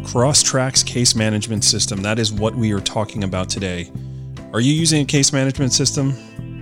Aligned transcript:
Crosstracks 0.00 0.84
case 0.84 1.14
management 1.14 1.62
system. 1.62 2.02
That 2.02 2.18
is 2.18 2.32
what 2.32 2.54
we 2.54 2.72
are 2.72 2.80
talking 2.80 3.22
about 3.22 3.48
today. 3.48 3.92
Are 4.52 4.60
you 4.60 4.72
using 4.72 5.02
a 5.02 5.04
case 5.04 5.32
management 5.32 5.72
system? 5.72 6.12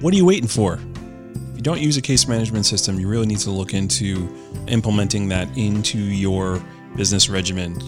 What 0.01 0.13
are 0.13 0.17
you 0.17 0.25
waiting 0.25 0.49
for? 0.49 0.75
If 0.75 1.57
you 1.57 1.63
don't 1.63 1.81
use 1.81 1.97
a 1.97 2.03
case 2.03 2.27
management 2.27 2.67
system, 2.67 2.99
you 2.99 3.09
really 3.09 3.27
need 3.27 3.39
to 3.41 3.51
look 3.51 3.75
into 3.75 4.29
implementing 4.67 5.29
that 5.29 5.49
into 5.57 5.99
your 5.99 6.63
business 6.97 7.29
regimen. 7.29 7.79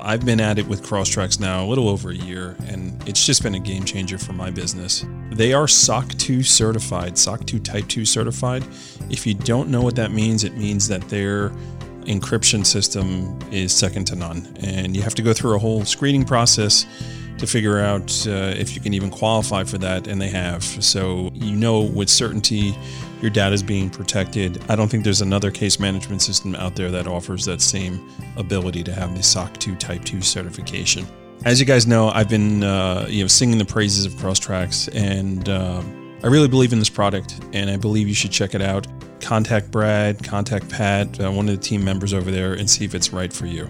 I've 0.00 0.24
been 0.24 0.40
at 0.40 0.58
it 0.58 0.66
with 0.66 0.82
Crosstracks 0.82 1.38
now 1.38 1.64
a 1.64 1.66
little 1.66 1.88
over 1.88 2.10
a 2.10 2.14
year, 2.14 2.56
and 2.66 3.06
it's 3.08 3.24
just 3.24 3.42
been 3.42 3.54
a 3.54 3.60
game 3.60 3.84
changer 3.84 4.18
for 4.18 4.32
my 4.32 4.50
business. 4.50 5.04
They 5.30 5.52
are 5.52 5.68
SOC 5.68 6.08
2 6.14 6.42
certified, 6.42 7.16
SOC 7.16 7.46
2 7.46 7.58
Type 7.58 7.88
2 7.88 8.04
certified. 8.04 8.64
If 9.10 9.26
you 9.26 9.34
don't 9.34 9.68
know 9.68 9.82
what 9.82 9.96
that 9.96 10.12
means, 10.12 10.44
it 10.44 10.56
means 10.56 10.88
that 10.88 11.08
their 11.08 11.52
encryption 12.06 12.64
system 12.64 13.38
is 13.50 13.72
second 13.72 14.06
to 14.06 14.16
none. 14.16 14.56
And 14.60 14.96
you 14.96 15.02
have 15.02 15.14
to 15.16 15.22
go 15.22 15.32
through 15.32 15.56
a 15.56 15.58
whole 15.58 15.84
screening 15.84 16.24
process 16.24 16.86
to 17.38 17.46
figure 17.46 17.80
out 17.80 18.26
uh, 18.26 18.54
if 18.56 18.74
you 18.74 18.80
can 18.80 18.94
even 18.94 19.10
qualify 19.10 19.64
for 19.64 19.78
that, 19.78 20.06
and 20.06 20.20
they 20.20 20.28
have. 20.28 20.62
So 20.62 21.30
you 21.34 21.56
know 21.56 21.80
with 21.82 22.08
certainty 22.08 22.76
your 23.20 23.30
data 23.30 23.54
is 23.54 23.62
being 23.62 23.88
protected. 23.88 24.62
I 24.68 24.76
don't 24.76 24.88
think 24.88 25.02
there's 25.02 25.22
another 25.22 25.50
case 25.50 25.80
management 25.80 26.20
system 26.20 26.54
out 26.56 26.76
there 26.76 26.90
that 26.90 27.06
offers 27.06 27.44
that 27.46 27.62
same 27.62 28.06
ability 28.36 28.84
to 28.84 28.92
have 28.92 29.16
the 29.16 29.22
SOC 29.22 29.56
2 29.58 29.76
Type 29.76 30.04
2 30.04 30.20
certification. 30.20 31.06
As 31.44 31.58
you 31.58 31.66
guys 31.66 31.86
know, 31.86 32.10
I've 32.10 32.28
been 32.28 32.62
uh, 32.62 33.06
you 33.08 33.24
know 33.24 33.28
singing 33.28 33.58
the 33.58 33.64
praises 33.64 34.04
of 34.06 34.12
Crosstracks, 34.12 34.88
and 34.94 35.48
uh, 35.48 35.82
I 36.22 36.26
really 36.28 36.48
believe 36.48 36.72
in 36.72 36.78
this 36.78 36.90
product, 36.90 37.40
and 37.52 37.68
I 37.70 37.76
believe 37.76 38.08
you 38.08 38.14
should 38.14 38.30
check 38.30 38.54
it 38.54 38.62
out. 38.62 38.86
Contact 39.24 39.70
Brad, 39.70 40.22
contact 40.22 40.68
Pat, 40.68 41.18
uh, 41.18 41.32
one 41.32 41.48
of 41.48 41.56
the 41.56 41.60
team 41.60 41.82
members 41.82 42.12
over 42.12 42.30
there, 42.30 42.52
and 42.52 42.68
see 42.68 42.84
if 42.84 42.94
it's 42.94 43.10
right 43.10 43.32
for 43.32 43.46
you. 43.46 43.64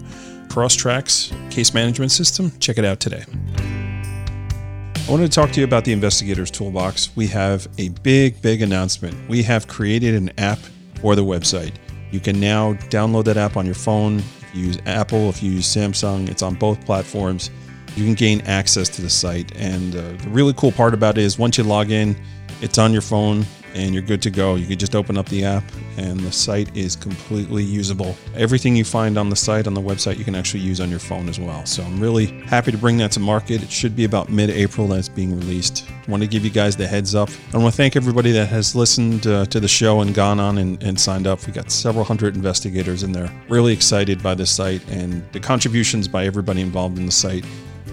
Crosstracks 0.49 1.31
case 1.49 1.73
management 1.73 2.11
system. 2.11 2.51
Check 2.59 2.77
it 2.77 2.83
out 2.83 2.99
today. 2.99 3.23
I 3.57 5.11
wanted 5.11 5.31
to 5.31 5.33
talk 5.33 5.51
to 5.51 5.61
you 5.61 5.63
about 5.63 5.85
the 5.85 5.93
Investigators 5.93 6.51
Toolbox. 6.51 7.15
We 7.15 7.27
have 7.27 7.69
a 7.77 7.87
big, 7.89 8.41
big 8.41 8.61
announcement. 8.63 9.29
We 9.29 9.43
have 9.43 9.65
created 9.67 10.13
an 10.15 10.31
app 10.37 10.59
for 10.99 11.15
the 11.15 11.23
website. 11.23 11.75
You 12.11 12.19
can 12.19 12.37
now 12.37 12.73
download 12.73 13.23
that 13.25 13.37
app 13.37 13.55
on 13.55 13.65
your 13.65 13.75
phone. 13.75 14.17
If 14.17 14.51
you 14.55 14.65
use 14.65 14.77
Apple, 14.85 15.29
if 15.29 15.41
you 15.41 15.51
use 15.51 15.73
Samsung, 15.73 16.27
it's 16.29 16.41
on 16.41 16.55
both 16.55 16.83
platforms. 16.85 17.49
You 17.95 18.03
can 18.03 18.13
gain 18.13 18.41
access 18.41 18.89
to 18.89 19.01
the 19.01 19.09
site. 19.09 19.55
And 19.55 19.95
uh, 19.95 20.01
the 20.21 20.29
really 20.29 20.53
cool 20.53 20.73
part 20.73 20.93
about 20.93 21.17
it 21.17 21.23
is 21.23 21.39
once 21.39 21.57
you 21.57 21.63
log 21.63 21.91
in, 21.91 22.17
it's 22.61 22.77
on 22.77 22.91
your 22.91 23.01
phone 23.01 23.45
and 23.75 23.93
you're 23.93 24.01
good 24.03 24.21
to 24.23 24.31
go. 24.31 24.55
You 24.55 24.65
can 24.65 24.79
just 24.79 24.95
open 24.95 25.17
up 25.17 25.27
the 25.27 25.43
app 25.43 25.63
and 25.97 26.19
the 26.21 26.31
site 26.31 26.75
is 26.75 26.95
completely 26.95 27.63
usable. 27.63 28.15
Everything 28.35 28.75
you 28.75 28.85
find 28.85 29.17
on 29.17 29.29
the 29.29 29.35
site, 29.35 29.67
on 29.67 29.73
the 29.73 29.81
website, 29.81 30.17
you 30.17 30.23
can 30.23 30.33
actually 30.33 30.61
use 30.61 30.79
on 30.79 30.89
your 30.89 30.99
phone 30.99 31.29
as 31.29 31.39
well. 31.39 31.65
So 31.65 31.83
I'm 31.83 31.99
really 31.99 32.27
happy 32.43 32.71
to 32.71 32.77
bring 32.77 32.97
that 32.97 33.11
to 33.11 33.19
market. 33.19 33.61
It 33.61 33.71
should 33.71 33.95
be 33.95 34.05
about 34.05 34.29
mid 34.29 34.49
April 34.49 34.87
that 34.87 34.99
it's 34.99 35.09
being 35.09 35.37
released. 35.37 35.85
I 36.07 36.11
want 36.11 36.23
to 36.23 36.27
give 36.27 36.43
you 36.43 36.51
guys 36.51 36.75
the 36.75 36.87
heads 36.87 37.13
up. 37.15 37.29
I 37.53 37.57
want 37.57 37.73
to 37.73 37.77
thank 37.77 37.95
everybody 37.95 38.31
that 38.31 38.47
has 38.47 38.75
listened 38.75 39.27
uh, 39.27 39.45
to 39.47 39.59
the 39.59 39.67
show 39.67 40.01
and 40.01 40.13
gone 40.15 40.39
on 40.39 40.57
and, 40.57 40.81
and 40.81 40.99
signed 40.99 41.27
up. 41.27 41.45
We 41.45 41.53
got 41.53 41.69
several 41.69 42.05
hundred 42.05 42.35
investigators 42.35 43.03
in 43.03 43.11
there. 43.11 43.31
Really 43.49 43.73
excited 43.73 44.23
by 44.23 44.35
this 44.35 44.51
site 44.51 44.87
and 44.89 45.23
the 45.33 45.39
contributions 45.39 46.07
by 46.07 46.25
everybody 46.25 46.61
involved 46.61 46.97
in 46.97 47.05
the 47.05 47.11
site. 47.11 47.45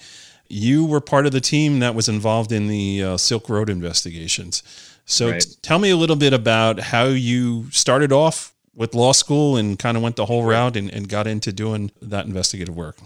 you 0.49 0.85
were 0.85 1.01
part 1.01 1.25
of 1.25 1.31
the 1.31 1.41
team 1.41 1.79
that 1.79 1.95
was 1.95 2.07
involved 2.07 2.51
in 2.51 2.67
the 2.67 3.03
uh, 3.03 3.17
Silk 3.17 3.49
Road 3.49 3.69
investigations. 3.69 4.63
So 5.05 5.31
right. 5.31 5.41
t- 5.41 5.49
tell 5.61 5.79
me 5.79 5.89
a 5.89 5.97
little 5.97 6.15
bit 6.15 6.33
about 6.33 6.79
how 6.79 7.05
you 7.05 7.69
started 7.71 8.11
off 8.11 8.53
with 8.75 8.93
law 8.93 9.11
school 9.11 9.57
and 9.57 9.77
kind 9.79 9.97
of 9.97 10.03
went 10.03 10.15
the 10.15 10.25
whole 10.25 10.43
route 10.43 10.75
and, 10.75 10.91
and 10.91 11.09
got 11.09 11.27
into 11.27 11.51
doing 11.51 11.91
that 12.01 12.25
investigative 12.25 12.75
work. 12.75 12.97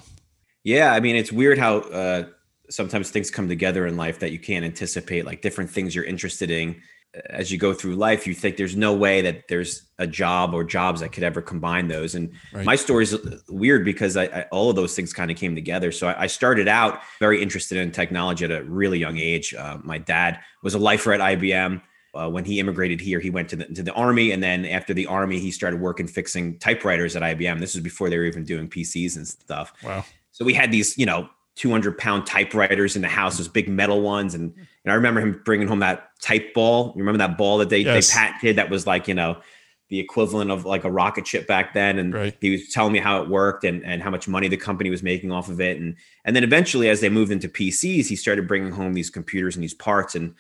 Yeah, 0.64 0.94
I 0.94 1.00
mean, 1.00 1.16
it's 1.16 1.32
weird 1.32 1.58
how 1.58 1.78
uh, 1.78 2.26
sometimes 2.70 3.10
things 3.10 3.32
come 3.32 3.48
together 3.48 3.88
in 3.88 3.98
life 3.98 4.20
that 4.20 4.32
you 4.32 4.40
can't 4.40 4.66
anticipate, 4.66 5.26
like 5.26 5.42
different 5.42 5.70
things 5.70 5.96
you're 5.96 6.06
interested 6.06 6.52
in 6.52 6.82
as 7.30 7.52
you 7.52 7.58
go 7.58 7.74
through 7.74 7.96
life, 7.96 8.26
you 8.26 8.34
think 8.34 8.56
there's 8.56 8.76
no 8.76 8.94
way 8.94 9.22
that 9.22 9.48
there's 9.50 9.84
a 10.00 10.08
job 10.08 10.54
or 10.54 10.64
jobs 10.64 11.02
that 11.02 11.12
could 11.12 11.24
ever 11.24 11.42
combine 11.42 11.88
those. 11.88 12.16
And 12.16 12.32
right. 12.54 12.66
my 12.66 12.76
story 12.76 13.04
is 13.04 13.18
weird 13.50 13.84
because 13.84 14.16
I, 14.16 14.24
I, 14.26 14.42
all 14.52 14.70
of 14.70 14.76
those 14.78 14.96
things 14.96 15.14
kind 15.14 15.30
of 15.30 15.36
came 15.36 15.54
together. 15.54 15.92
So 15.92 16.08
I, 16.08 16.24
I, 16.24 16.28
started 16.28 16.70
out 16.70 17.02
very 17.20 17.42
interested 17.42 17.78
in 17.78 17.92
technology 17.92 18.46
at 18.46 18.52
a 18.52 18.64
really 18.64 18.98
young 18.98 19.18
age. 19.18 19.54
Uh, 19.54 19.78
my 19.84 19.98
dad 19.98 20.40
was 20.64 20.74
a 20.74 20.80
lifer 20.80 21.12
at 21.12 21.20
IBM. 21.20 21.82
Uh, 22.14 22.30
when 22.30 22.44
he 22.44 22.60
immigrated 22.60 23.00
here, 23.00 23.20
he 23.20 23.30
went 23.30 23.50
to 23.50 23.56
the, 23.56 23.66
to 23.66 23.84
the 23.84 23.94
army, 23.94 24.32
and 24.32 24.44
then 24.44 24.66
after 24.66 24.94
the 24.94 25.08
army, 25.08 25.40
he 25.40 25.50
started 25.50 25.80
working 25.80 26.08
fixing 26.08 26.60
typewriters 26.60 27.16
at 27.16 27.22
IBM. 27.22 27.58
This 27.60 27.74
was 27.74 27.82
before 27.82 28.10
they 28.10 28.18
were 28.18 28.26
even 28.26 28.44
doing 28.44 28.70
PCs 28.70 29.16
and 29.16 29.26
stuff. 29.26 29.72
Wow! 29.82 30.04
So 30.34 30.44
we 30.44 30.54
had 30.54 30.74
these, 30.74 30.98
you 30.98 31.06
know, 31.06 31.30
200 31.56 31.98
pound 31.98 32.26
typewriters 32.26 32.96
in 32.96 33.02
the 33.02 33.08
house, 33.08 33.38
those 33.38 33.48
big 33.48 33.68
metal 33.68 34.02
ones. 34.02 34.34
And, 34.36 34.54
and 34.84 34.92
I 34.92 34.96
remember 34.96 35.20
him 35.20 35.42
bringing 35.44 35.68
home 35.68 35.80
that 35.80 36.10
type 36.22 36.54
ball. 36.54 36.94
You 36.96 37.00
remember 37.00 37.20
that 37.20 37.38
ball 37.38 37.58
that 37.60 37.70
they, 37.70 37.80
yes. 37.80 38.08
they 38.08 38.14
patented 38.14 38.56
that 38.56 38.70
was 38.70 38.88
like, 38.88 39.08
you 39.08 39.14
know, 39.14 39.42
the 39.90 40.00
equivalent 40.00 40.50
of 40.50 40.64
like 40.64 40.86
a 40.86 40.92
rocket 40.92 41.28
ship 41.28 41.48
back 41.48 41.74
then. 41.74 42.00
And 42.00 42.14
right. 42.14 42.38
he 42.40 42.52
was 42.52 42.70
telling 42.70 42.94
me 42.94 43.00
how 43.00 43.22
it 43.22 43.30
worked 43.30 43.66
and, 43.66 43.84
and 43.84 44.02
how 44.02 44.10
much 44.10 44.28
money 44.28 44.48
the 44.48 44.58
company 44.58 44.90
was 44.90 45.04
making 45.04 45.32
off 45.32 45.50
of 45.50 45.60
it. 45.60 45.78
And, 45.78 45.98
and 46.24 46.36
then 46.36 46.46
eventually, 46.46 46.88
as 46.88 47.02
they 47.02 47.10
moved 47.10 47.32
into 47.32 47.50
PCs, 47.50 48.08
he 48.08 48.16
started 48.16 48.48
bringing 48.48 48.72
home 48.72 48.94
these 48.94 49.10
computers 49.10 49.56
and 49.56 49.64
these 49.64 49.74
parts. 49.74 50.16
And 50.16 50.34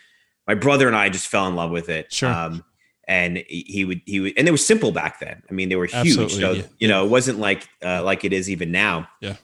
my 0.47 0.55
brother 0.55 0.87
and 0.87 0.95
I 0.95 1.09
just 1.09 1.27
fell 1.27 1.47
in 1.47 1.55
love 1.55 1.71
with 1.71 1.89
it. 1.89 2.13
Sure. 2.13 2.31
Um, 2.31 2.63
and 3.07 3.43
he 3.47 3.83
would, 3.83 4.01
he 4.05 4.21
would, 4.21 4.37
and 4.37 4.47
they 4.47 4.51
were 4.51 4.57
simple 4.57 4.93
back 4.93 5.19
then. 5.19 5.43
I 5.49 5.53
mean, 5.53 5.67
they 5.67 5.75
were 5.75 5.85
huge. 5.85 6.17
Absolutely, 6.17 6.39
so, 6.39 6.51
yeah. 6.53 6.63
you 6.79 6.87
know, 6.87 7.03
it 7.03 7.09
wasn't 7.09 7.39
like, 7.39 7.67
uh, 7.83 8.01
like 8.03 8.23
it 8.23 8.31
is 8.31 8.49
even 8.49 8.71
now. 8.71 9.09
Yeah 9.19 9.35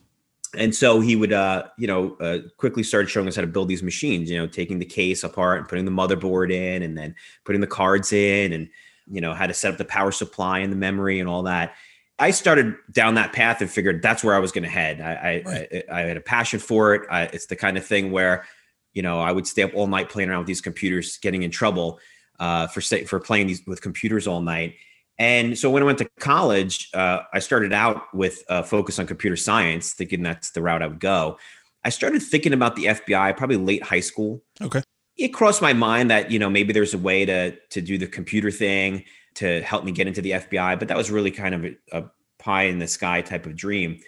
and 0.56 0.74
so 0.74 1.00
he 1.00 1.16
would 1.16 1.34
uh, 1.34 1.64
you 1.78 1.88
know 1.88 2.16
uh, 2.20 2.40
quickly 2.58 2.84
started 2.84 3.10
showing 3.10 3.28
us 3.28 3.36
how 3.36 3.42
to 3.42 3.48
build 3.48 3.68
these 3.68 3.84
machines 3.84 4.30
you 4.30 4.38
know 4.38 4.48
taking 4.48 4.80
the 4.80 4.86
case 4.86 5.24
apart 5.24 5.60
and 5.60 5.68
putting 5.68 5.86
the 5.86 5.92
motherboard 5.92 6.52
in 6.52 6.84
and 6.84 6.98
then 6.98 7.16
putting 7.44 7.62
the 7.62 7.68
cards 7.68 8.14
in 8.14 8.54
and 8.54 8.70
you 9.08 9.22
know 9.22 9.34
how 9.34 9.48
to 9.48 9.54
set 9.54 9.72
up 9.72 9.78
the 9.78 9.86
power 9.86 10.12
supply 10.12 10.60
and 10.60 10.72
the 10.72 10.78
memory 10.78 11.20
and 11.20 11.30
all 11.30 11.44
that. 11.44 11.76
I 12.20 12.32
started 12.32 12.76
down 12.92 13.14
that 13.16 13.32
path 13.32 13.62
and 13.62 13.70
figured 13.70 14.02
that's 14.02 14.24
where 14.24 14.34
i 14.34 14.40
was 14.40 14.52
going 14.52 14.64
to 14.64 14.70
head. 14.70 15.02
I, 15.02 15.44
right. 15.46 15.84
I, 15.92 16.00
I, 16.00 16.02
had 16.02 16.18
a 16.18 16.22
passion 16.22 16.60
for 16.60 16.96
it. 16.96 17.04
I, 17.12 17.24
it's 17.26 17.46
the 17.46 17.56
kind 17.56 17.78
of 17.78 17.86
thing 17.86 18.12
where 18.12 18.46
you 18.94 19.04
know 19.04 19.20
i 19.20 19.32
would 19.32 19.46
stay 19.46 19.64
up 19.64 19.72
all 19.76 19.88
night 19.88 20.10
playing 20.10 20.30
around 20.30 20.40
with 20.40 20.48
these 20.48 20.62
computers 20.62 21.18
getting 21.18 21.44
in 21.44 21.52
trouble 21.52 22.00
uh, 22.40 22.68
for 22.68 22.82
for 22.82 23.20
playing 23.20 23.48
these 23.48 23.66
with 23.68 23.82
computers 23.82 24.28
all 24.28 24.42
night 24.42 24.76
and 25.20 25.58
so 25.58 25.70
when 25.70 25.82
I 25.82 25.86
went 25.86 25.98
to 26.00 26.10
college, 26.20 26.90
uh, 26.94 27.24
I 27.34 27.40
started 27.40 27.74
out 27.74 28.14
with 28.14 28.44
a 28.50 28.64
focus 28.64 29.00
on 29.00 29.08
computer 29.08 29.36
science, 29.36 29.94
thinking 29.94 30.22
that's 30.22 30.52
the 30.52 30.62
route 30.62 30.84
I 30.84 30.88
would 30.88 31.00
go. 31.00 31.38
I 31.84 31.90
started 31.90 32.22
thinking 32.22 32.54
about 32.54 32.76
the 32.76 32.86
FBI 32.86 33.36
probably 33.36 33.58
late 33.58 33.84
high 33.84 34.02
school. 34.02 34.44
Okay. 34.62 34.82
it 35.18 35.30
crossed 35.30 35.62
my 35.62 35.74
mind 35.74 36.12
that 36.12 36.32
you 36.32 36.38
know 36.38 36.50
maybe 36.50 36.74
there's 36.74 36.94
a 36.94 36.98
way 36.98 37.26
to 37.26 37.52
to 37.70 37.82
do 37.82 37.98
the 37.98 38.08
computer 38.08 38.52
thing 38.52 39.06
to 39.36 39.62
help 39.62 39.84
me 39.84 39.92
get 39.92 40.08
into 40.08 40.22
the 40.22 40.32
FBI, 40.32 40.80
but 40.80 40.88
that 40.88 40.98
was 40.98 41.12
really 41.12 41.32
kind 41.32 41.56
of 41.56 41.66
a, 41.66 41.76
a 41.92 42.12
pie 42.40 42.64
in 42.64 42.80
the 42.80 42.88
sky 42.88 43.22
type 43.22 43.46
of 43.46 43.56
dream. 43.56 44.00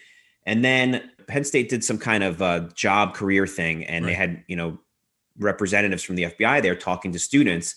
And 0.45 0.65
then 0.65 1.11
Penn 1.27 1.44
State 1.44 1.69
did 1.69 1.83
some 1.83 2.00
kind 2.00 2.23
of 2.23 2.41
uh, 2.41 2.61
job 2.73 3.13
career 3.13 3.45
thing, 3.45 3.85
and 3.85 4.06
right. 4.06 4.11
they 4.11 4.15
had 4.15 4.44
you 4.47 4.56
know 4.56 4.79
representatives 5.38 6.03
from 6.03 6.15
the 6.15 6.23
FBI 6.23 6.61
there 6.61 6.75
talking 6.75 7.11
to 7.13 7.19
students. 7.19 7.75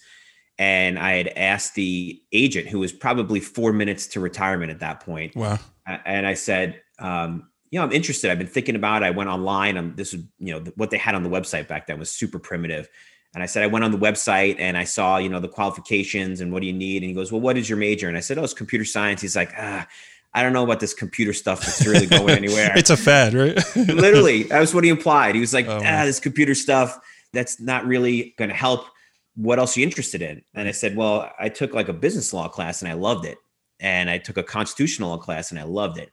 And 0.59 0.99
I 0.99 1.13
had 1.13 1.29
asked 1.29 1.75
the 1.75 2.21
agent, 2.33 2.69
who 2.69 2.79
was 2.79 2.93
probably 2.93 3.41
four 3.41 3.73
minutes 3.73 4.07
to 4.09 4.21
retirement 4.21 4.71
at 4.71 4.81
that 4.81 5.01
point. 5.01 5.35
Wow. 5.35 5.59
And 5.87 6.27
I 6.27 6.35
said, 6.35 6.81
um, 6.99 7.49
you 7.71 7.79
know, 7.79 7.85
I'm 7.85 7.93
interested. 7.93 8.31
I've 8.31 8.39
been 8.39 8.47
thinking 8.47 8.77
about 8.77 9.03
it. 9.03 9.07
I 9.07 9.11
went 9.11 9.31
online. 9.31 9.77
Um, 9.77 9.95
this 9.97 10.13
was, 10.13 10.23
you 10.39 10.53
know, 10.53 10.61
what 10.77 10.91
they 10.91 10.99
had 10.99 11.15
on 11.15 11.23
the 11.23 11.31
website 11.31 11.69
back 11.69 11.87
then 11.87 11.99
was 11.99 12.11
super 12.11 12.39
primitive. 12.39 12.89
And 13.35 13.43
I 13.43 13.47
said, 13.47 13.63
I 13.63 13.67
went 13.67 13.85
on 13.85 13.93
the 13.93 13.99
website 13.99 14.57
and 14.59 14.77
I 14.77 14.85
saw, 14.85 15.17
you 15.17 15.31
know, 15.31 15.41
the 15.41 15.49
qualifications 15.49 16.43
and 16.43 16.53
what 16.53 16.61
do 16.61 16.67
you 16.67 16.73
need? 16.75 17.03
And 17.03 17.09
he 17.09 17.15
goes, 17.15 17.33
Well, 17.33 17.41
what 17.41 17.57
is 17.57 17.69
your 17.69 17.79
major? 17.79 18.09
And 18.09 18.17
I 18.17 18.21
said, 18.21 18.37
Oh, 18.37 18.45
it's 18.45 18.53
computer 18.53 18.85
science. 18.85 19.23
He's 19.23 19.35
like, 19.35 19.53
Ah, 19.57 19.89
I 20.35 20.43
don't 20.43 20.53
know 20.53 20.65
about 20.65 20.81
this 20.81 20.95
computer 20.95 21.33
stuff 21.33 21.61
that's 21.61 21.87
really 21.87 22.07
going 22.07 22.31
anywhere. 22.31 22.73
it's 22.77 22.91
a 22.91 22.97
fad, 22.97 23.35
right? 23.35 23.59
Literally, 23.77 24.45
that 24.45 24.61
was 24.61 24.75
what 24.75 24.83
he 24.83 24.91
implied. 24.91 25.35
He 25.35 25.41
was 25.41 25.53
like, 25.53 25.67
oh, 25.67 25.81
ah, 25.85 26.05
this 26.05 26.21
computer 26.21 26.55
stuff 26.55 26.99
that's 27.33 27.61
not 27.61 27.85
really 27.87 28.35
going 28.39 28.49
to 28.49 28.57
help. 28.57 28.87
What 29.35 29.59
else 29.59 29.77
are 29.77 29.81
you 29.81 29.87
interested 29.87 30.23
in? 30.23 30.43
And 30.55 30.69
I 30.69 30.73
said, 30.73 30.97
well, 30.97 31.31
I 31.39 31.49
took 31.49 31.75
like 31.75 31.89
a 31.89 31.95
business 31.95 32.33
law 32.33 32.49
class 32.49 32.83
and 32.83 32.91
I 32.91 32.95
loved 32.95 33.25
it. 33.25 33.39
And 33.81 34.11
I 34.11 34.19
took 34.19 34.37
a 34.37 34.43
constitutional 34.43 35.11
law 35.11 35.19
class 35.19 35.51
and 35.51 35.59
I 35.59 35.65
loved 35.65 35.99
it. 35.99 36.11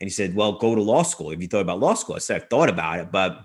And 0.00 0.06
he 0.06 0.10
said, 0.10 0.34
well, 0.34 0.52
go 0.52 0.74
to 0.74 0.80
law 0.80 1.02
school. 1.02 1.30
Have 1.30 1.42
you 1.42 1.48
thought 1.48 1.60
about 1.60 1.80
law 1.80 1.94
school? 1.94 2.16
I 2.16 2.20
said, 2.20 2.40
I've 2.40 2.48
thought 2.48 2.70
about 2.70 3.00
it, 3.00 3.12
but 3.12 3.40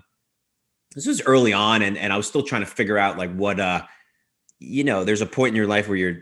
this 0.94 1.06
was 1.06 1.20
early 1.22 1.52
on 1.52 1.82
and, 1.82 1.98
and 1.98 2.12
I 2.12 2.16
was 2.16 2.26
still 2.26 2.42
trying 2.42 2.62
to 2.62 2.66
figure 2.66 2.96
out 2.96 3.18
like 3.18 3.34
what, 3.34 3.60
uh, 3.60 3.82
you 4.58 4.84
know, 4.84 5.04
there's 5.04 5.20
a 5.20 5.26
point 5.26 5.50
in 5.50 5.56
your 5.56 5.66
life 5.66 5.88
where 5.88 5.98
you're 5.98 6.18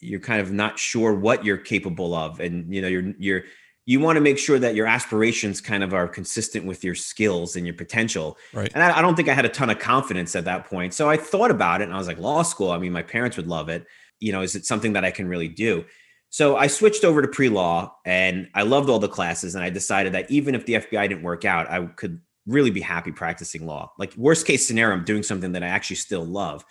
you're 0.00 0.20
kind 0.20 0.40
of 0.40 0.52
not 0.52 0.78
sure 0.78 1.14
what 1.14 1.44
you're 1.44 1.56
capable 1.56 2.14
of 2.14 2.38
and 2.40 2.72
you 2.72 2.80
know 2.80 2.88
you're 2.88 3.12
you're 3.18 3.42
you 3.88 4.00
want 4.00 4.16
to 4.16 4.20
make 4.20 4.36
sure 4.36 4.58
that 4.58 4.74
your 4.74 4.86
aspirations 4.86 5.62
kind 5.62 5.82
of 5.82 5.94
are 5.94 6.06
consistent 6.06 6.66
with 6.66 6.84
your 6.84 6.94
skills 6.94 7.56
and 7.56 7.64
your 7.64 7.74
potential. 7.74 8.36
Right. 8.52 8.70
And 8.74 8.82
I, 8.82 8.98
I, 8.98 9.00
don't 9.00 9.16
think 9.16 9.30
i 9.30 9.32
had 9.32 9.46
a 9.46 9.48
ton 9.48 9.70
of 9.70 9.78
confidence 9.78 10.36
at 10.36 10.44
that 10.44 10.66
point. 10.66 10.92
So 10.92 11.08
i 11.08 11.16
thought 11.16 11.50
about 11.50 11.80
it 11.80 11.84
and 11.84 11.94
i 11.94 11.96
was 11.96 12.06
like 12.06 12.18
law 12.18 12.42
school 12.42 12.70
i 12.70 12.76
mean 12.76 12.92
my 12.92 13.02
parents 13.02 13.38
would 13.38 13.46
love 13.46 13.70
it. 13.70 13.86
You 14.20 14.32
know 14.32 14.42
is 14.42 14.54
it 14.54 14.66
something 14.66 14.92
that 14.92 15.06
i 15.06 15.10
can 15.10 15.26
really 15.26 15.48
do? 15.48 15.86
So 16.28 16.54
i 16.54 16.66
switched 16.66 17.02
over 17.02 17.22
to 17.22 17.28
pre-law 17.28 17.94
and 18.04 18.50
i 18.54 18.60
loved 18.60 18.90
all 18.90 18.98
the 18.98 19.08
classes 19.08 19.54
and 19.54 19.64
i 19.64 19.70
decided 19.70 20.12
that 20.12 20.30
even 20.30 20.54
if 20.54 20.66
the 20.66 20.74
fbi 20.74 21.08
didn't 21.08 21.22
work 21.22 21.46
out 21.46 21.70
i 21.70 21.86
could 21.86 22.20
really 22.46 22.70
be 22.70 22.82
happy 22.82 23.10
practicing 23.10 23.66
law. 23.66 23.92
Like 23.98 24.14
worst 24.18 24.46
case 24.46 24.68
scenario 24.68 24.98
i'm 24.98 25.04
doing 25.04 25.22
something 25.22 25.52
that 25.52 25.62
i 25.62 25.68
actually 25.68 25.96
still 25.96 26.26
love 26.26 26.62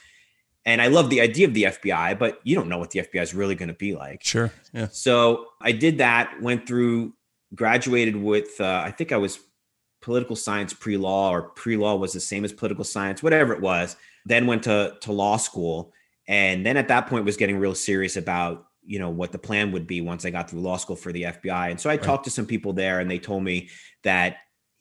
and 0.67 0.81
I 0.81 0.87
love 0.87 1.09
the 1.09 1.21
idea 1.21 1.47
of 1.47 1.53
the 1.53 1.63
FBI, 1.63 2.19
but 2.19 2.41
you 2.43 2.53
don't 2.53 2.67
know 2.67 2.77
what 2.77 2.91
the 2.91 2.99
FBI 2.99 3.21
is 3.23 3.33
really 3.33 3.55
going 3.55 3.69
to 3.69 3.73
be 3.73 3.95
like. 3.95 4.21
Sure. 4.21 4.51
Yeah. 4.73 4.89
So 4.91 5.45
I 5.61 5.71
did 5.71 5.99
that, 5.99 6.41
went 6.41 6.67
through, 6.67 7.13
graduated 7.55 8.17
with, 8.17 8.59
uh, 8.59 8.83
I 8.85 8.91
think 8.91 9.13
I 9.13 9.17
was 9.17 9.39
political 10.01 10.35
science 10.35 10.73
pre 10.73 10.97
law 10.97 11.31
or 11.31 11.43
pre 11.43 11.77
law 11.77 11.95
was 11.95 12.11
the 12.11 12.19
same 12.19 12.43
as 12.43 12.51
political 12.51 12.83
science, 12.83 13.23
whatever 13.23 13.53
it 13.53 13.61
was. 13.61 13.95
Then 14.25 14.45
went 14.45 14.63
to, 14.63 14.97
to 14.99 15.13
law 15.13 15.37
school. 15.37 15.93
And 16.27 16.65
then 16.65 16.75
at 16.75 16.89
that 16.89 17.07
point 17.07 17.23
was 17.23 17.37
getting 17.37 17.57
real 17.59 17.73
serious 17.73 18.17
about, 18.17 18.65
you 18.83 18.99
know, 18.99 19.09
what 19.09 19.31
the 19.31 19.39
plan 19.39 19.71
would 19.71 19.87
be 19.87 20.01
once 20.01 20.25
I 20.25 20.31
got 20.31 20.49
through 20.49 20.59
law 20.59 20.75
school 20.75 20.97
for 20.97 21.13
the 21.13 21.23
FBI. 21.23 21.71
And 21.71 21.79
so 21.79 21.89
I 21.89 21.93
right. 21.93 22.03
talked 22.03 22.25
to 22.25 22.29
some 22.29 22.45
people 22.45 22.73
there 22.73 22.99
and 22.99 23.09
they 23.09 23.19
told 23.19 23.41
me 23.41 23.69
that, 24.03 24.35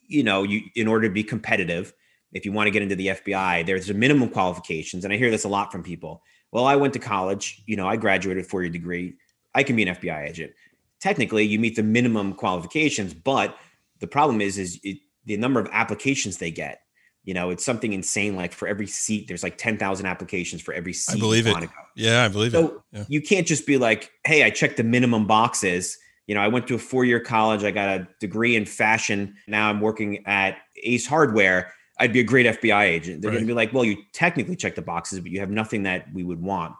you 0.09 0.25
know, 0.25 0.43
you, 0.43 0.63
in 0.75 0.89
order 0.89 1.07
to 1.07 1.15
be 1.15 1.23
competitive, 1.23 1.93
if 2.33 2.45
you 2.45 2.53
want 2.53 2.67
to 2.67 2.71
get 2.71 2.83
into 2.83 2.97
the 2.97 3.09
FBI, 3.09 3.65
there's 3.67 3.91
a 3.91 3.95
minimum 3.95 4.29
qualifications. 4.29 5.05
And 5.05 5.13
I 5.13 5.17
hear 5.17 5.31
this 5.31 5.45
a 5.45 5.49
lot 5.49 5.73
from 5.73 5.83
people. 5.83 6.23
Well, 6.53 6.65
I 6.65 6.77
went 6.77 6.93
to 6.95 6.99
college, 6.99 7.63
you 7.67 7.77
know, 7.77 7.89
I 7.89 7.97
graduated 7.97 8.47
four 8.47 8.63
year 8.63 8.71
degree. 8.71 9.15
I 9.55 9.63
can 9.63 9.77
be 9.77 9.83
an 9.83 9.95
FBI 9.95 10.29
agent. 10.29 10.53
Technically, 11.01 11.45
you 11.45 11.59
meet 11.59 11.77
the 11.77 11.83
minimum 11.83 12.35
qualifications, 12.35 13.15
but 13.15 13.57
the 14.01 14.07
problem 14.07 14.41
is, 14.41 14.59
is 14.59 14.79
it, 14.83 14.99
the 15.25 15.37
number 15.37 15.61
of 15.61 15.69
applications 15.73 16.39
they 16.39 16.51
get. 16.51 16.81
You 17.25 17.35
know, 17.35 17.51
it's 17.51 17.65
something 17.65 17.93
insane. 17.93 18.37
Like 18.37 18.53
for 18.53 18.69
every 18.69 18.87
seat, 18.87 19.27
there's 19.27 19.43
like 19.43 19.59
10,000 19.59 20.07
applications 20.07 20.63
for 20.63 20.73
every 20.73 20.93
seat. 20.93 21.17
I 21.17 21.19
believe 21.19 21.47
it. 21.47 21.69
Yeah, 21.97 22.25
I 22.25 22.29
believe 22.29 22.53
so 22.53 22.67
it. 22.67 22.73
Yeah. 22.93 23.05
You 23.09 23.21
can't 23.21 23.47
just 23.47 23.67
be 23.67 23.79
like, 23.79 24.13
hey, 24.25 24.45
I 24.45 24.51
checked 24.51 24.77
the 24.77 24.85
minimum 24.85 25.27
boxes. 25.27 25.99
You 26.29 26.37
know, 26.37 26.41
I 26.41 26.49
went 26.49 26.69
to 26.69 26.77
a 26.77 26.79
four 26.79 27.05
year 27.05 27.19
college. 27.19 27.65
I 27.65 27.73
got 27.73 27.89
a 27.89 28.09
degree 28.21 28.55
in 28.55 28.65
fashion. 28.65 29.35
Now 29.49 29.69
I'm 29.69 29.81
working 29.81 30.25
at 30.27 30.59
Ace 30.85 31.07
Hardware 31.07 31.73
I'd 31.99 32.13
be 32.13 32.21
a 32.21 32.25
great 32.25 32.47
FBI 32.47 32.83
agent. 32.83 33.23
They're 33.23 33.31
right. 33.31 33.37
going 33.37 33.47
to 33.47 33.51
be 33.51 33.55
like, 33.55 33.73
well, 33.73 33.85
you 33.85 33.97
technically 34.13 34.57
check 34.57 34.75
the 34.75 34.83
boxes, 34.83 35.21
but 35.21 35.31
you 35.31 35.41
have 35.41 35.51
nothing 35.51 35.85
that 35.85 36.13
we 36.13 36.25
would 36.25 36.43
want. 36.43 36.75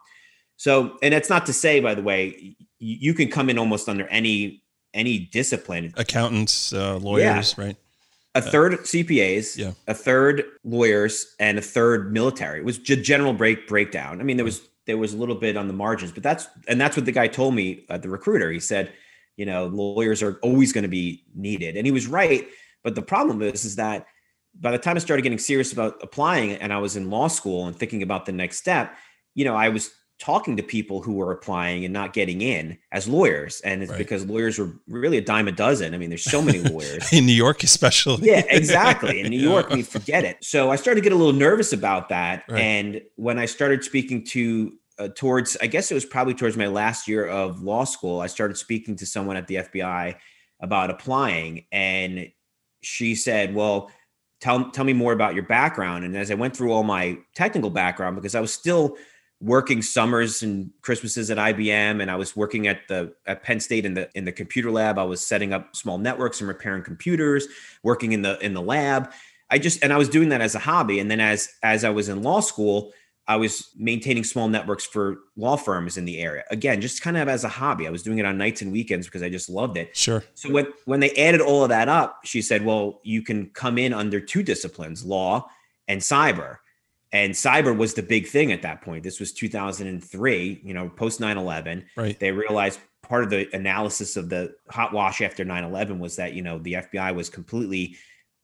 So, 0.57 0.97
and 1.01 1.13
that's 1.13 1.29
not 1.29 1.45
to 1.47 1.53
say, 1.53 1.79
by 1.79 1.95
the 1.95 2.01
way, 2.01 2.55
you 2.79 3.13
can 3.13 3.29
come 3.29 3.49
in 3.49 3.57
almost 3.57 3.87
under 3.87 4.07
any 4.07 4.63
any 4.93 5.19
discipline. 5.19 5.93
Accountants, 5.97 6.73
uh, 6.73 6.97
lawyers, 6.97 7.55
yeah. 7.57 7.65
right? 7.65 7.75
A 8.33 8.41
third 8.41 8.73
uh, 8.73 8.77
CPAs, 8.77 9.57
yeah. 9.57 9.71
a 9.87 9.93
third 9.93 10.43
lawyers, 10.63 11.35
and 11.39 11.57
a 11.57 11.61
third 11.61 12.11
military. 12.11 12.59
It 12.59 12.65
was 12.65 12.77
just 12.77 13.03
general 13.03 13.33
break 13.33 13.67
breakdown. 13.67 14.19
I 14.19 14.23
mean, 14.23 14.37
there 14.37 14.45
was 14.45 14.61
there 14.85 14.97
was 14.97 15.13
a 15.13 15.17
little 15.17 15.35
bit 15.35 15.57
on 15.57 15.67
the 15.67 15.73
margins, 15.73 16.11
but 16.11 16.23
that's 16.23 16.47
and 16.67 16.81
that's 16.81 16.97
what 16.97 17.05
the 17.05 17.11
guy 17.11 17.27
told 17.27 17.53
me, 17.53 17.85
uh, 17.89 17.97
the 17.97 18.09
recruiter. 18.09 18.51
He 18.51 18.59
said, 18.59 18.93
you 19.35 19.45
know, 19.45 19.67
lawyers 19.67 20.23
are 20.23 20.39
always 20.41 20.73
going 20.73 20.83
to 20.83 20.89
be 20.89 21.23
needed, 21.35 21.77
and 21.77 21.85
he 21.85 21.91
was 21.91 22.07
right. 22.07 22.47
But 22.83 22.95
the 22.95 23.01
problem 23.01 23.41
is, 23.41 23.65
is 23.65 23.75
that 23.75 24.07
by 24.59 24.71
the 24.71 24.77
time 24.77 24.95
I 24.95 24.99
started 24.99 25.23
getting 25.23 25.37
serious 25.37 25.71
about 25.73 25.97
applying 26.01 26.53
and 26.53 26.73
I 26.73 26.77
was 26.77 26.95
in 26.95 27.09
law 27.09 27.27
school 27.27 27.67
and 27.67 27.75
thinking 27.75 28.03
about 28.03 28.25
the 28.25 28.31
next 28.31 28.57
step, 28.57 28.95
you 29.35 29.45
know, 29.45 29.55
I 29.55 29.69
was 29.69 29.91
talking 30.19 30.57
to 30.57 30.63
people 30.63 31.01
who 31.01 31.13
were 31.13 31.31
applying 31.31 31.85
and 31.85 31.93
not 31.93 32.11
getting 32.11 32.41
in 32.41 32.77
as 32.91 33.07
lawyers. 33.07 33.61
And 33.61 33.83
it's 33.83 33.91
right. 33.91 33.99
because 33.99 34.25
lawyers 34.25 34.57
were 34.57 34.73
really 34.87 35.17
a 35.17 35.21
dime 35.21 35.47
a 35.47 35.51
dozen. 35.51 35.93
I 35.93 35.97
mean, 35.99 36.09
there's 36.09 36.23
so 36.23 36.41
many 36.41 36.59
lawyers 36.59 37.07
in 37.13 37.25
New 37.27 37.33
York, 37.33 37.63
especially. 37.63 38.27
Yeah, 38.27 38.43
exactly. 38.49 39.21
In 39.21 39.29
New 39.29 39.39
York, 39.49 39.69
we 39.69 39.83
forget 39.83 40.23
it. 40.23 40.37
So 40.43 40.71
I 40.71 40.75
started 40.75 41.01
to 41.01 41.03
get 41.03 41.13
a 41.13 41.15
little 41.15 41.33
nervous 41.33 41.71
about 41.71 42.09
that. 42.09 42.45
Right. 42.49 42.61
And 42.61 43.01
when 43.15 43.37
I 43.37 43.45
started 43.45 43.83
speaking 43.83 44.25
to, 44.25 44.73
uh, 44.97 45.09
towards, 45.09 45.55
I 45.61 45.67
guess 45.67 45.91
it 45.91 45.93
was 45.93 46.05
probably 46.05 46.33
towards 46.33 46.57
my 46.57 46.67
last 46.67 47.07
year 47.07 47.27
of 47.27 47.61
law 47.61 47.83
school, 47.83 48.19
I 48.19 48.27
started 48.27 48.57
speaking 48.57 48.95
to 48.95 49.05
someone 49.05 49.37
at 49.37 49.45
the 49.45 49.55
FBI 49.55 50.15
about 50.59 50.89
applying. 50.89 51.65
And 51.71 52.31
she 52.81 53.13
said, 53.13 53.53
well, 53.53 53.91
tell 54.39 54.69
tell 54.71 54.85
me 54.85 54.93
more 54.93 55.13
about 55.13 55.33
your 55.33 55.43
background. 55.43 56.05
And 56.05 56.15
as 56.15 56.31
i 56.31 56.35
went 56.35 56.55
through 56.55 56.71
all 56.71 56.83
my 56.83 57.17
technical 57.35 57.69
background 57.69 58.15
because 58.15 58.35
i 58.35 58.39
was 58.39 58.53
still 58.53 58.97
working 59.39 59.83
summers 59.83 60.41
and 60.41 60.71
christmases 60.81 61.29
at 61.29 61.37
ibm 61.37 62.01
and 62.01 62.09
i 62.09 62.15
was 62.15 62.35
working 62.35 62.65
at 62.65 62.79
the 62.87 63.13
at 63.27 63.43
penn 63.43 63.59
state 63.59 63.85
in 63.85 63.93
the 63.93 64.09
in 64.15 64.25
the 64.25 64.31
computer 64.31 64.71
lab. 64.71 64.97
I 64.97 65.03
was 65.03 65.25
setting 65.25 65.53
up 65.53 65.75
small 65.75 65.97
networks 65.97 66.39
and 66.39 66.47
repairing 66.47 66.83
computers 66.83 67.47
working 67.83 68.13
in 68.13 68.23
the 68.23 68.39
in 68.43 68.53
the 68.53 68.61
lab. 68.61 69.11
I 69.49 69.59
just 69.59 69.83
and 69.83 69.93
i 69.93 69.97
was 69.97 70.09
doing 70.09 70.29
that 70.29 70.41
as 70.41 70.55
a 70.55 70.59
hobby. 70.59 70.99
And 70.99 71.09
then 71.09 71.19
as 71.19 71.49
as 71.63 71.83
i 71.83 71.89
was 71.89 72.09
in 72.09 72.23
law 72.23 72.39
school 72.39 72.93
I 73.27 73.35
was 73.35 73.71
maintaining 73.75 74.23
small 74.23 74.47
networks 74.47 74.85
for 74.85 75.17
law 75.35 75.57
firms 75.57 75.97
in 75.97 76.05
the 76.05 76.19
area. 76.19 76.43
Again, 76.49 76.79
just 76.79 77.01
kind 77.01 77.17
of 77.17 77.27
as 77.27 77.43
a 77.43 77.49
hobby. 77.49 77.85
I 77.85 77.89
was 77.89 78.01
doing 78.01 78.19
it 78.19 78.25
on 78.25 78.37
nights 78.37 78.61
and 78.61 78.71
weekends 78.71 79.07
because 79.07 79.21
I 79.21 79.29
just 79.29 79.49
loved 79.49 79.75
it. 79.75 79.95
Sure. 79.95 80.23
So 80.33 80.49
when 80.49 80.67
when 80.85 81.01
they 81.01 81.11
added 81.11 81.41
all 81.41 81.63
of 81.63 81.69
that 81.69 81.89
up, 81.89 82.21
she 82.23 82.41
said, 82.41 82.63
"Well, 82.63 83.01
you 83.03 83.21
can 83.21 83.49
come 83.49 83.77
in 83.77 83.93
under 83.93 84.19
two 84.19 84.43
disciplines, 84.43 85.03
law 85.03 85.49
and 85.87 85.99
cyber." 85.99 86.57
And 87.11 87.33
cyber 87.33 87.75
was 87.75 87.93
the 87.93 88.03
big 88.03 88.27
thing 88.27 88.51
at 88.51 88.61
that 88.63 88.81
point. 88.81 89.03
This 89.03 89.19
was 89.19 89.31
2003, 89.33 90.61
you 90.63 90.73
know, 90.73 90.89
post 90.89 91.19
9/11. 91.19 91.85
Right. 91.95 92.19
They 92.19 92.31
realized 92.31 92.79
part 93.01 93.23
of 93.23 93.29
the 93.29 93.53
analysis 93.55 94.17
of 94.17 94.29
the 94.29 94.53
hot 94.69 94.93
wash 94.93 95.21
after 95.21 95.45
9/11 95.45 95.99
was 95.99 96.17
that, 96.17 96.33
you 96.33 96.41
know, 96.41 96.59
the 96.59 96.73
FBI 96.75 97.13
was 97.13 97.29
completely 97.29 97.95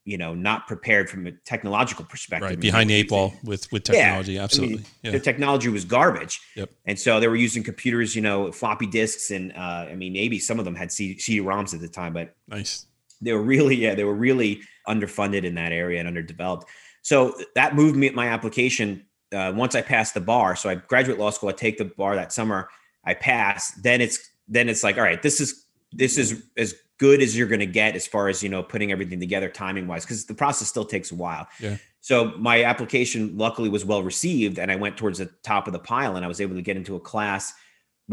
you 0.05 0.17
know 0.17 0.33
not 0.33 0.67
prepared 0.67 1.09
from 1.09 1.27
a 1.27 1.31
technological 1.31 2.05
perspective 2.05 2.49
right 2.49 2.59
behind 2.59 2.89
the 2.89 2.93
eight 2.93 3.09
ball 3.09 3.33
with 3.43 3.71
with 3.71 3.83
technology 3.83 4.33
yeah. 4.33 4.43
absolutely 4.43 4.75
I 4.75 4.77
mean, 4.77 4.85
yeah. 5.03 5.11
the 5.11 5.19
technology 5.19 5.69
was 5.69 5.85
garbage 5.85 6.41
yep 6.55 6.69
and 6.85 6.99
so 6.99 7.19
they 7.19 7.27
were 7.27 7.35
using 7.35 7.63
computers 7.63 8.15
you 8.15 8.21
know 8.21 8.51
floppy 8.51 8.85
disks 8.85 9.31
and 9.31 9.53
uh, 9.53 9.87
i 9.89 9.95
mean 9.95 10.13
maybe 10.13 10.39
some 10.39 10.59
of 10.59 10.65
them 10.65 10.75
had 10.75 10.91
CD, 10.91 11.39
roms 11.39 11.73
at 11.73 11.79
the 11.79 11.87
time 11.87 12.13
but 12.13 12.35
nice 12.47 12.85
they 13.21 13.33
were 13.33 13.41
really 13.41 13.75
yeah 13.75 13.95
they 13.95 14.03
were 14.03 14.15
really 14.15 14.61
underfunded 14.87 15.43
in 15.43 15.55
that 15.55 15.71
area 15.71 15.99
and 15.99 16.07
underdeveloped 16.07 16.65
so 17.01 17.33
that 17.55 17.75
moved 17.75 17.95
me 17.95 18.07
at 18.07 18.15
my 18.15 18.27
application 18.27 19.05
uh, 19.33 19.51
once 19.55 19.73
i 19.73 19.81
passed 19.81 20.13
the 20.13 20.21
bar 20.21 20.55
so 20.55 20.69
i 20.69 20.75
graduate 20.75 21.17
law 21.17 21.29
school 21.29 21.49
i 21.49 21.53
take 21.53 21.77
the 21.77 21.85
bar 21.85 22.15
that 22.15 22.33
summer 22.33 22.67
i 23.05 23.13
pass 23.13 23.71
then 23.83 24.01
it's 24.01 24.31
then 24.47 24.67
it's 24.67 24.83
like 24.83 24.97
all 24.97 25.03
right 25.03 25.21
this 25.21 25.39
is 25.39 25.65
this 25.93 26.17
is 26.17 26.43
as 26.57 26.75
good 27.03 27.21
as 27.25 27.29
you're 27.37 27.51
going 27.53 27.65
to 27.69 27.73
get 27.81 27.95
as 27.99 28.05
far 28.13 28.25
as 28.31 28.37
you 28.43 28.49
know 28.53 28.61
putting 28.73 28.89
everything 28.95 29.19
together 29.19 29.49
timing 29.49 29.85
wise 29.87 30.03
because 30.05 30.25
the 30.25 30.33
process 30.43 30.67
still 30.67 30.85
takes 30.95 31.11
a 31.11 31.15
while 31.15 31.45
yeah 31.59 31.75
so 32.01 32.15
my 32.49 32.63
application 32.71 33.21
luckily 33.45 33.69
was 33.69 33.83
well 33.91 34.03
received 34.11 34.55
and 34.61 34.71
i 34.71 34.75
went 34.75 34.95
towards 35.01 35.17
the 35.19 35.29
top 35.51 35.63
of 35.67 35.73
the 35.73 35.79
pile 35.93 36.15
and 36.15 36.23
i 36.25 36.27
was 36.33 36.39
able 36.45 36.55
to 36.55 36.61
get 36.69 36.77
into 36.77 36.95
a 36.95 36.99
class 37.11 37.43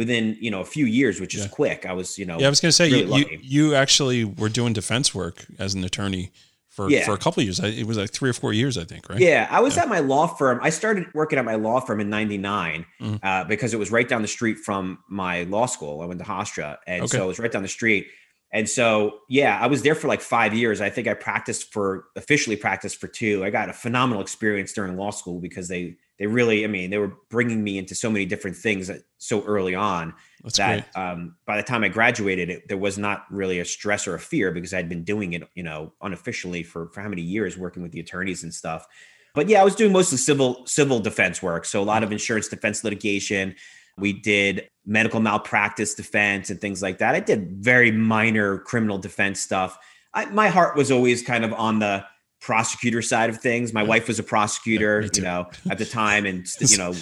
within 0.01 0.37
you 0.41 0.51
know 0.51 0.61
a 0.61 0.65
few 0.77 0.87
years 0.87 1.21
which 1.21 1.35
is 1.35 1.43
yeah. 1.43 1.49
quick 1.61 1.81
i 1.87 1.93
was 1.93 2.09
you 2.21 2.27
know 2.29 2.39
yeah 2.41 2.47
i 2.47 2.51
was 2.51 2.61
going 2.61 2.71
to 2.75 2.79
say 2.83 2.91
really 2.91 3.21
you, 3.21 3.27
you, 3.31 3.39
you 3.43 3.75
actually 3.75 4.25
were 4.25 4.49
doing 4.49 4.73
defense 4.73 5.15
work 5.15 5.37
as 5.59 5.75
an 5.75 5.83
attorney 5.85 6.33
for 6.77 6.89
Yeah. 6.89 7.05
for 7.05 7.15
a 7.15 7.19
couple 7.19 7.41
of 7.41 7.47
years. 7.49 7.59
It 7.59 7.85
was 7.85 7.99
like 7.99 8.11
three 8.19 8.31
or 8.31 8.33
four 8.33 8.53
years, 8.53 8.79
I 8.79 8.85
think, 8.85 9.09
right? 9.11 9.19
Yeah, 9.19 9.49
I 9.51 9.59
was 9.61 9.75
Yeah. 9.75 9.83
at 9.83 9.89
my 9.89 9.99
law 9.99 10.29
firm. 10.29 10.61
I 10.63 10.71
started 10.71 11.05
working 11.15 11.37
at 11.37 11.45
my 11.45 11.57
law 11.57 11.81
firm 11.81 11.99
in 12.01 12.09
'99 12.09 12.87
Mhm. 13.03 13.19
uh, 13.25 13.43
because 13.53 13.75
it 13.75 13.79
was 13.79 13.91
right 13.91 14.09
down 14.09 14.23
the 14.23 14.29
street 14.39 14.57
from 14.67 14.99
my 15.09 15.43
law 15.55 15.67
school. 15.67 16.01
I 16.01 16.07
went 16.07 16.21
to 16.21 16.27
Hofstra, 16.27 16.77
and 16.87 17.03
Okay. 17.03 17.17
so 17.19 17.25
it 17.25 17.27
was 17.27 17.39
right 17.41 17.51
down 17.51 17.63
the 17.63 17.69
street. 17.81 18.07
And 18.53 18.69
so, 18.69 19.21
yeah, 19.29 19.59
I 19.61 19.69
was 19.69 19.83
there 19.83 19.95
for 19.95 20.09
like 20.09 20.21
five 20.21 20.55
years. 20.55 20.81
I 20.81 20.91
think 20.91 21.07
I 21.07 21.15
practiced 21.15 21.73
for 21.73 22.07
officially 22.17 22.57
practiced 22.57 22.97
for 22.97 23.07
two. 23.07 23.45
I 23.45 23.51
got 23.51 23.69
a 23.69 23.73
phenomenal 23.73 24.21
experience 24.21 24.73
during 24.73 24.97
law 24.97 25.11
school 25.11 25.41
because 25.41 25.69
they 25.69 25.97
they 26.19 26.27
really, 26.27 26.65
I 26.65 26.67
mean, 26.67 26.91
they 26.91 26.99
were 26.99 27.17
bringing 27.31 27.65
me 27.65 27.79
into 27.79 27.95
so 27.95 28.11
many 28.11 28.27
different 28.27 28.57
things 28.57 28.91
so 29.17 29.43
early 29.45 29.75
on 29.75 30.13
That's 30.43 30.59
that 30.59 30.91
um, 30.95 31.37
by 31.47 31.57
the 31.57 31.63
time 31.63 31.83
I 31.83 31.89
graduated, 31.89 32.51
it, 32.51 32.69
there 32.69 32.77
was 32.77 32.99
not 32.99 33.25
really 33.31 33.61
a 33.61 33.65
stress 33.65 34.07
or 34.07 34.15
a 34.15 34.21
fear 34.21 34.51
because 34.51 34.75
I'd 34.75 34.89
been 34.89 35.05
doing 35.05 35.33
it, 35.33 35.45
you 35.55 35.63
know, 35.63 35.93
unofficially 36.03 36.63
for 36.63 36.89
for 36.89 37.01
how 37.01 37.09
many 37.09 37.23
years, 37.23 37.57
working 37.57 37.83
with 37.83 37.93
the 37.93 38.01
attorneys 38.01 38.43
and 38.43 38.53
stuff. 38.53 38.87
But 39.33 39.49
yeah, 39.49 39.61
I 39.61 39.65
was 39.65 39.77
doing 39.77 39.93
mostly 39.93 40.19
civil 40.19 40.67
civil 40.67 40.99
defense 40.99 41.41
work, 41.41 41.65
so 41.65 41.81
a 41.81 41.85
lot 41.85 42.03
of 42.03 42.11
insurance 42.11 42.49
defense 42.49 42.83
litigation. 42.83 43.55
We 44.01 44.13
did 44.13 44.69
medical 44.87 45.21
malpractice 45.21 45.95
defense 45.95 46.51
and 46.51 46.61
things 46.61 46.83
like 46.83 46.99
that. 46.99 47.15
I 47.15 47.21
did 47.21 47.53
very 47.63 47.91
minor 47.93 48.59
criminal 48.59 48.99
defense 48.99 49.41
stuff. 49.41 49.79
I, 50.15 50.25
my 50.27 50.49
heart 50.49 50.77
was 50.77 50.91
always 50.91 51.23
kind 51.23 51.45
of 51.45 51.53
on 51.53 51.79
the 51.79 52.05
prosecutor 52.41 53.03
side 53.03 53.31
of 53.31 53.39
things. 53.41 53.73
My 53.73 53.83
wife 53.83 54.09
was 54.09 54.19
a 54.19 54.23
prosecutor, 54.23 55.07
you 55.15 55.23
know, 55.23 55.49
at 55.71 55.79
the 55.79 55.85
time, 55.85 56.25
and 56.27 56.47
you 56.61 56.79
know, 56.79 56.95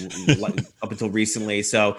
up 0.82 0.90
until 0.90 1.08
recently. 1.08 1.62
So 1.62 1.96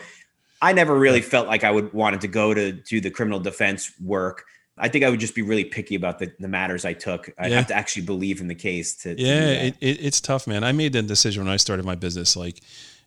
I 0.62 0.74
never 0.74 0.94
really 0.98 1.22
felt 1.22 1.48
like 1.48 1.64
I 1.64 1.72
would 1.72 1.94
wanted 1.94 2.22
to 2.22 2.28
go 2.28 2.54
to 2.54 2.74
do 2.74 3.00
the 3.02 3.10
criminal 3.10 3.40
defense 3.40 3.92
work. 4.04 4.44
I 4.78 4.88
think 4.90 5.04
I 5.04 5.10
would 5.10 5.20
just 5.20 5.36
be 5.36 5.42
really 5.42 5.66
picky 5.66 5.96
about 5.96 6.20
the, 6.20 6.32
the 6.40 6.48
matters 6.48 6.86
I 6.86 6.94
took. 6.94 7.30
I'd 7.38 7.52
Yeah. 7.52 7.58
have 7.58 7.68
to 7.68 7.74
actually 7.76 8.04
believe 8.06 8.40
in 8.40 8.48
the 8.48 8.56
case 8.56 8.96
to. 9.04 9.16
to 9.16 9.22
Yeah, 9.22 9.40
that. 9.40 9.66
it, 9.66 9.76
it, 9.82 9.98
it's 10.06 10.22
tough, 10.22 10.48
man. 10.48 10.64
I 10.64 10.72
made 10.72 10.94
that 10.94 11.08
decision 11.08 11.44
when 11.44 11.52
I 11.54 11.58
started 11.58 11.86
my 11.86 11.96
business, 11.96 12.36
like, 12.38 12.62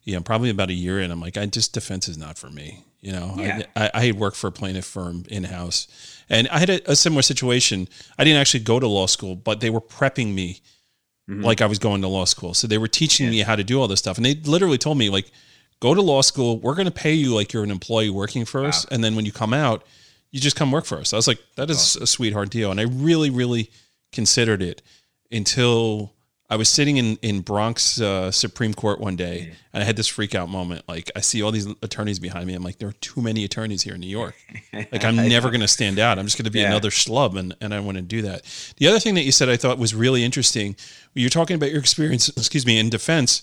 you 0.04 0.14
know, 0.14 0.20
probably 0.22 0.50
about 0.50 0.70
a 0.70 0.74
year 0.74 1.00
in. 1.00 1.10
I'm 1.10 1.20
like, 1.20 1.36
I 1.36 1.46
just 1.46 1.72
defense 1.72 2.08
is 2.08 2.18
not 2.18 2.38
for 2.38 2.50
me. 2.50 2.84
You 3.00 3.12
know, 3.12 3.34
Yeah. 3.36 3.62
I, 3.74 3.90
I, 3.94 4.04
had 4.06 4.14
worked 4.16 4.36
for 4.36 4.46
a 4.46 4.52
plaintiff 4.52 4.84
firm 4.84 5.24
in 5.28 5.44
house, 5.44 5.88
and 6.28 6.48
I 6.48 6.58
had 6.60 6.70
a, 6.70 6.92
a 6.92 6.96
similar 6.96 7.22
situation. 7.22 7.88
I 8.18 8.24
didn't 8.24 8.40
actually 8.40 8.60
go 8.60 8.78
to 8.78 8.86
law 8.86 9.06
school, 9.06 9.34
but 9.34 9.60
they 9.60 9.70
were 9.70 9.80
prepping 9.80 10.34
me 10.34 10.60
Mhm. 11.30 11.44
like 11.44 11.60
I 11.60 11.66
was 11.66 11.78
going 11.78 12.02
to 12.02 12.08
law 12.08 12.24
school. 12.24 12.52
So 12.52 12.66
they 12.66 12.78
were 12.78 12.88
teaching 12.88 13.30
me 13.30 13.40
how 13.40 13.54
to 13.54 13.62
do 13.62 13.80
all 13.80 13.86
this 13.88 14.00
stuff, 14.00 14.16
and 14.16 14.26
they 14.26 14.34
literally 14.34 14.78
told 14.78 14.98
me 14.98 15.08
like, 15.08 15.30
go 15.80 15.94
to 15.94 16.00
law 16.02 16.20
school. 16.20 16.58
We're 16.58 16.74
going 16.74 16.86
to 16.86 16.90
pay 16.92 17.12
you 17.14 17.34
like 17.34 17.52
you're 17.52 17.62
an 17.64 17.70
employee 17.70 18.10
working 18.10 18.44
for 18.44 18.64
us, 18.64 18.84
and 18.90 19.02
then 19.04 19.14
when 19.16 19.24
you 19.24 19.32
come 19.32 19.52
out, 19.54 19.84
you 20.32 20.40
just 20.40 20.56
come 20.56 20.70
work 20.72 20.84
for 20.84 20.98
us. 20.98 21.12
I 21.12 21.16
was 21.16 21.28
like, 21.28 21.38
that 21.56 21.70
is 21.70 21.94
a 21.96 22.06
sweetheart 22.06 22.50
deal, 22.50 22.70
and 22.70 22.80
I 22.80 22.84
really, 22.84 23.30
really 23.30 23.70
considered 24.12 24.62
it 24.62 24.82
until 25.30 26.12
I 26.52 26.56
was 26.56 26.68
sitting 26.68 26.98
in 26.98 27.16
in 27.22 27.40
Bronx 27.40 27.98
uh, 27.98 28.30
Supreme 28.30 28.74
Court 28.74 29.00
one 29.00 29.16
day, 29.16 29.54
and 29.72 29.82
I 29.82 29.86
had 29.86 29.96
this 29.96 30.06
freak 30.06 30.34
out 30.34 30.50
moment. 30.50 30.86
Like 30.86 31.10
I 31.16 31.20
see 31.20 31.42
all 31.42 31.50
these 31.50 31.66
attorneys 31.80 32.18
behind 32.18 32.46
me. 32.46 32.52
I'm 32.52 32.62
like, 32.62 32.76
there 32.78 32.90
are 32.90 32.98
too 33.00 33.22
many 33.22 33.42
attorneys 33.42 33.80
here 33.82 33.94
in 33.94 34.00
New 34.00 34.06
York. 34.20 34.34
Like 34.92 35.04
I'm 35.04 35.16
never 35.16 35.48
going 35.50 35.60
to 35.62 35.68
stand 35.68 35.98
out. 35.98 36.18
I'm 36.18 36.26
just 36.26 36.36
going 36.36 36.44
to 36.44 36.50
be 36.50 36.60
Yeah. 36.60 36.68
another 36.68 36.90
schlub, 36.90 37.38
and 37.38 37.56
and 37.62 37.72
I 37.72 37.80
want 37.80 37.96
to 37.96 38.02
do 38.02 38.20
that. 38.22 38.42
The 38.76 38.86
other 38.86 39.00
thing 39.00 39.14
that 39.14 39.22
you 39.22 39.32
said 39.32 39.48
I 39.48 39.56
thought 39.56 39.78
was 39.78 39.94
really 39.94 40.22
interesting. 40.24 40.76
You're 41.14 41.30
talking 41.30 41.54
about 41.56 41.70
your 41.70 41.80
experience, 41.80 42.28
excuse 42.28 42.66
me, 42.66 42.78
in 42.78 42.90
defense. 42.90 43.42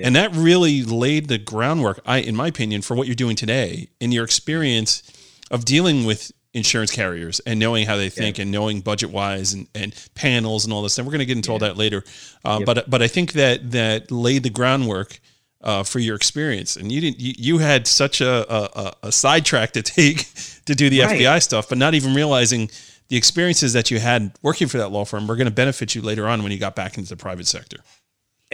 And 0.00 0.14
that 0.16 0.32
really 0.34 0.82
laid 0.84 1.28
the 1.28 1.38
groundwork, 1.38 2.00
I, 2.06 2.18
in 2.18 2.34
my 2.36 2.48
opinion, 2.48 2.82
for 2.82 2.94
what 2.96 3.06
you're 3.08 3.14
doing 3.14 3.36
today 3.36 3.88
in 4.00 4.10
your 4.12 4.24
experience 4.24 5.02
of 5.50 5.64
dealing 5.64 6.04
with 6.04 6.32
insurance 6.54 6.90
carriers 6.92 7.40
and 7.40 7.58
knowing 7.60 7.84
how 7.86 7.96
they 7.96 8.08
think 8.08 8.38
and 8.38 8.50
knowing 8.50 8.80
budget 8.80 9.10
wise 9.10 9.52
and, 9.52 9.66
and 9.74 9.92
panels 10.14 10.64
and 10.64 10.72
all 10.72 10.82
this. 10.82 10.96
And 10.96 11.06
we're 11.06 11.10
going 11.12 11.18
to 11.20 11.26
get 11.26 11.36
into 11.36 11.52
all 11.52 11.58
that 11.58 11.76
later. 11.76 12.04
Uh, 12.44 12.60
But 12.64 12.88
but 12.88 13.02
I 13.02 13.08
think 13.08 13.32
that 13.32 13.72
that 13.72 14.10
laid 14.10 14.44
the 14.44 14.50
groundwork 14.50 15.18
uh, 15.60 15.82
for 15.82 15.98
your 15.98 16.14
experience. 16.14 16.76
And 16.76 16.92
you 16.92 17.00
didn't 17.00 17.20
you, 17.20 17.32
you 17.36 17.58
had 17.58 17.86
such 17.86 18.20
a, 18.20 18.52
a, 18.52 18.62
a- 18.74 18.94
a 19.08 19.12
sidetrack 19.12 19.72
to 19.72 19.82
take 19.82 20.26
to 20.66 20.74
do 20.74 20.88
the 20.90 21.00
Right. 21.00 21.20
FBI 21.20 21.42
stuff, 21.42 21.68
but 21.68 21.76
not 21.78 21.94
even 21.94 22.14
realizing 22.14 22.70
the 23.08 23.16
experiences 23.16 23.72
that 23.74 23.90
you 23.90 23.98
had 23.98 24.32
working 24.42 24.68
for 24.68 24.78
that 24.78 24.88
law 24.90 25.04
firm 25.04 25.26
were 25.26 25.36
going 25.36 25.46
to 25.46 25.50
benefit 25.54 25.94
you 25.94 26.02
later 26.02 26.26
on 26.28 26.42
when 26.42 26.52
you 26.52 26.58
got 26.58 26.74
back 26.76 26.96
into 26.96 27.10
the 27.10 27.16
private 27.16 27.46
sector. 27.46 27.78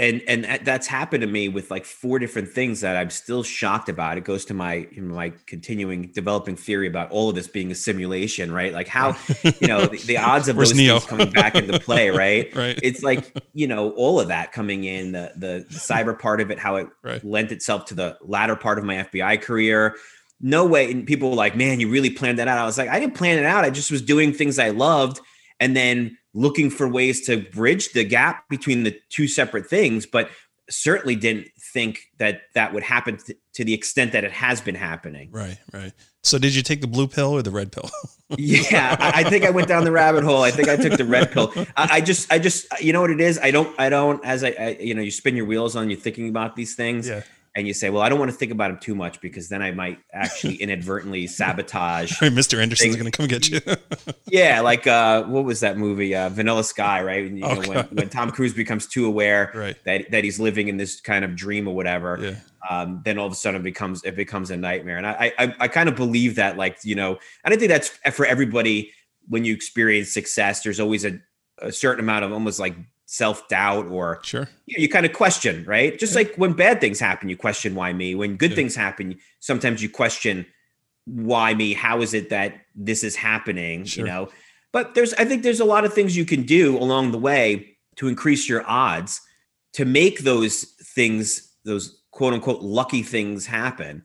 And 0.01 0.23
and 0.27 0.67
that's 0.67 0.87
happened 0.87 1.21
to 1.21 1.27
me 1.27 1.49
with 1.49 1.71
like 1.71 1.85
four 1.85 2.19
different 2.19 2.49
things 2.49 2.81
that 2.81 2.97
I'm 2.97 3.11
still 3.11 3.43
shocked 3.43 3.91
about. 3.91 4.17
It 4.17 4.25
goes 4.25 4.47
to 4.47 4.55
my 4.55 4.89
you 4.91 5.03
know, 5.03 5.15
my 5.15 5.33
continuing 5.47 6.11
developing 6.13 6.57
theory 6.57 6.89
about 6.89 7.11
all 7.11 7.29
of 7.29 7.35
this 7.35 7.47
being 7.47 7.71
a 7.71 7.75
simulation, 7.75 8.51
right? 8.51 8.73
Like 8.73 8.89
how 8.89 9.15
you 9.61 9.69
know 9.69 9.87
the, 9.87 10.03
the 10.07 10.17
odds 10.17 10.49
of 10.49 10.57
Where's 10.59 10.71
those 10.71 10.79
Neo? 10.79 10.99
things 10.99 11.11
coming 11.11 11.31
back 11.31 11.55
into 11.55 11.79
play, 11.79 12.09
right? 12.25 12.55
Right. 12.57 12.79
It's 12.83 13.03
like 13.03 13.37
you 13.53 13.67
know 13.67 13.91
all 13.91 14.19
of 14.19 14.29
that 14.29 14.53
coming 14.53 14.85
in 14.85 15.13
the 15.13 15.33
the, 15.37 15.67
cyber 15.71 16.19
part 16.19 16.41
of 16.41 16.51
it, 16.51 16.59
how 16.59 16.77
it 16.77 16.89
Right. 17.03 17.23
lent 17.23 17.53
itself 17.53 17.85
to 17.87 17.95
the 17.95 18.17
latter 18.23 18.57
part 18.57 18.79
of 18.79 18.85
my 18.85 18.97
FBI 18.97 19.43
career. 19.43 19.97
No 20.41 20.65
way. 20.65 20.91
And 20.91 21.07
people 21.07 21.29
were 21.31 21.37
like, 21.37 21.55
man, 21.55 21.81
you 21.81 21.91
really 21.91 22.09
planned 22.11 22.39
that 22.39 22.49
out. 22.49 22.57
I 22.57 22.65
was 22.65 22.79
like, 22.79 22.89
I 22.89 22.99
didn't 22.99 23.15
plan 23.15 23.39
it 23.39 23.45
out. 23.45 23.65
I 23.65 23.69
just 23.71 23.91
was 23.91 24.01
doing 24.01 24.33
things 24.33 24.59
I 24.59 24.71
loved 24.71 25.21
and 25.61 25.77
then 25.77 26.17
looking 26.35 26.71
for 26.71 26.89
ways 26.89 27.27
to 27.27 27.39
bridge 27.39 27.93
the 27.93 28.05
gap 28.05 28.49
between 28.49 28.85
the 28.85 28.99
two 29.09 29.27
separate 29.29 29.67
things. 29.67 30.07
But 30.07 30.31
certainly 30.69 31.17
didn't 31.17 31.49
think 31.73 32.03
that 32.19 32.43
that 32.55 32.73
would 32.73 32.85
happen 32.85 33.17
t- 33.17 33.35
to 33.55 33.65
the 33.65 33.75
extent 33.75 34.13
that 34.13 34.23
it 34.23 34.31
has 34.31 34.61
been 34.61 34.77
happening. 34.77 35.29
Right, 35.33 35.59
right. 35.73 35.93
So 36.23 36.39
did 36.39 36.55
you 36.55 36.63
take 36.63 36.81
the 36.81 36.87
blue 36.87 37.09
pill 37.09 37.33
or 37.33 37.43
the 37.43 37.51
red 37.51 37.73
pill? 37.73 37.91
Yeah, 38.39 38.97
I 39.01 39.23
I 39.23 39.25
think 39.25 39.45
I 39.45 39.51
went 39.51 39.67
down 39.67 39.83
the 39.83 39.91
rabbit 39.91 40.23
hole. 40.23 40.45
I 40.45 40.53
think 40.53 40.69
I 40.69 40.77
took 40.77 40.97
the 40.97 41.05
red 41.05 41.33
pill. 41.33 41.53
I, 41.77 41.97
I 41.97 42.01
just, 42.01 42.33
I 42.33 42.39
just, 42.39 42.65
you 42.81 42.93
know 42.93 43.01
what 43.01 43.11
it 43.11 43.21
is. 43.21 43.41
I 43.43 43.51
don't, 43.51 43.75
I 43.77 43.89
don't. 43.89 44.25
As 44.25 44.45
I, 44.45 44.51
I, 44.51 44.69
you 44.79 44.95
know, 44.95 45.03
you 45.03 45.11
spin 45.11 45.35
your 45.35 45.47
wheels 45.47 45.75
on 45.75 45.91
you 45.91 45.97
thinking 45.97 46.29
about 46.29 46.55
these 46.55 46.77
things, 46.77 47.09
Yeah. 47.09 47.23
And 47.61 47.69
you 47.69 47.75
say, 47.75 47.91
well, 47.91 48.03
I 48.03 48.09
don't 48.09 48.19
want 48.19 48.31
to 48.33 48.37
think 48.37 48.51
about 48.51 48.71
him 48.71 48.79
too 48.79 48.95
much 48.97 49.21
because 49.21 49.49
then 49.49 49.63
I 49.63 49.71
might 49.71 49.99
actually 50.13 50.55
inadvertently 50.63 51.27
sabotage. 51.29 52.21
Right, 52.21 52.33
Mr. 52.33 52.61
Anderson's 52.61 52.97
going 52.97 53.11
to 53.11 53.17
come 53.17 53.29
get 53.29 53.49
you. 53.49 53.61
Yeah, 54.27 54.61
like 54.61 54.87
uh, 54.87 55.25
what 55.25 55.45
was 55.45 55.61
that 55.61 55.77
movie, 55.79 56.15
uh, 56.15 56.29
Vanilla 56.29 56.65
Sky, 56.65 57.03
right? 57.03 57.31
You 57.31 57.45
Oh, 57.45 57.55
know, 57.55 57.69
when, 57.69 57.85
when 57.87 58.09
Tom 58.09 58.31
Cruise 58.31 58.55
becomes 58.55 58.87
too 58.87 59.07
aware 59.07 59.51
right. 59.55 59.77
that 59.85 60.11
that 60.11 60.25
he's 60.25 60.39
living 60.41 60.69
in 60.69 60.77
this 60.77 61.01
kind 61.01 61.25
of 61.25 61.35
dream 61.37 61.67
or 61.69 61.75
whatever. 61.75 62.19
Yeah. 62.21 62.37
um, 62.69 63.03
then 63.05 63.19
all 63.19 63.27
of 63.27 63.33
a 63.33 63.37
sudden 63.37 63.61
it 63.61 63.65
becomes 63.65 64.03
it 64.05 64.15
becomes 64.17 64.51
a 64.51 64.57
nightmare. 64.57 64.99
And 64.99 65.07
I 65.07 65.33
I, 65.39 65.55
I 65.61 65.69
kind 65.69 65.89
of 65.89 65.97
believe 65.97 66.37
that, 66.37 66.57
like 66.57 66.79
you 66.85 66.95
know, 66.95 67.19
and 67.45 67.53
I 67.53 67.57
think 67.57 67.69
that's 67.71 67.89
for 68.13 68.25
everybody. 68.27 68.93
When 69.29 69.45
you 69.45 69.53
experience 69.55 70.13
success, 70.13 70.63
there's 70.63 70.81
always 70.81 71.05
a, 71.05 71.19
a 71.59 71.71
certain 71.73 72.03
amount 72.03 72.25
of 72.25 72.33
almost 72.33 72.59
like 72.59 72.75
self 73.13 73.49
doubt 73.49 73.87
or 73.89 74.21
Sure. 74.23 74.49
you, 74.67 74.79
know, 74.79 74.83
you 74.83 74.89
kind 74.89 75.05
of 75.05 75.13
question, 75.13 75.65
right? 75.65 75.99
Just 75.99 76.15
like 76.15 76.33
when 76.37 76.53
bad 76.53 76.81
things 76.81 77.01
happen, 77.01 77.29
you 77.29 77.37
question 77.37 77.75
why 77.75 77.93
me. 77.93 78.15
When 78.15 78.37
good 78.37 78.51
Yeah. 78.53 78.57
things 78.57 78.77
happen, 78.77 79.19
sometimes 79.41 79.83
you 79.83 79.89
question 79.89 80.47
why 81.07 81.53
me. 81.55 81.73
How 81.73 82.03
is 82.03 82.15
it 82.15 82.31
that 82.31 82.61
this 82.77 83.03
is 83.03 83.17
happening? 83.17 83.85
Sure. 83.85 84.07
You 84.07 84.11
know, 84.13 84.29
but 84.71 84.95
there's 84.95 85.13
I 85.15 85.25
think 85.25 85.43
there's 85.43 85.59
a 85.59 85.65
lot 85.65 85.85
of 85.85 85.93
things 85.93 86.17
you 86.17 86.25
can 86.25 86.45
do 86.45 86.79
along 86.79 87.11
the 87.11 87.19
way 87.19 87.77
to 87.97 88.07
increase 88.07 88.49
your 88.49 88.63
odds 88.65 89.21
to 89.73 89.85
make 89.85 90.21
those 90.21 90.63
things 90.95 91.53
those 91.65 92.01
quote 92.13 92.33
unquote 92.33 92.63
lucky 92.63 93.03
things 93.03 93.45
happen 93.47 94.03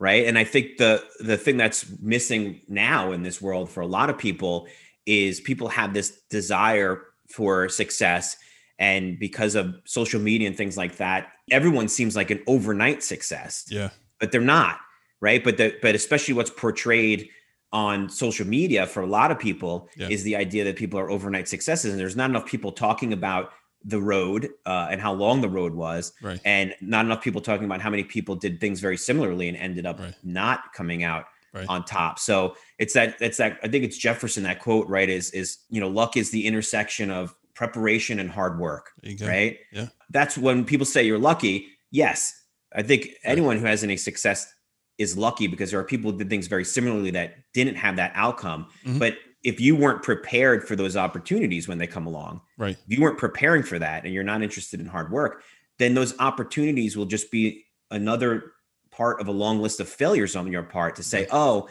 right 0.00 0.26
and 0.26 0.38
i 0.38 0.44
think 0.44 0.76
the 0.78 1.02
the 1.20 1.36
thing 1.36 1.56
that's 1.56 1.86
missing 2.00 2.60
now 2.68 3.12
in 3.12 3.22
this 3.22 3.40
world 3.42 3.68
for 3.70 3.80
a 3.80 3.86
lot 3.86 4.10
of 4.10 4.16
people 4.18 4.66
is 5.06 5.40
people 5.40 5.68
have 5.68 5.92
this 5.94 6.20
desire 6.30 7.02
for 7.34 7.68
success 7.68 8.36
and 8.78 9.18
because 9.18 9.54
of 9.54 9.74
social 9.84 10.20
media 10.20 10.46
and 10.48 10.56
things 10.56 10.76
like 10.76 10.96
that 10.96 11.20
everyone 11.50 11.88
seems 11.88 12.14
like 12.16 12.30
an 12.30 12.40
overnight 12.46 13.02
success 13.02 13.64
Yeah. 13.68 13.90
but 14.20 14.30
they're 14.32 14.40
not 14.40 14.78
right 15.20 15.42
but 15.42 15.56
the, 15.56 15.74
but 15.82 15.94
especially 15.94 16.34
what's 16.34 16.50
portrayed 16.50 17.28
on 17.72 18.08
social 18.08 18.46
media 18.46 18.86
for 18.86 19.02
a 19.02 19.06
lot 19.06 19.30
of 19.32 19.38
people 19.38 19.88
Yeah. 19.96 20.08
is 20.08 20.22
the 20.22 20.36
idea 20.36 20.62
that 20.64 20.76
people 20.76 20.98
are 21.00 21.10
overnight 21.10 21.48
successes 21.48 21.90
and 21.90 21.98
there's 22.00 22.16
not 22.16 22.30
enough 22.30 22.46
people 22.46 22.70
talking 22.72 23.12
about 23.12 23.50
the 23.84 24.00
road 24.00 24.48
uh, 24.64 24.86
and 24.90 24.98
how 25.00 25.12
long 25.12 25.40
the 25.40 25.48
road 25.48 25.74
was 25.74 26.12
Right. 26.22 26.40
and 26.44 26.74
not 26.80 27.04
enough 27.04 27.22
people 27.22 27.40
talking 27.42 27.66
about 27.66 27.80
how 27.82 27.90
many 27.90 28.04
people 28.04 28.34
did 28.36 28.60
things 28.60 28.80
very 28.80 28.96
similarly 28.96 29.46
and 29.48 29.56
ended 29.58 29.86
up 29.86 29.98
Right. 30.00 30.14
not 30.22 30.72
coming 30.72 31.02
out 31.04 31.26
Right. 31.54 31.66
on 31.68 31.84
top 31.84 32.18
so 32.18 32.56
it's 32.80 32.94
that 32.94 33.14
it's 33.20 33.36
that 33.36 33.58
i 33.62 33.68
think 33.68 33.84
it's 33.84 33.96
jefferson 33.96 34.42
that 34.42 34.58
quote 34.58 34.88
right 34.88 35.08
is 35.08 35.30
is 35.30 35.58
you 35.70 35.80
know 35.80 35.86
luck 35.88 36.16
is 36.16 36.32
the 36.32 36.46
intersection 36.48 37.12
of 37.12 37.32
preparation 37.54 38.18
and 38.18 38.28
hard 38.28 38.58
work 38.58 38.90
There 39.02 39.12
you 39.12 39.18
go. 39.18 39.28
right 39.28 39.58
Yeah. 39.72 39.86
that's 40.10 40.36
when 40.36 40.64
people 40.64 40.84
say 40.84 41.04
you're 41.04 41.18
lucky 41.18 41.68
yes 41.92 42.34
i 42.74 42.82
think 42.82 43.10
anyone 43.22 43.58
who 43.58 43.66
has 43.66 43.84
any 43.84 43.96
success 43.96 44.52
is 44.98 45.16
lucky 45.16 45.46
because 45.46 45.70
there 45.70 45.78
are 45.78 45.84
people 45.84 46.10
who 46.10 46.18
did 46.18 46.28
things 46.28 46.48
very 46.48 46.64
similarly 46.64 47.12
that 47.12 47.36
didn't 47.52 47.76
have 47.76 47.94
that 47.96 48.10
outcome 48.16 48.66
Mhm. 48.84 48.98
but 48.98 49.16
if 49.44 49.60
you 49.60 49.76
weren't 49.76 50.02
prepared 50.02 50.66
for 50.66 50.74
those 50.74 50.96
opportunities 50.96 51.68
when 51.68 51.78
they 51.78 51.86
come 51.86 52.06
along 52.08 52.40
Right. 52.58 52.76
if 52.88 52.96
you 52.98 53.00
weren't 53.00 53.18
preparing 53.18 53.62
for 53.62 53.78
that 53.78 54.04
and 54.04 54.12
you're 54.12 54.24
not 54.24 54.42
interested 54.42 54.80
in 54.80 54.86
hard 54.86 55.12
work, 55.12 55.42
then 55.78 55.92
those 55.94 56.18
opportunities 56.18 56.96
will 56.96 57.04
just 57.06 57.30
be 57.30 57.66
another 57.90 58.53
part 58.96 59.20
of 59.20 59.28
a 59.28 59.32
long 59.32 59.60
list 59.60 59.80
of 59.80 59.88
failures 59.88 60.36
on 60.36 60.50
your 60.50 60.62
part 60.62 60.96
to 60.96 61.02
say, 61.02 61.26
oh, 61.30 61.68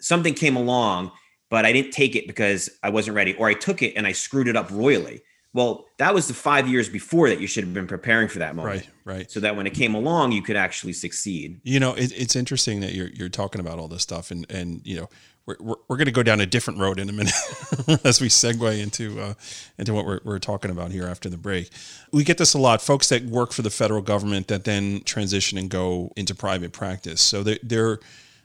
something 0.00 0.34
came 0.34 0.56
along 0.56 1.10
but 1.50 1.64
I 1.64 1.72
didn't 1.72 1.92
take 1.92 2.14
it 2.14 2.26
because 2.26 2.68
I 2.82 2.90
wasn't 2.90 3.16
ready, 3.16 3.34
or 3.34 3.48
I 3.48 3.54
took 3.54 3.82
it 3.82 3.94
and 3.96 4.06
I 4.06 4.12
screwed 4.12 4.48
it 4.48 4.56
up 4.56 4.70
royally. 4.70 5.22
Well, 5.54 5.86
that 5.96 6.14
was 6.14 6.28
the 6.28 6.34
five 6.34 6.68
years 6.68 6.88
before 6.88 7.28
that 7.30 7.40
you 7.40 7.46
should 7.46 7.64
have 7.64 7.72
been 7.72 7.86
preparing 7.86 8.28
for 8.28 8.38
that 8.40 8.54
moment. 8.54 8.86
Right, 9.04 9.16
right. 9.16 9.30
So 9.30 9.40
that 9.40 9.56
when 9.56 9.66
it 9.66 9.72
came 9.72 9.94
along, 9.94 10.32
you 10.32 10.42
could 10.42 10.56
actually 10.56 10.92
succeed. 10.92 11.60
You 11.64 11.80
know, 11.80 11.94
it, 11.94 12.12
it's 12.14 12.36
interesting 12.36 12.80
that 12.80 12.92
you're 12.92 13.08
you're 13.08 13.30
talking 13.30 13.60
about 13.60 13.78
all 13.78 13.88
this 13.88 14.02
stuff, 14.02 14.30
and 14.30 14.44
and 14.50 14.82
you 14.84 15.00
know, 15.00 15.08
we're 15.46 15.56
we're, 15.58 15.74
we're 15.88 15.96
going 15.96 16.06
to 16.06 16.12
go 16.12 16.22
down 16.22 16.40
a 16.40 16.46
different 16.46 16.78
road 16.78 17.00
in 17.00 17.08
a 17.08 17.12
minute 17.12 17.32
as 18.04 18.20
we 18.20 18.28
segue 18.28 18.78
into 18.78 19.20
uh, 19.20 19.34
into 19.78 19.94
what 19.94 20.04
we're 20.04 20.20
we're 20.22 20.38
talking 20.38 20.70
about 20.70 20.90
here 20.90 21.06
after 21.06 21.30
the 21.30 21.38
break. 21.38 21.70
We 22.12 22.24
get 22.24 22.36
this 22.36 22.52
a 22.52 22.58
lot, 22.58 22.82
folks 22.82 23.08
that 23.08 23.24
work 23.24 23.52
for 23.52 23.62
the 23.62 23.70
federal 23.70 24.02
government 24.02 24.48
that 24.48 24.64
then 24.64 25.00
transition 25.04 25.56
and 25.56 25.70
go 25.70 26.12
into 26.14 26.34
private 26.34 26.72
practice. 26.72 27.22
So 27.22 27.42
there 27.42 27.58
there 27.62 28.00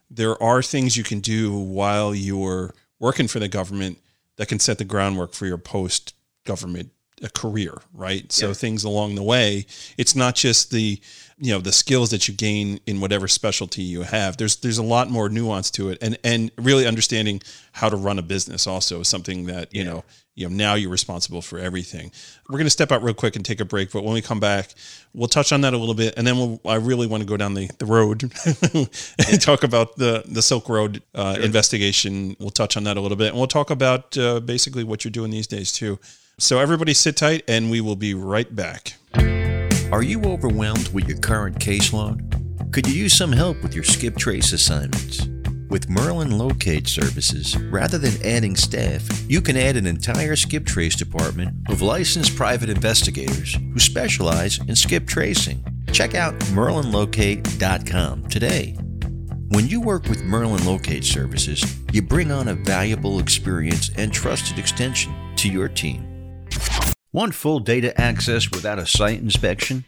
there 0.09 0.41
are 0.41 0.61
things 0.61 0.95
you 0.95 1.03
can 1.03 1.19
do 1.19 1.53
while 1.53 2.15
you're 2.15 2.73
working 2.97 3.27
for 3.27 3.39
the 3.39 3.49
government 3.49 3.99
that 4.37 4.47
can 4.47 4.59
set 4.59 4.77
the 4.77 4.85
groundwork 4.85 5.33
for 5.33 5.45
your 5.45 5.57
post 5.57 6.15
government 6.45 6.91
uh, 7.23 7.27
career, 7.33 7.81
right? 7.93 8.31
So 8.31 8.47
Yeah. 8.47 8.53
things 8.53 8.83
along 8.83 9.15
the 9.15 9.23
way, 9.23 9.65
it's 9.97 10.15
not 10.15 10.35
just 10.35 10.71
the 10.71 10.99
you 11.39 11.51
know 11.51 11.59
the 11.59 11.71
skills 11.73 12.11
that 12.11 12.27
you 12.27 12.33
gain 12.33 12.79
in 12.85 13.01
whatever 13.01 13.27
specialty 13.27 13.81
you 13.81 14.03
have. 14.03 14.37
There's 14.37 14.55
there's 14.57 14.77
a 14.77 14.83
lot 14.83 15.09
more 15.09 15.27
nuance 15.29 15.69
to 15.71 15.89
it, 15.89 15.97
and 16.01 16.17
and 16.23 16.51
really 16.57 16.85
understanding 16.87 17.41
how 17.73 17.89
to 17.89 17.95
run 17.97 18.19
a 18.19 18.21
business 18.21 18.67
also 18.67 19.01
is 19.01 19.07
something 19.07 19.45
that 19.47 19.73
you 19.73 19.83
Yeah. 19.83 19.89
know 19.89 20.03
you 20.35 20.47
know 20.49 20.55
now 20.55 20.73
you're 20.75 20.89
responsible 20.91 21.41
for 21.41 21.59
everything. 21.59 22.11
We're 22.49 22.57
going 22.57 22.65
to 22.65 22.69
step 22.71 22.91
out 22.91 23.03
real 23.03 23.13
quick 23.13 23.35
and 23.35 23.43
take 23.45 23.59
a 23.59 23.65
break, 23.65 23.91
but 23.91 24.03
when 24.03 24.13
we 24.13 24.21
come 24.21 24.39
back, 24.39 24.73
we'll 25.13 25.27
touch 25.27 25.51
on 25.51 25.61
that 25.61 25.73
a 25.73 25.77
little 25.77 25.93
bit, 25.95 26.13
and 26.17 26.25
then 26.25 26.37
we'll, 26.37 26.59
I 26.65 26.75
really 26.75 27.07
want 27.07 27.21
to 27.21 27.27
go 27.27 27.37
down 27.37 27.53
the 27.55 27.69
the 27.77 27.85
road 27.85 28.23
and 28.73 29.41
talk 29.41 29.63
about 29.63 29.95
the 29.97 30.23
the 30.27 30.41
Silk 30.41 30.69
Road 30.69 31.01
uh, 31.15 31.37
investigation. 31.41 32.35
We'll 32.39 32.49
touch 32.51 32.77
on 32.77 32.83
that 32.85 32.95
a 32.97 33.01
little 33.01 33.17
bit, 33.17 33.29
and 33.29 33.37
we'll 33.37 33.47
talk 33.47 33.69
about 33.69 34.17
uh, 34.17 34.39
basically 34.39 34.83
what 34.83 35.03
you're 35.03 35.11
doing 35.11 35.31
these 35.31 35.47
days 35.47 35.71
too. 35.71 35.99
So 36.39 36.59
everybody 36.59 36.93
sit 36.93 37.15
tight, 37.15 37.43
and 37.47 37.69
we 37.69 37.79
will 37.79 37.95
be 37.95 38.13
right 38.13 38.53
back. 38.55 38.95
Are 39.91 40.01
you 40.01 40.23
overwhelmed 40.23 40.91
with 40.91 41.07
your 41.07 41.19
current 41.19 41.59
caseload? 41.59 42.71
Could 42.73 42.87
you 42.87 42.93
use 42.93 43.13
some 43.13 43.31
help 43.31 43.61
with 43.61 43.75
your 43.75 43.83
skip 43.83 44.17
trace 44.17 44.51
assignments? 44.51 45.27
With 45.69 45.89
Merlin 45.89 46.37
Locate 46.37 46.87
Services, 46.87 47.55
rather 47.57 47.99
than 47.99 48.13
adding 48.25 48.55
staff, 48.55 49.07
you 49.29 49.41
can 49.41 49.55
add 49.55 49.77
an 49.77 49.85
entire 49.85 50.35
skip 50.35 50.65
trace 50.65 50.95
department 50.95 51.55
of 51.69 51.83
licensed 51.83 52.35
private 52.35 52.69
investigators 52.69 53.53
who 53.53 53.79
specialize 53.79 54.59
in 54.67 54.75
skip 54.75 55.07
tracing. 55.07 55.63
Check 55.91 56.15
out 56.15 56.37
merlinlocate.com 56.55 58.27
today. 58.29 58.75
When 59.49 59.67
you 59.67 59.81
work 59.81 60.05
with 60.05 60.23
Merlin 60.23 60.65
Locate 60.65 61.03
Services, 61.03 61.63
you 61.91 62.01
bring 62.01 62.31
on 62.31 62.47
a 62.47 62.55
valuable 62.55 63.19
experience 63.19 63.91
and 63.97 64.11
trusted 64.11 64.57
extension 64.57 65.13
to 65.35 65.47
your 65.47 65.67
team. 65.67 66.12
Want 67.13 67.33
full 67.35 67.59
data 67.59 67.99
access 68.01 68.49
without 68.49 68.79
a 68.79 68.87
site 68.87 69.19
inspection? 69.19 69.85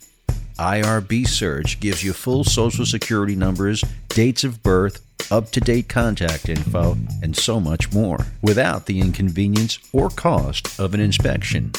IRB 0.60 1.28
Search 1.28 1.80
gives 1.80 2.04
you 2.04 2.14
full 2.14 2.44
social 2.44 2.86
security 2.86 3.36
numbers, 3.36 3.84
dates 4.10 4.44
of 4.44 4.62
birth, 4.62 5.02
up 5.32 5.50
to 5.50 5.60
date 5.60 5.90
contact 5.90 6.50
info, 6.50 6.96
and 7.24 7.36
so 7.36 7.60
much 7.60 7.92
more 7.92 8.28
without 8.44 8.86
the 8.86 9.02
inconvenience 9.02 9.80
or 9.92 10.12
cost 10.12 10.80
of 10.80 10.94
an 10.94 11.00
inspection. 11.00 11.72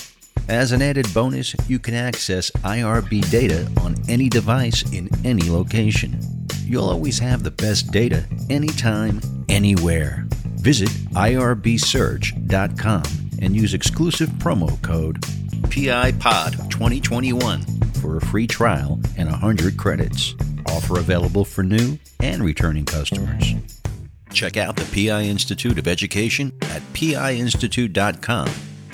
As 0.48 0.72
an 0.72 0.82
added 0.82 1.06
bonus, 1.14 1.54
you 1.68 1.78
can 1.78 1.94
access 1.94 2.50
IRB 2.64 3.30
data 3.30 3.70
on 3.80 3.94
any 4.08 4.28
device 4.28 4.82
in 4.92 5.08
any 5.24 5.48
location. 5.48 6.18
You'll 6.64 6.90
always 6.90 7.20
have 7.20 7.44
the 7.44 7.52
best 7.52 7.92
data 7.92 8.24
anytime, 8.50 9.20
anywhere. 9.48 10.26
Visit 10.56 10.88
irbsearch.com 11.14 13.25
and 13.40 13.56
use 13.56 13.74
exclusive 13.74 14.28
promo 14.30 14.80
code 14.82 15.20
PIPOD2021 15.68 17.96
for 17.96 18.16
a 18.16 18.20
free 18.20 18.46
trial 18.46 19.00
and 19.16 19.30
100 19.30 19.76
credits. 19.76 20.34
Offer 20.68 20.98
available 20.98 21.44
for 21.44 21.62
new 21.62 21.98
and 22.20 22.42
returning 22.42 22.84
customers. 22.84 23.54
Check 24.32 24.56
out 24.56 24.76
the 24.76 25.06
PI 25.06 25.22
Institute 25.22 25.78
of 25.78 25.88
Education 25.88 26.52
at 26.62 26.82
piinstitute.com. 26.92 28.48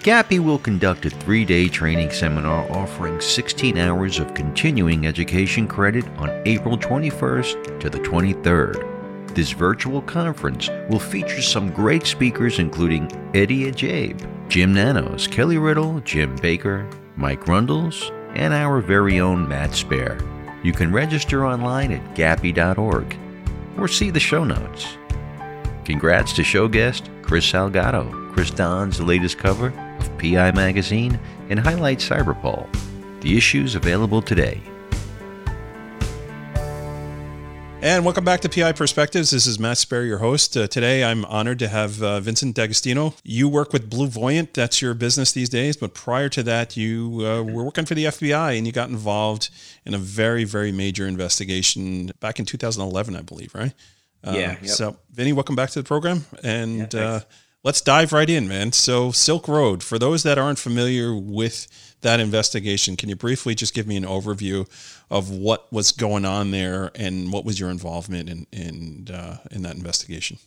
GAPI 0.00 0.38
will 0.38 0.58
conduct 0.58 1.04
a 1.04 1.10
three 1.10 1.44
day 1.44 1.68
training 1.68 2.10
seminar 2.10 2.66
offering 2.72 3.20
16 3.20 3.76
hours 3.76 4.18
of 4.18 4.32
continuing 4.32 5.06
education 5.06 5.68
credit 5.68 6.08
on 6.16 6.30
April 6.46 6.78
21st 6.78 7.78
to 7.80 7.90
the 7.90 7.98
23rd. 7.98 9.34
This 9.34 9.50
virtual 9.50 10.00
conference 10.00 10.70
will 10.88 10.98
feature 10.98 11.42
some 11.42 11.70
great 11.70 12.06
speakers, 12.06 12.60
including 12.60 13.12
Eddie 13.34 13.70
Ajabe, 13.70 14.26
Jim 14.48 14.72
Nanos, 14.72 15.26
Kelly 15.26 15.58
Riddle, 15.58 16.00
Jim 16.00 16.34
Baker, 16.36 16.88
Mike 17.16 17.46
Rundles, 17.46 18.10
and 18.34 18.54
our 18.54 18.80
very 18.80 19.20
own 19.20 19.46
Matt 19.46 19.72
Spaier. 19.72 20.18
You 20.64 20.72
can 20.72 20.90
register 20.90 21.44
online 21.44 21.92
at 21.92 22.14
gapi.org 22.16 23.18
or 23.76 23.86
see 23.86 24.08
the 24.08 24.18
show 24.18 24.44
notes. 24.44 24.96
Congrats 25.84 26.32
to 26.32 26.42
show 26.42 26.68
guest 26.68 27.10
Chris 27.20 27.44
Salgado, 27.44 28.32
Chris 28.32 28.50
Don's 28.50 28.98
latest 28.98 29.36
cover 29.36 29.74
of 30.00 30.18
PI 30.18 30.52
Magazine 30.52 31.18
and 31.48 31.58
Highlight 31.58 31.98
Cyberpol. 31.98 32.66
The 33.20 33.36
issues 33.36 33.74
available 33.74 34.22
today. 34.22 34.60
And 37.82 38.04
welcome 38.04 38.24
back 38.26 38.40
to 38.40 38.48
PI 38.50 38.72
Perspectives. 38.72 39.30
This 39.30 39.46
is 39.46 39.58
Matt 39.58 39.78
Sperry, 39.78 40.06
your 40.06 40.18
host. 40.18 40.54
Uh, 40.54 40.66
today, 40.66 41.02
I'm 41.02 41.24
honored 41.24 41.58
to 41.60 41.68
have 41.68 42.02
uh, 42.02 42.20
Vincent 42.20 42.54
D'Agostino. 42.54 43.14
You 43.24 43.48
work 43.48 43.72
with 43.72 43.88
BlueVoyant. 43.88 44.52
That's 44.52 44.82
your 44.82 44.92
business 44.92 45.32
these 45.32 45.48
days. 45.48 45.78
But 45.78 45.94
prior 45.94 46.28
to 46.28 46.42
that, 46.42 46.76
you 46.76 47.24
uh, 47.24 47.42
were 47.42 47.64
working 47.64 47.86
for 47.86 47.94
the 47.94 48.04
FBI 48.04 48.58
and 48.58 48.66
you 48.66 48.72
got 48.72 48.90
involved 48.90 49.48
in 49.86 49.94
a 49.94 49.98
very, 49.98 50.44
very 50.44 50.72
major 50.72 51.06
investigation 51.06 52.10
back 52.20 52.38
in 52.38 52.44
2011, 52.44 53.16
I 53.16 53.22
believe, 53.22 53.54
right? 53.54 53.72
Uh, 54.22 54.32
Yeah, 54.32 54.50
yep. 54.60 54.66
So, 54.66 54.96
Vinny, 55.10 55.32
welcome 55.32 55.56
back 55.56 55.70
to 55.70 55.78
the 55.80 55.86
program. 55.86 56.26
And 56.44 56.80
Yeah, 56.80 56.86
thanks. 56.86 56.96
uh, 56.96 57.20
let's 57.64 57.80
dive 57.80 58.12
right 58.12 58.28
in, 58.28 58.48
man. 58.48 58.72
So, 58.72 59.12
Silk 59.12 59.48
Road, 59.48 59.82
for 59.82 59.98
those 59.98 60.22
that 60.22 60.38
aren't 60.38 60.58
familiar 60.58 61.14
with 61.14 61.66
that 62.02 62.20
investigation, 62.20 62.96
can 62.96 63.08
you 63.08 63.16
briefly 63.16 63.54
just 63.54 63.74
give 63.74 63.86
me 63.86 63.96
an 63.96 64.04
overview 64.04 64.68
of 65.10 65.30
what 65.30 65.70
was 65.72 65.92
going 65.92 66.24
on 66.24 66.50
there 66.50 66.90
and 66.94 67.32
what 67.32 67.44
was 67.44 67.60
your 67.60 67.70
involvement 67.70 68.28
in 68.28 68.46
in 68.52 69.14
uh, 69.14 69.38
in 69.50 69.62
that 69.62 69.76
investigation? 69.76 70.38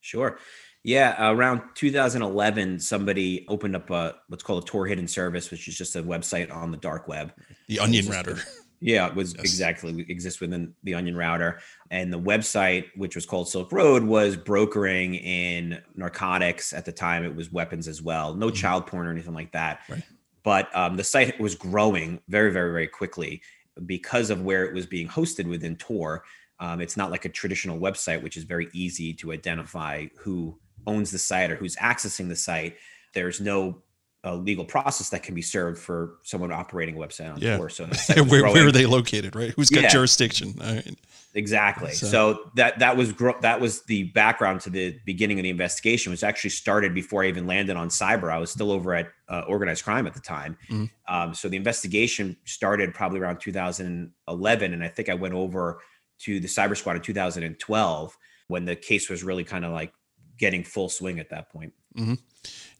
Sure. 0.00 0.38
Yeah, 0.82 1.32
around 1.32 1.62
2011, 1.74 2.78
somebody 2.78 3.44
opened 3.48 3.74
up 3.74 3.90
a 3.90 4.14
what's 4.28 4.44
called 4.44 4.62
a 4.62 4.66
Tor 4.66 4.86
hidden 4.86 5.08
service, 5.08 5.50
which 5.50 5.66
is 5.66 5.76
just 5.76 5.96
a 5.96 6.02
website 6.02 6.52
on 6.54 6.70
the 6.70 6.76
dark 6.76 7.08
web. 7.08 7.32
The 7.66 7.80
Onion 7.80 8.06
Router. 8.06 8.38
Yeah, 8.80 9.08
it 9.08 9.14
was 9.16 9.34
Yes. 9.34 9.44
exactly 9.44 10.04
exists 10.08 10.38
within 10.40 10.74
the 10.84 10.94
Onion 10.94 11.16
router, 11.16 11.60
and 11.90 12.12
the 12.12 12.18
website, 12.18 12.86
which 12.96 13.14
was 13.14 13.26
called 13.26 13.48
Silk 13.48 13.72
Road, 13.72 14.02
was 14.04 14.36
brokering 14.36 15.14
in 15.14 15.80
narcotics 15.94 16.72
at 16.72 16.84
the 16.84 16.92
time. 16.92 17.24
It 17.24 17.34
was 17.34 17.52
weapons 17.52 17.88
as 17.88 18.02
well, 18.02 18.34
no 18.34 18.48
Mhm. 18.48 18.54
child 18.54 18.86
porn 18.86 19.06
or 19.06 19.10
anything 19.10 19.34
like 19.34 19.52
that. 19.52 19.80
Right. 19.88 20.02
But 20.42 20.74
um, 20.76 20.96
the 20.96 21.04
site 21.04 21.40
was 21.40 21.54
growing 21.54 22.20
very, 22.28 22.52
very, 22.52 22.70
very 22.70 22.86
quickly 22.88 23.42
because 23.84 24.30
of 24.30 24.42
where 24.42 24.64
it 24.64 24.74
was 24.74 24.86
being 24.86 25.08
hosted 25.08 25.46
within 25.48 25.76
Tor. 25.76 26.24
Um, 26.60 26.80
it's 26.80 26.96
not 26.96 27.10
like 27.10 27.24
a 27.24 27.28
traditional 27.28 27.78
website, 27.78 28.22
which 28.22 28.36
is 28.36 28.44
very 28.44 28.68
easy 28.72 29.12
to 29.14 29.32
identify 29.32 30.06
who 30.18 30.58
owns 30.86 31.10
the 31.10 31.18
site 31.18 31.50
or 31.50 31.56
who's 31.56 31.76
accessing 31.76 32.28
the 32.28 32.36
site. 32.36 32.76
There's 33.12 33.40
no 33.40 33.82
uh, 34.26 34.34
legal 34.34 34.64
process 34.64 35.08
that 35.10 35.22
can 35.22 35.34
be 35.34 35.42
served 35.42 35.78
for 35.78 36.16
someone 36.24 36.50
operating 36.52 36.96
a 36.96 36.98
website 36.98 37.32
on 37.32 37.40
Yeah. 37.40 37.56
Tor. 37.56 37.70
So 37.70 37.86
where, 38.24 38.42
where 38.42 38.66
are 38.66 38.72
they 38.72 38.84
located? 38.86 39.36
Right? 39.36 39.52
Who's 39.54 39.70
got 39.70 39.84
Yeah. 39.84 39.88
jurisdiction? 39.88 40.54
Right. 40.58 40.94
Exactly. 41.34 41.92
So- 41.92 42.06
So, 42.08 42.50
that 42.56 42.78
that 42.80 42.96
was 42.96 43.12
gro- 43.12 43.38
that 43.42 43.60
was 43.60 43.82
the 43.82 44.04
background 44.04 44.62
to 44.62 44.70
the 44.70 44.98
beginning 45.04 45.38
of 45.38 45.42
the 45.44 45.50
investigation, 45.50 46.10
which 46.10 46.24
actually 46.24 46.50
started 46.50 46.92
before 46.94 47.22
I 47.24 47.28
even 47.28 47.46
landed 47.46 47.76
on 47.76 47.88
cyber. 47.88 48.32
I 48.32 48.38
was 48.38 48.50
still 48.50 48.70
over 48.72 48.94
at 48.94 49.08
uh, 49.28 49.42
organized 49.46 49.84
crime 49.84 50.06
at 50.06 50.14
the 50.14 50.20
time. 50.20 50.56
Mhm. 50.70 50.90
Um, 51.08 51.34
so 51.34 51.48
the 51.48 51.56
investigation 51.56 52.36
started 52.46 52.94
probably 52.94 53.20
around 53.20 53.38
2011, 53.40 54.72
and 54.72 54.82
I 54.82 54.88
think 54.88 55.08
I 55.08 55.14
went 55.14 55.34
over 55.34 55.80
to 56.20 56.40
the 56.40 56.48
cyber 56.48 56.76
squad 56.76 56.96
in 56.96 57.02
2012 57.02 58.16
when 58.48 58.64
the 58.64 58.74
case 58.74 59.08
was 59.10 59.22
really 59.22 59.44
kind 59.44 59.64
of 59.64 59.72
like 59.72 59.92
getting 60.38 60.64
full 60.64 60.88
swing 60.88 61.18
at 61.20 61.28
that 61.30 61.50
point. 61.50 61.72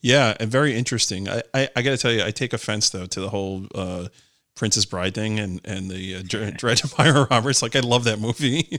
Yeah, 0.01 0.35
and 0.39 0.49
very 0.51 0.75
interesting. 0.75 1.27
I, 1.27 1.41
I, 1.53 1.69
I 1.75 1.81
got 1.81 1.91
to 1.91 1.97
tell 1.97 2.11
you, 2.11 2.23
I 2.23 2.31
take 2.31 2.53
offense 2.53 2.89
though 2.89 3.05
to 3.07 3.19
the 3.19 3.29
whole 3.29 3.65
uh, 3.73 4.07
Princess 4.55 4.85
Bride 4.85 5.13
thing 5.13 5.39
and 5.39 5.59
and 5.65 5.89
the 5.89 6.15
uh, 6.15 6.21
Dr- 6.25 6.57
Dread 6.57 6.81
Pirate 6.91 7.27
Roberts. 7.29 7.61
Like, 7.61 7.75
I 7.75 7.79
love 7.81 8.03
that 8.05 8.19
movie. 8.19 8.59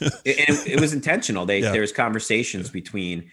it, 0.00 0.12
it, 0.24 0.66
it 0.74 0.80
was 0.80 0.92
intentional. 0.92 1.46
They 1.46 1.60
Yeah. 1.60 1.72
there 1.72 1.80
was 1.80 1.92
conversations 1.92 2.70
between 2.70 3.30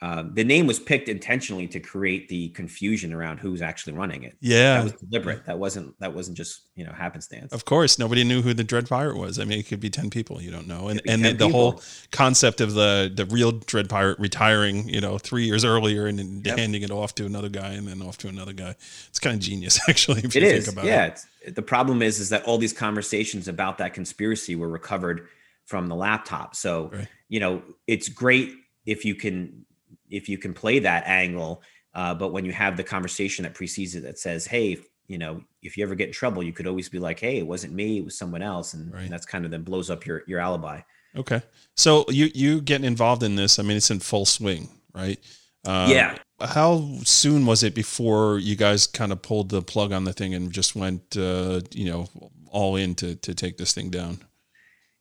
um, 0.00 0.32
the 0.34 0.44
name 0.44 0.66
was 0.68 0.78
picked 0.78 1.08
intentionally 1.08 1.66
to 1.68 1.80
create 1.80 2.28
the 2.28 2.50
confusion 2.50 3.12
around 3.12 3.38
who's 3.38 3.60
actually 3.60 3.94
running 3.94 4.22
it. 4.22 4.36
yeah, 4.40 4.74
That 4.76 4.84
was 4.84 4.92
deliberate. 4.92 5.44
That 5.46 5.58
wasn't 5.58 5.98
that 5.98 6.14
wasn't 6.14 6.36
just 6.36 6.68
you 6.76 6.84
know 6.84 6.92
happenstance. 6.92 7.52
Of 7.52 7.64
course, 7.64 7.98
nobody 7.98 8.22
knew 8.22 8.40
who 8.42 8.54
the 8.54 8.62
Dread 8.62 8.88
Pirate 8.88 9.16
was. 9.16 9.40
I 9.40 9.44
mean, 9.44 9.58
it 9.58 9.66
could 9.66 9.80
be 9.80 9.90
ten 9.90 10.08
people 10.08 10.40
you 10.40 10.52
don't 10.52 10.68
know, 10.68 10.86
and 10.88 11.02
and 11.08 11.24
the, 11.24 11.32
the 11.32 11.48
whole 11.48 11.82
concept 12.12 12.60
of 12.60 12.74
the 12.74 13.10
the 13.12 13.24
real 13.26 13.50
Dread 13.52 13.88
Pirate 13.88 14.18
retiring, 14.20 14.88
you 14.88 15.00
know, 15.00 15.18
three 15.18 15.44
years 15.46 15.64
earlier 15.64 16.06
and 16.06 16.18
then 16.18 16.42
Yep. 16.44 16.58
handing 16.58 16.82
it 16.82 16.90
off 16.92 17.14
to 17.16 17.26
another 17.26 17.48
guy 17.48 17.70
and 17.72 17.88
then 17.88 18.00
off 18.00 18.18
to 18.18 18.28
another 18.28 18.52
guy. 18.52 18.76
It's 19.08 19.18
kind 19.18 19.34
of 19.34 19.40
genius, 19.40 19.80
actually. 19.88 20.20
If 20.22 20.36
It 20.36 20.42
you 20.44 20.48
is. 20.48 20.66
think 20.66 20.76
about 20.76 20.86
Yeah. 20.86 21.06
it. 21.06 21.20
It's, 21.42 21.54
the 21.56 21.62
problem 21.62 22.02
is, 22.02 22.20
is 22.20 22.28
that 22.28 22.44
all 22.44 22.58
these 22.58 22.72
conversations 22.72 23.48
about 23.48 23.78
that 23.78 23.94
conspiracy 23.94 24.54
were 24.54 24.68
recovered 24.68 25.26
from 25.66 25.88
the 25.88 25.94
laptop. 25.96 26.54
So, 26.54 26.90
Right. 26.92 27.08
you 27.28 27.40
know, 27.40 27.62
it's 27.88 28.08
great 28.08 28.52
if 28.86 29.04
you 29.04 29.14
can, 29.14 29.64
if 30.10 30.28
you 30.28 30.38
can 30.38 30.54
play 30.54 30.78
that 30.80 31.04
angle. 31.06 31.62
Uh, 31.94 32.14
but 32.14 32.32
when 32.32 32.44
you 32.44 32.52
have 32.52 32.76
the 32.76 32.84
conversation 32.84 33.42
that 33.42 33.54
precedes 33.54 33.94
it 33.94 34.02
that 34.02 34.18
says, 34.18 34.46
Hey, 34.46 34.78
you 35.06 35.18
know, 35.18 35.42
if 35.62 35.76
you 35.76 35.84
ever 35.84 35.94
get 35.94 36.08
in 36.08 36.12
trouble, 36.12 36.42
you 36.42 36.52
could 36.52 36.66
always 36.66 36.88
be 36.88 36.98
like, 36.98 37.18
Hey, 37.20 37.38
it 37.38 37.46
wasn't 37.46 37.72
me, 37.72 37.98
it 37.98 38.04
was 38.04 38.16
someone 38.16 38.42
else. 38.42 38.74
And, 38.74 38.92
Right. 38.92 39.04
and 39.04 39.12
that's 39.12 39.26
kind 39.26 39.44
of 39.44 39.50
then 39.50 39.62
blows 39.62 39.90
up 39.90 40.06
your, 40.06 40.22
your 40.26 40.38
alibi. 40.40 40.80
Okay, 41.16 41.40
so 41.74 42.04
you 42.10 42.30
you 42.34 42.60
getting 42.60 42.84
involved 42.86 43.22
in 43.22 43.34
this? 43.34 43.58
I 43.58 43.62
mean, 43.62 43.78
it's 43.78 43.90
in 43.90 43.98
full 43.98 44.26
swing, 44.26 44.68
right? 44.94 45.18
Um, 45.66 45.90
yeah. 45.90 46.18
How 46.40 46.86
soon 47.02 47.46
was 47.46 47.62
it 47.62 47.74
before 47.74 48.38
you 48.38 48.54
guys 48.54 48.86
kind 48.86 49.10
of 49.10 49.22
pulled 49.22 49.48
the 49.48 49.62
plug 49.62 49.90
on 49.90 50.04
the 50.04 50.12
thing 50.12 50.34
and 50.34 50.52
just 50.52 50.76
went, 50.76 51.16
uh, 51.16 51.62
you 51.72 51.86
know, 51.90 52.08
all 52.50 52.76
in 52.76 52.94
to 52.96 53.16
to 53.16 53.34
take 53.34 53.56
this 53.56 53.72
thing 53.72 53.88
down? 53.90 54.18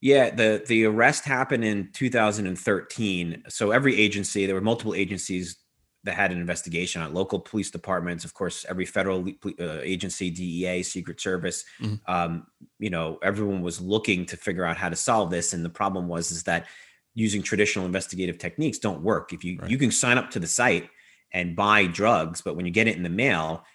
Yeah, 0.01 0.29
the 0.29 0.63
the 0.67 0.85
arrest 0.85 1.25
happened 1.25 1.63
in 1.63 1.91
2013. 1.91 3.43
So 3.49 3.71
every 3.71 3.95
agency, 3.99 4.45
there 4.45 4.55
were 4.55 4.61
multiple 4.61 4.93
agencies 4.93 5.57
that 6.03 6.15
had 6.15 6.31
an 6.31 6.37
investigation 6.39 7.01
on 7.01 7.13
local 7.13 7.39
police 7.39 7.71
departments, 7.71 8.23
of 8.23 8.33
course, 8.33 8.65
every 8.69 8.85
federal 8.85 9.27
uh, 9.59 9.79
agency, 9.81 10.29
DEA, 10.29 10.83
Secret 10.83 11.19
Service. 11.19 11.65
Mhm. 11.81 11.99
Um, 12.07 12.47
you 12.79 12.89
know, 12.91 13.17
everyone 13.23 13.61
was 13.61 13.81
looking 13.81 14.25
to 14.27 14.37
figure 14.37 14.63
out 14.65 14.77
how 14.77 14.89
to 14.89 14.95
solve 14.95 15.31
this, 15.31 15.51
and 15.53 15.65
the 15.65 15.69
problem 15.69 16.07
was 16.07 16.31
is 16.31 16.43
that 16.43 16.67
using 17.15 17.41
traditional 17.41 17.85
investigative 17.85 18.37
techniques 18.37 18.77
don't 18.77 19.01
work. 19.01 19.33
If 19.33 19.43
you 19.43 19.57
Right. 19.59 19.71
you 19.71 19.77
can 19.79 19.91
sign 19.91 20.19
up 20.19 20.29
to 20.31 20.39
the 20.39 20.47
site 20.47 20.89
and 21.33 21.55
buy 21.55 21.87
drugs, 21.87 22.41
but 22.41 22.55
when 22.55 22.65
you 22.67 22.71
get 22.71 22.87
it 22.87 22.95
in 22.95 23.03
the 23.03 23.09
mail, 23.09 23.65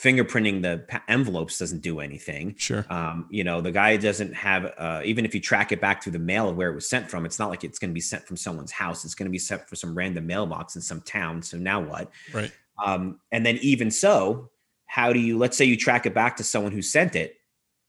fingerprinting 0.00 0.62
the 0.62 1.00
envelopes 1.08 1.58
doesn't 1.58 1.82
do 1.82 2.00
anything. 2.00 2.54
Sure. 2.56 2.86
um, 2.90 3.26
you 3.30 3.42
know 3.44 3.60
the 3.60 3.72
guy 3.72 3.96
doesn't 3.96 4.32
have 4.34 4.72
uh, 4.78 5.02
even 5.04 5.24
if 5.24 5.34
you 5.34 5.40
track 5.40 5.72
it 5.72 5.80
back 5.80 6.02
through 6.02 6.12
the 6.12 6.18
mail 6.18 6.48
of 6.48 6.56
where 6.56 6.70
it 6.70 6.74
was 6.74 6.88
sent 6.88 7.10
from 7.10 7.26
it's 7.26 7.38
not 7.38 7.50
like 7.50 7.64
it's 7.64 7.78
going 7.78 7.90
to 7.90 7.94
be 7.94 8.00
sent 8.00 8.24
from 8.26 8.36
someone's 8.36 8.72
house. 8.72 9.04
It's 9.04 9.14
going 9.14 9.26
to 9.26 9.32
be 9.32 9.38
sent 9.38 9.68
for 9.68 9.76
some 9.76 9.96
random 9.96 10.26
mailbox 10.26 10.76
in 10.76 10.82
some 10.82 11.00
town. 11.00 11.42
So 11.42 11.56
now 11.56 11.80
what? 11.80 12.10
Right. 12.32 12.52
um, 12.84 13.20
and 13.32 13.44
then 13.44 13.58
even 13.60 13.90
so 13.90 14.50
how 14.86 15.12
do 15.12 15.18
you 15.18 15.36
let's 15.36 15.56
say 15.56 15.64
you 15.64 15.76
track 15.76 16.06
it 16.06 16.14
back 16.14 16.36
to 16.36 16.44
someone 16.44 16.72
who 16.72 16.82
sent 16.82 17.16
it. 17.16 17.36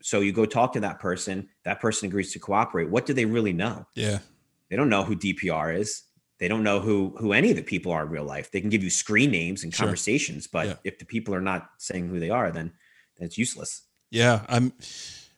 So 0.02 0.22
you 0.22 0.32
go 0.32 0.46
talk 0.46 0.74
to 0.74 0.80
that 0.80 1.00
person. 1.00 1.50
That 1.66 1.80
person 1.82 2.08
agrees 2.08 2.32
to 2.34 2.40
cooperate. 2.40 2.90
What 2.90 3.06
do 3.06 3.14
they 3.14 3.26
really 3.26 3.54
know? 3.54 3.86
Yeah. 3.96 4.20
they 4.70 4.76
don't 4.76 4.90
know 4.90 5.04
who 5.04 5.16
dpr 5.16 5.78
is 5.78 6.04
they 6.40 6.48
don't 6.48 6.64
know 6.64 6.80
who 6.80 7.16
who 7.20 7.34
any 7.34 7.50
of 7.52 7.56
the 7.58 7.64
people 7.64 7.92
are 7.92 8.04
in 8.04 8.10
real 8.10 8.24
life 8.24 8.52
they 8.52 8.62
can 8.62 8.70
give 8.70 8.84
you 8.84 8.90
screen 8.90 9.32
names 9.32 9.64
and 9.64 9.74
Sure. 9.74 9.86
conversations 9.86 10.48
but 10.48 10.68
Yeah. 10.68 10.76
if 10.84 11.00
the 11.00 11.06
people 11.06 11.34
are 11.36 11.42
not 11.42 11.70
saying 11.78 12.08
who 12.10 12.20
they 12.20 12.30
are 12.30 12.52
then, 12.52 12.72
that's 13.20 13.38
useless 13.38 13.82
Yeah, 14.12 14.46
I'm. 14.50 14.74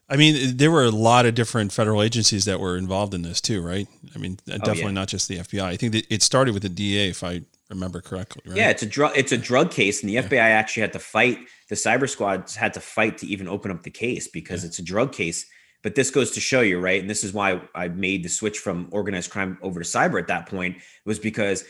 I 0.10 0.18
mean, 0.18 0.58
there 0.58 0.72
were 0.72 0.84
a 0.84 0.92
lot 0.92 1.26
of 1.26 1.36
different 1.36 1.72
federal 1.72 2.02
agencies 2.04 2.44
that 2.44 2.60
were 2.60 2.76
involved 2.78 3.14
in 3.14 3.22
this 3.22 3.40
too, 3.40 3.62
right? 3.62 3.88
I 4.14 4.18
mean, 4.20 4.38
definitely 4.46 4.84
Oh, 4.84 4.88
yeah. 4.88 4.92
not 4.92 5.08
just 5.08 5.30
the 5.30 5.38
FBI. 5.40 5.66
I 5.66 5.78
think 5.78 5.94
that 5.94 6.06
it 6.10 6.22
started 6.22 6.54
with 6.54 6.64
the 6.64 6.70
DEA, 6.70 7.10
if 7.10 7.24
I 7.24 7.42
remember 7.70 8.02
correctly. 8.02 8.42
Right? 8.46 8.58
Yeah, 8.58 8.70
it's 8.70 8.84
a 8.84 8.86
drug. 8.86 9.14
It's 9.16 9.32
a 9.32 9.38
drug 9.38 9.72
case, 9.72 10.02
and 10.02 10.10
the 10.10 10.18
FBI 10.18 10.50
actually 10.50 10.82
had 10.82 10.92
to 10.94 11.00
fight. 11.00 11.38
The 11.70 11.76
cyber 11.76 12.10
squads 12.10 12.56
had 12.58 12.74
to 12.74 12.82
fight 12.82 13.18
to 13.20 13.28
even 13.28 13.48
open 13.48 13.72
up 13.72 13.84
the 13.84 13.90
case 13.90 14.28
because 14.28 14.66
it's 14.66 14.80
a 14.80 14.84
drug 14.84 15.14
case. 15.14 15.46
But 15.84 15.96
this 15.96 16.12
goes 16.12 16.32
to 16.32 16.40
show 16.40 16.62
you, 16.62 16.80
right? 16.80 17.02
And 17.02 17.10
this 17.10 17.24
is 17.24 17.34
why 17.34 17.62
I 17.74 17.88
made 17.88 18.24
the 18.24 18.30
switch 18.30 18.60
from 18.60 18.88
organized 18.92 19.32
crime 19.32 19.58
over 19.62 19.80
to 19.82 19.86
cyber 19.88 20.20
at 20.20 20.28
that 20.28 20.48
point 20.48 20.78
was 21.06 21.18
because 21.20 21.66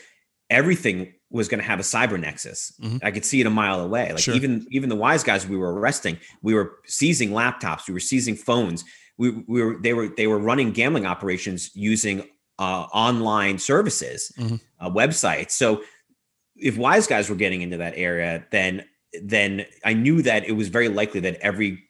everything 0.50 1.12
was 1.30 1.48
going 1.48 1.60
to 1.60 1.66
have 1.66 1.80
a 1.80 1.82
cyber 1.82 2.20
nexus. 2.20 2.72
Mhm. 2.82 3.00
I 3.02 3.10
could 3.10 3.24
see 3.24 3.40
it 3.40 3.46
a 3.46 3.50
mile 3.50 3.80
away. 3.80 4.10
Like 4.10 4.18
Sure. 4.22 4.34
even 4.34 4.66
even 4.70 4.88
the 4.90 4.96
wise 4.96 5.22
guys 5.24 5.46
we 5.46 5.56
were 5.56 5.72
arresting, 5.72 6.18
we 6.42 6.52
were 6.54 6.78
seizing 6.86 7.30
laptops, 7.30 7.88
we 7.88 7.94
were 7.94 8.00
seizing 8.00 8.36
phones. 8.36 8.84
We, 9.16 9.30
we 9.48 9.62
were 9.62 9.78
they 9.82 9.94
were 9.94 10.08
they 10.08 10.26
were 10.26 10.38
running 10.38 10.72
gambling 10.72 11.06
operations 11.06 11.70
using 11.74 12.28
uh, 12.58 12.86
online 12.92 13.58
services, 13.58 14.30
Mhm. 14.38 14.60
uh, 14.78 14.90
websites. 14.90 15.52
So 15.52 15.82
if 16.56 16.76
wise 16.76 17.06
guys 17.06 17.30
were 17.30 17.36
getting 17.36 17.62
into 17.62 17.78
that 17.78 17.94
area, 17.96 18.44
then 18.50 18.84
then 19.22 19.64
I 19.84 19.94
knew 19.94 20.20
that 20.22 20.46
it 20.46 20.52
was 20.52 20.68
very 20.68 20.88
likely 20.88 21.20
that 21.20 21.36
every 21.40 21.82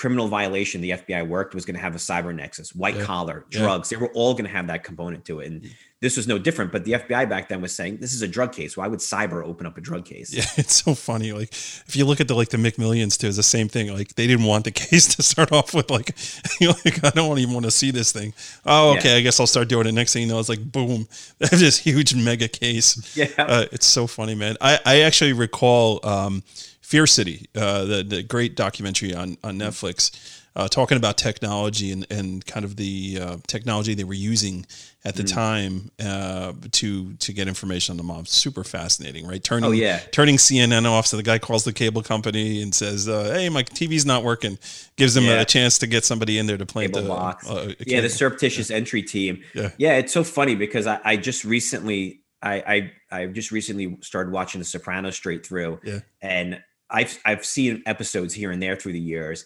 criminal 0.00 0.28
violation 0.28 0.80
the 0.80 0.92
FBI 0.92 1.28
worked 1.28 1.54
was 1.54 1.66
going 1.66 1.74
to 1.76 1.80
have 1.82 1.94
a 1.94 1.98
cyber 1.98 2.34
nexus, 2.34 2.74
white 2.74 2.96
Yeah. 2.96 3.04
collar, 3.04 3.44
Yeah. 3.50 3.58
drugs. 3.60 3.90
They 3.90 3.96
were 3.96 4.10
all 4.14 4.32
going 4.32 4.46
to 4.46 4.50
have 4.50 4.66
that 4.68 4.82
component 4.82 5.26
to 5.26 5.40
it. 5.40 5.48
And 5.48 5.70
this 6.00 6.16
was 6.16 6.26
no 6.26 6.38
different. 6.38 6.72
But 6.72 6.86
the 6.86 6.92
FBI 6.94 7.26
back 7.28 7.50
then 7.50 7.60
was 7.60 7.74
saying 7.74 7.98
this 7.98 8.14
is 8.14 8.22
a 8.22 8.26
drug 8.28 8.50
case. 8.54 8.78
Why 8.78 8.86
would 8.88 9.00
cyber 9.00 9.44
open 9.44 9.66
up 9.66 9.76
a 9.76 9.82
drug 9.82 10.06
case? 10.06 10.32
Yeah, 10.32 10.46
it's 10.56 10.82
so 10.82 10.94
funny. 10.94 11.32
Like 11.32 11.50
if 11.52 11.94
you 11.96 12.06
look 12.06 12.18
at 12.18 12.28
the 12.28 12.34
like 12.34 12.48
the 12.48 12.56
McMillions 12.56 13.18
too, 13.18 13.26
it's 13.26 13.36
the 13.36 13.42
same 13.42 13.68
thing. 13.68 13.92
Like 13.92 14.14
they 14.14 14.26
didn't 14.26 14.46
want 14.46 14.64
the 14.64 14.70
case 14.88 15.14
to 15.16 15.22
start 15.22 15.52
off 15.52 15.74
with 15.74 15.90
like, 15.90 16.16
you 16.60 16.68
know, 16.68 16.74
like 16.86 17.04
I 17.04 17.10
don't 17.10 17.38
even 17.38 17.52
want 17.52 17.66
to 17.66 17.70
see 17.70 17.90
this 17.90 18.10
thing. 18.10 18.32
Oh, 18.64 18.96
okay, 18.96 19.18
I 19.18 19.20
guess 19.20 19.38
I'll 19.38 19.46
start 19.46 19.68
doing 19.68 19.86
it. 19.86 19.92
Next 19.92 20.14
thing 20.14 20.22
you 20.22 20.28
know, 20.28 20.38
it's 20.40 20.48
like 20.48 20.64
boom, 20.72 21.06
they 21.38 21.46
have 21.50 21.60
this 21.60 21.76
huge 21.76 22.14
mega 22.14 22.48
case. 22.48 23.14
Yeah. 23.14 23.26
Uh, 23.36 23.66
it's 23.70 23.84
so 23.86 24.06
funny, 24.06 24.34
man. 24.34 24.56
I, 24.62 24.78
I 24.86 25.00
actually 25.02 25.34
recall 25.34 26.00
um, 26.06 26.42
Fear 26.90 27.06
City, 27.06 27.46
uh, 27.54 27.84
the 27.84 28.02
the 28.02 28.22
great 28.24 28.56
documentary 28.56 29.14
on 29.14 29.36
on 29.44 29.56
Netflix, 29.56 30.10
uh, 30.56 30.66
talking 30.66 30.96
about 30.96 31.16
technology 31.16 31.92
and 31.92 32.04
and 32.10 32.44
kind 32.44 32.64
of 32.64 32.74
the 32.74 33.18
uh, 33.22 33.36
technology 33.46 33.94
they 33.94 34.02
were 34.02 34.12
using 34.32 34.66
at 35.04 35.14
the 35.14 35.22
time 35.22 35.92
uh, 36.04 36.52
to 36.72 37.12
to 37.14 37.32
get 37.32 37.46
information 37.46 37.92
on 37.92 37.96
the 37.96 38.02
mob. 38.02 38.26
Super 38.26 38.64
fascinating, 38.64 39.24
right? 39.24 39.42
Turning 39.42 39.68
Oh, 39.68 39.72
yeah. 39.72 40.00
turning 40.10 40.36
CNN 40.36 40.84
off, 40.84 41.06
so 41.06 41.16
the 41.16 41.22
guy 41.22 41.38
calls 41.38 41.62
the 41.62 41.72
cable 41.72 42.02
company 42.02 42.60
and 42.60 42.74
says, 42.74 43.08
uh, 43.08 43.32
"Hey, 43.34 43.48
my 43.50 43.62
TV's 43.62 44.04
not 44.04 44.24
working." 44.24 44.58
Gives 44.96 45.14
them 45.14 45.24
Yeah. 45.26 45.40
a 45.40 45.44
chance 45.44 45.78
to 45.78 45.86
get 45.86 46.04
somebody 46.04 46.38
in 46.38 46.46
there 46.46 46.58
to 46.58 46.66
plant 46.66 46.92
Cable 46.92 47.02
the 47.02 47.08
box. 47.14 47.48
uh, 47.48 47.72
yeah, 47.86 48.00
the 48.00 48.08
surreptitious 48.08 48.68
entry 48.72 49.02
team. 49.04 49.44
Yeah. 49.54 49.70
yeah, 49.78 49.96
it's 49.98 50.12
so 50.12 50.24
funny 50.24 50.56
because 50.56 50.88
I, 50.88 50.98
I 51.04 51.16
just 51.16 51.44
recently 51.44 52.22
I, 52.42 52.90
I 53.12 53.20
I 53.22 53.26
just 53.26 53.52
recently 53.52 53.96
started 54.00 54.32
watching 54.32 54.58
The 54.58 54.64
Sopranos 54.64 55.14
straight 55.14 55.46
through. 55.46 55.78
Yeah. 55.84 56.00
And 56.20 56.60
I've 56.90 57.18
I've 57.24 57.44
seen 57.44 57.82
episodes 57.86 58.34
here 58.34 58.50
and 58.50 58.62
there 58.62 58.76
through 58.76 58.92
the 58.92 59.00
years. 59.00 59.44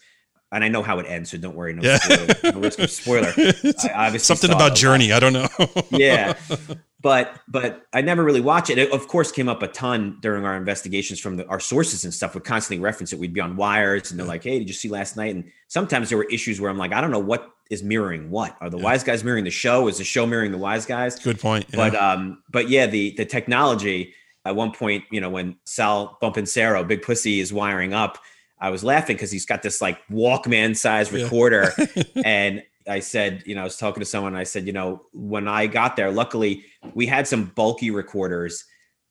And 0.52 0.62
I 0.62 0.68
know 0.68 0.85
how 0.85 1.00
it 1.00 1.07
ends, 1.09 1.33
so 1.33 1.38
don't 1.38 1.57
worry, 1.57 1.72
no, 1.74 1.83
Yeah. 1.83 1.96
spoiler, 1.98 2.52
no 2.52 2.61
risk 2.61 2.78
of 2.78 2.88
spoiler. 2.90 3.33
Something 4.18 4.50
about 4.50 4.61
it 4.61 4.66
a 4.66 4.68
lot. 4.68 4.74
Journey. 4.76 5.12
I 5.12 5.18
don't 5.18 5.33
know. 5.33 5.48
yeah 5.90 6.35
but 7.00 7.38
but 7.48 7.83
i 7.92 8.00
never 8.00 8.24
really 8.24 8.40
watch 8.40 8.70
it 8.70 8.78
it 8.78 8.90
of 8.92 9.07
course 9.09 9.30
came 9.30 9.46
up 9.48 9.62
a 9.62 9.68
ton 9.68 10.16
during 10.22 10.44
our 10.46 10.57
investigations 10.57 11.20
from 11.20 11.37
the, 11.37 11.46
our 11.48 11.61
sources 11.61 12.02
and 12.04 12.14
stuff 12.14 12.33
would 12.35 12.44
constantly 12.44 12.83
reference 12.83 13.12
it 13.12 13.18
we'd 13.18 13.35
be 13.35 13.40
on 13.42 13.57
wires 13.57 14.11
and 14.11 14.18
they're 14.18 14.24
Yeah. 14.26 14.33
like 14.33 14.44
hey 14.44 14.59
did 14.59 14.68
you 14.68 14.74
see 14.74 14.88
last 14.88 15.14
night 15.16 15.35
and 15.35 15.44
sometimes 15.68 16.09
there 16.09 16.16
were 16.16 16.24
issues 16.30 16.61
where 16.62 16.70
i'm 16.70 16.78
like 16.78 16.92
i 16.94 17.00
don't 17.02 17.11
know 17.11 17.18
what 17.18 17.50
is 17.70 17.83
mirroring 17.83 18.30
what 18.30 18.57
are 18.62 18.70
the 18.70 18.78
Yeah. 18.78 18.85
wise 18.85 19.04
guys 19.04 19.22
mirroring 19.22 19.44
the 19.44 19.50
show 19.50 19.87
is 19.88 19.98
the 19.98 20.04
show 20.04 20.24
mirroring 20.26 20.50
the 20.52 20.57
wise 20.59 20.87
guys 20.87 21.18
Good 21.18 21.40
point. 21.40 21.66
But 21.72 21.94
um 21.94 22.42
but 22.50 22.70
yeah 22.70 22.87
the 22.87 23.12
the 23.18 23.26
technology 23.26 24.14
at 24.44 24.54
one 24.57 24.72
point 24.72 25.04
you 25.11 25.20
know 25.20 25.30
when 25.30 25.57
Sal 25.64 26.18
Bonpensiero 26.22 26.87
big 26.87 27.02
pussy 27.02 27.40
is 27.40 27.52
wiring 27.52 27.92
up 27.94 28.18
i 28.61 28.70
was 28.70 28.85
laughing 28.85 29.16
because 29.16 29.30
he's 29.30 29.46
got 29.46 29.62
this 29.62 29.80
like 29.80 29.98
walkman 30.09 30.76
size 30.76 31.11
Yeah. 31.12 31.22
recorder 31.24 31.72
and 32.24 32.62
I 32.87 33.00
said, 33.00 33.42
you 33.46 33.54
know, 33.54 33.62
I 33.62 33.64
was 33.64 33.78
talking 33.78 34.02
to 34.02 34.04
someone. 34.04 34.37
I 34.37 34.44
said, 34.44 34.66
you 34.66 34.72
know, 34.74 35.07
when 35.14 35.48
I 35.48 35.66
got 35.66 35.96
there, 35.96 36.11
luckily 36.11 36.64
we 36.92 37.07
had 37.07 37.26
some 37.26 37.46
bulky 37.57 37.90
recorders, 37.90 38.62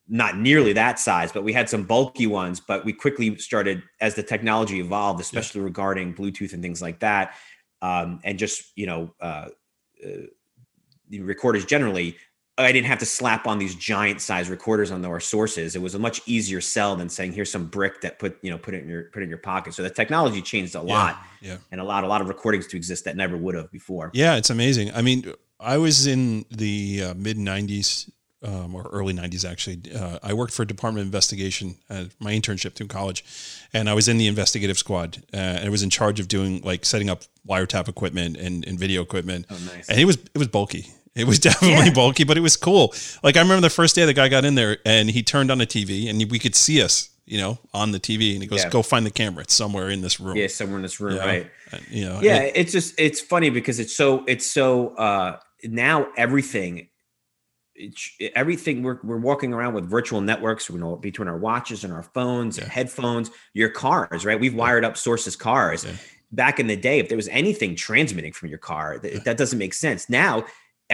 not 0.08 0.38
nearly 0.38 0.74
that 0.74 1.00
size, 1.00 1.32
but 1.32 1.44
we 1.44 1.54
had 1.54 1.68
some 1.70 1.84
bulky 1.84 2.28
ones. 2.28 2.60
But 2.60 2.86
we 2.86 2.94
quickly 2.94 3.36
started 3.38 3.82
as 4.00 4.14
the 4.14 4.22
technology 4.22 4.80
evolved, 4.80 5.20
especially 5.22 5.62
regarding 5.62 6.14
Bluetooth 6.14 6.54
and 6.54 6.62
things 6.62 6.84
like 6.84 7.00
that, 7.00 7.34
um, 7.82 8.20
and 8.24 8.38
just 8.38 8.72
you 8.76 8.86
know, 8.86 9.16
uh, 9.20 9.48
uh, 10.06 10.28
the 11.10 11.22
recorders 11.22 11.66
generally. 11.66 12.16
I 12.58 12.72
didn't 12.72 12.86
have 12.88 13.00
to 13.00 13.06
slap 13.06 13.48
on 13.48 13.58
these 13.58 13.74
giant 13.74 14.22
size 14.22 14.48
recorders 14.50 14.92
on 14.92 15.04
our 15.06 15.20
sources. 15.20 15.76
It 15.76 15.82
was 15.82 15.96
a 15.96 16.00
much 16.00 16.22
easier 16.28 16.62
sell 16.62 16.96
than 16.96 17.10
saying, 17.10 17.34
"Here's 17.34 17.52
some 17.52 17.66
brick 17.66 18.02
that 18.02 18.20
put 18.20 18.38
you 18.44 18.52
know 18.52 18.58
put 18.60 18.74
it 18.76 18.84
in 18.84 18.90
your 18.90 19.04
put 19.06 19.22
it 19.22 19.24
in 19.24 19.30
your 19.30 19.40
pocket." 19.40 19.74
So 19.74 19.82
the 19.82 19.90
technology 19.90 20.42
changed 20.42 20.76
a 20.76 20.82
lot 20.82 21.18
Yeah. 21.42 21.58
and 21.72 21.82
allowed 21.82 22.04
a 22.04 22.08
lot 22.08 22.22
of 22.22 22.28
recordings 22.30 22.68
to 22.68 22.78
exist 22.78 23.06
that 23.06 23.16
never 23.18 23.36
would 23.38 23.56
have 23.56 23.72
before. 23.72 24.12
Yeah, 24.14 24.36
it's 24.36 24.52
amazing. 24.52 24.92
I 24.94 25.02
mean, 25.02 25.34
I 25.60 25.78
was 25.78 26.06
in 26.06 26.46
the 26.52 27.04
uh, 27.06 27.14
mid 27.16 27.38
'90s 27.38 28.10
um, 28.44 28.76
or 28.76 28.84
early 28.92 29.14
90s 29.14 29.50
actually 29.50 29.80
uh, 29.96 30.20
i 30.22 30.34
worked 30.34 30.52
for 30.54 30.66
department 30.66 31.00
of 31.02 31.08
investigation 31.08 31.76
at 31.90 32.08
my 32.20 32.34
internship 32.34 32.74
through 32.74 32.88
college 32.88 33.24
and 33.72 33.90
i 33.90 33.94
was 33.94 34.10
in 34.10 34.18
the 34.18 34.28
investigative 34.28 34.78
squad 34.78 35.24
uh, 35.34 35.38
and 35.38 35.66
i 35.66 35.70
was 35.70 35.82
in 35.82 35.90
charge 35.90 36.20
of 36.20 36.28
doing 36.28 36.60
like 36.62 36.84
setting 36.84 37.10
up 37.10 37.22
wiretap 37.48 37.88
equipment 37.88 38.36
and, 38.36 38.68
and 38.68 38.78
video 38.78 39.02
equipment 39.02 39.46
Oh, 39.50 39.58
nice. 39.74 39.88
and 39.88 39.98
it 39.98 40.04
was 40.04 40.18
it 40.18 40.38
was 40.38 40.50
bulky 40.50 40.88
it 41.16 41.26
was 41.28 41.40
definitely 41.48 41.86
Yeah. 41.88 41.94
bulky 41.94 42.24
but 42.24 42.38
it 42.38 42.42
was 42.42 42.56
cool 42.58 42.94
like 43.24 43.38
i 43.38 43.42
remember 43.42 43.62
the 43.62 43.70
first 43.70 43.96
day 43.96 44.06
the 44.06 44.14
guy 44.14 44.30
got 44.30 44.46
in 44.46 44.56
there 44.56 44.78
and 44.86 45.10
he 45.10 45.24
turned 45.24 45.52
on 45.52 45.58
the 45.60 45.68
tv 45.68 46.10
and 46.10 46.20
we 46.32 46.40
could 46.40 46.56
see 46.56 46.82
us 46.82 47.10
you 47.26 47.38
know 47.40 47.58
on 47.74 47.92
the 47.92 48.00
tv 48.00 48.34
and 48.34 48.42
he 48.42 48.48
goes 48.48 48.64
Yeah. 48.64 48.70
go 48.70 48.82
find 48.82 49.06
the 49.06 49.12
camera 49.12 49.44
it's 49.44 49.54
somewhere 49.54 49.90
in 49.90 50.02
this 50.02 50.20
room 50.20 50.36
Yeah, 50.38 50.48
somewhere 50.48 50.78
in 50.78 50.82
this 50.84 51.00
room, 51.00 51.14
You 51.14 51.20
know? 51.20 51.26
right? 51.26 51.52
You 51.90 52.06
know 52.06 52.20
yeah 52.22 52.38
it- 52.44 52.54
it's 52.56 52.72
just 52.72 53.00
it's 53.00 53.22
funny 53.22 53.50
because 53.50 53.80
it's 53.80 53.96
so 53.96 54.24
it's 54.28 54.46
so 54.46 54.96
uh 54.96 55.38
now 55.64 56.08
everything 56.18 56.90
it's, 57.76 58.12
everything 58.36 58.84
we're, 58.84 59.00
we're 59.04 59.18
walking 59.18 59.52
around 59.54 59.74
with 59.74 59.90
virtual 59.90 60.22
networks 60.22 60.70
you 60.70 60.78
know 60.78 60.96
between 60.96 61.28
our 61.28 61.38
watches 61.38 61.84
and 61.84 61.92
our 61.94 62.04
phones 62.04 62.58
and 62.60 62.68
headphones 62.68 63.32
your 63.54 63.70
cars 63.70 64.26
right 64.26 64.40
we've 64.40 64.54
wired 64.56 64.86
up 64.86 64.96
sources 64.98 65.36
cars 65.36 65.84
Yeah. 65.86 65.94
back 66.32 66.60
in 66.60 66.68
the 66.68 66.76
day 66.76 67.00
if 67.00 67.08
there 67.10 67.16
was 67.16 67.28
anything 67.30 67.76
transmitting 67.76 68.32
from 68.34 68.50
your 68.50 68.60
car 68.60 69.00
that, 69.00 69.24
that 69.26 69.38
doesn't 69.38 69.58
make 69.58 69.74
sense 69.74 70.08
now 70.10 70.44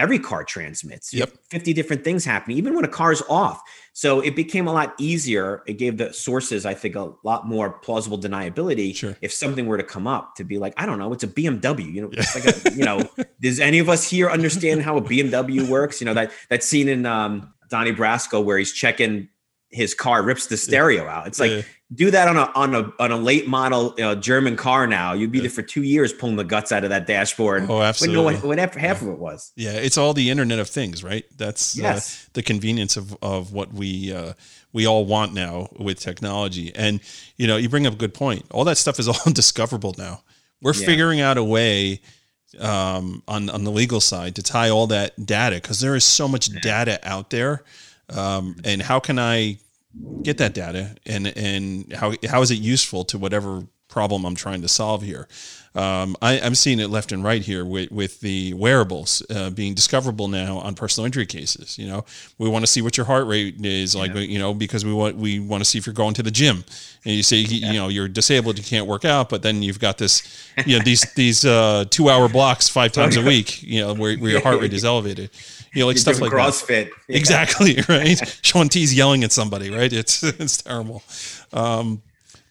every 0.00 0.18
car 0.18 0.42
transmits. 0.42 1.12
Have 1.16 1.32
50 1.50 1.72
different 1.72 2.02
things 2.02 2.24
happening 2.24 2.56
even 2.56 2.74
when 2.74 2.84
a 2.84 2.88
car's 2.88 3.22
off. 3.28 3.60
So 3.92 4.20
it 4.20 4.34
became 4.34 4.66
a 4.66 4.72
lot 4.72 4.94
easier. 4.98 5.62
It 5.66 5.74
gave 5.74 5.98
the 5.98 6.12
sources 6.12 6.64
i 6.66 6.74
think 6.74 6.94
a 6.96 7.12
lot 7.22 7.46
more 7.46 7.70
plausible 7.70 8.18
deniability 8.18 8.94
Sure. 8.96 9.16
if 9.20 9.32
something 9.32 9.66
were 9.66 9.76
to 9.76 9.82
come 9.84 10.06
up 10.06 10.34
to 10.36 10.44
be 10.44 10.58
like 10.58 10.72
i 10.76 10.86
don't 10.86 10.98
know 10.98 11.12
it's 11.12 11.24
a 11.24 11.28
bmw 11.28 11.92
you 11.92 12.02
know 12.02 12.10
it's 12.12 12.34
like 12.34 12.46
a, 12.46 12.76
you 12.76 12.84
know 12.84 13.02
does 13.40 13.60
any 13.60 13.78
of 13.78 13.88
us 13.88 14.08
here 14.08 14.28
understand 14.30 14.82
how 14.82 14.96
a 14.96 15.02
bmw 15.02 15.68
works? 15.68 16.00
You 16.00 16.06
know 16.06 16.14
that 16.14 16.32
that 16.48 16.62
scene 16.64 16.88
in 16.88 17.06
um 17.06 17.52
donnie 17.68 17.92
brasco 17.92 18.42
where 18.44 18.58
he's 18.58 18.72
checking 18.72 19.28
his 19.70 19.94
car 19.94 20.22
rips 20.22 20.46
the 20.46 20.56
stereo 20.56 21.06
out 21.06 21.26
it's 21.28 21.38
like 21.38 21.50
Yeah. 21.50 21.62
do 21.94 22.10
that 22.10 22.26
on 22.28 22.36
a 22.36 22.50
on 22.56 22.74
a 22.74 22.92
on 22.98 23.12
a 23.12 23.16
late 23.16 23.46
model 23.46 23.94
uh, 24.02 24.16
german 24.16 24.56
car 24.56 24.86
now 24.86 25.12
you'd 25.12 25.30
be 25.30 25.38
Yeah. 25.38 25.42
there 25.42 25.50
for 25.50 25.62
two 25.62 25.82
years 25.84 26.12
pulling 26.12 26.34
the 26.36 26.44
guts 26.44 26.72
out 26.72 26.82
of 26.82 26.90
that 26.90 27.06
dashboard 27.06 27.66
oh 27.68 27.80
absolutely 27.80 28.34
what, 28.34 28.44
what 28.44 28.58
half, 28.58 28.74
half 28.74 29.00
of 29.02 29.08
it 29.08 29.18
was 29.18 29.52
Yeah, 29.56 29.72
it's 29.72 29.96
all 29.96 30.12
the 30.12 30.28
Internet 30.30 30.58
of 30.58 30.68
Things, 30.68 31.04
right? 31.04 31.24
That's 31.36 31.78
uh, 31.78 31.82
Yes. 31.82 32.28
the 32.32 32.42
convenience 32.42 32.96
of 32.96 33.16
of 33.22 33.52
what 33.52 33.72
we 33.72 34.12
uh, 34.12 34.32
we 34.72 34.86
all 34.86 35.04
want 35.04 35.34
now 35.34 35.68
with 35.78 35.98
technology. 36.00 36.72
And 36.74 37.00
you 37.36 37.46
know, 37.46 37.56
you 37.56 37.68
bring 37.68 37.86
up 37.86 37.92
a 37.94 37.96
good 37.96 38.14
point. 38.14 38.46
All 38.50 38.64
that 38.64 38.76
stuff 38.78 38.98
is 38.98 39.06
all 39.08 39.32
discoverable 39.32 39.94
now. 39.98 40.22
We're 40.62 40.74
Yeah. 40.74 40.86
figuring 40.86 41.20
out 41.20 41.38
a 41.38 41.44
way 41.44 42.00
um, 42.58 43.22
on 43.28 43.48
on 43.50 43.64
the 43.64 43.70
legal 43.70 44.00
side 44.00 44.34
to 44.36 44.42
tie 44.42 44.68
all 44.68 44.86
that 44.88 45.24
data 45.24 45.56
because 45.56 45.80
there 45.80 45.94
is 45.94 46.04
so 46.04 46.26
much 46.28 46.48
data 46.62 46.98
out 47.02 47.30
there. 47.30 47.62
Um, 48.12 48.56
and 48.64 48.82
how 48.82 49.00
can 49.00 49.18
I 49.18 49.58
get 50.22 50.38
that 50.38 50.54
data 50.54 50.96
and 51.06 51.26
and 51.26 51.92
how 51.92 52.14
how 52.28 52.42
is 52.42 52.50
it 52.50 52.58
useful 52.58 53.04
to 53.06 53.18
whatever 53.18 53.64
problem 53.88 54.24
I'm 54.24 54.36
trying 54.36 54.62
to 54.62 54.68
solve 54.68 55.02
here? 55.02 55.28
Um, 55.72 56.16
I, 56.20 56.40
I'm 56.40 56.56
seeing 56.56 56.80
it 56.80 56.88
left 56.90 57.12
and 57.12 57.22
right 57.22 57.42
here 57.42 57.64
with, 57.64 57.92
with 57.92 58.20
the 58.20 58.54
wearables 58.54 59.22
uh, 59.30 59.50
being 59.50 59.74
discoverable 59.74 60.26
now 60.26 60.58
on 60.58 60.74
personal 60.74 61.06
injury 61.06 61.26
cases. 61.26 61.78
You 61.78 61.86
know, 61.86 62.04
we 62.38 62.48
want 62.48 62.64
to 62.64 62.66
see 62.66 62.82
what 62.82 62.96
your 62.96 63.06
heart 63.06 63.28
rate 63.28 63.64
is 63.64 63.94
like, 63.94 64.12
you 64.14 64.40
know, 64.40 64.52
because 64.52 64.84
we 64.84 64.92
want 64.92 65.16
we 65.16 65.38
want 65.38 65.60
to 65.60 65.64
see 65.64 65.78
if 65.78 65.86
you're 65.86 65.94
going 65.94 66.14
to 66.14 66.24
the 66.24 66.30
gym. 66.30 66.64
And 67.04 67.14
you 67.14 67.22
say, 67.22 67.36
you 67.36 67.74
know, 67.74 67.86
you're 67.86 68.08
disabled, 68.08 68.58
you 68.58 68.64
can't 68.64 68.86
work 68.88 69.04
out, 69.04 69.28
but 69.28 69.42
then 69.42 69.62
you've 69.62 69.78
got 69.78 69.96
this, 69.98 70.50
you 70.66 70.76
know, 70.76 70.84
these 70.84 71.02
these 71.14 71.44
uh, 71.44 71.84
two 71.88 72.10
hour 72.10 72.28
blocks 72.28 72.68
five 72.68 72.90
times 72.90 73.16
a 73.16 73.22
week, 73.24 73.62
you 73.62 73.80
know, 73.80 73.94
where, 73.94 74.16
where 74.16 74.30
your 74.30 74.42
heart 74.42 74.60
rate 74.60 74.72
is 74.72 74.84
elevated. 74.84 75.30
You 75.72 75.80
know, 75.80 75.86
like 75.86 75.96
You're 75.96 76.14
stuff 76.14 76.20
like. 76.20 76.32
CrossFit. 76.32 76.90
Yeah. 77.08 77.16
Exactly 77.16 77.78
right. 77.88 78.38
Shaun 78.42 78.68
T's 78.68 78.94
yelling 78.94 79.24
at 79.24 79.32
somebody, 79.32 79.70
right? 79.70 79.92
It's 79.92 80.22
it's 80.22 80.62
terrible. 80.62 81.02
Um, 81.52 82.02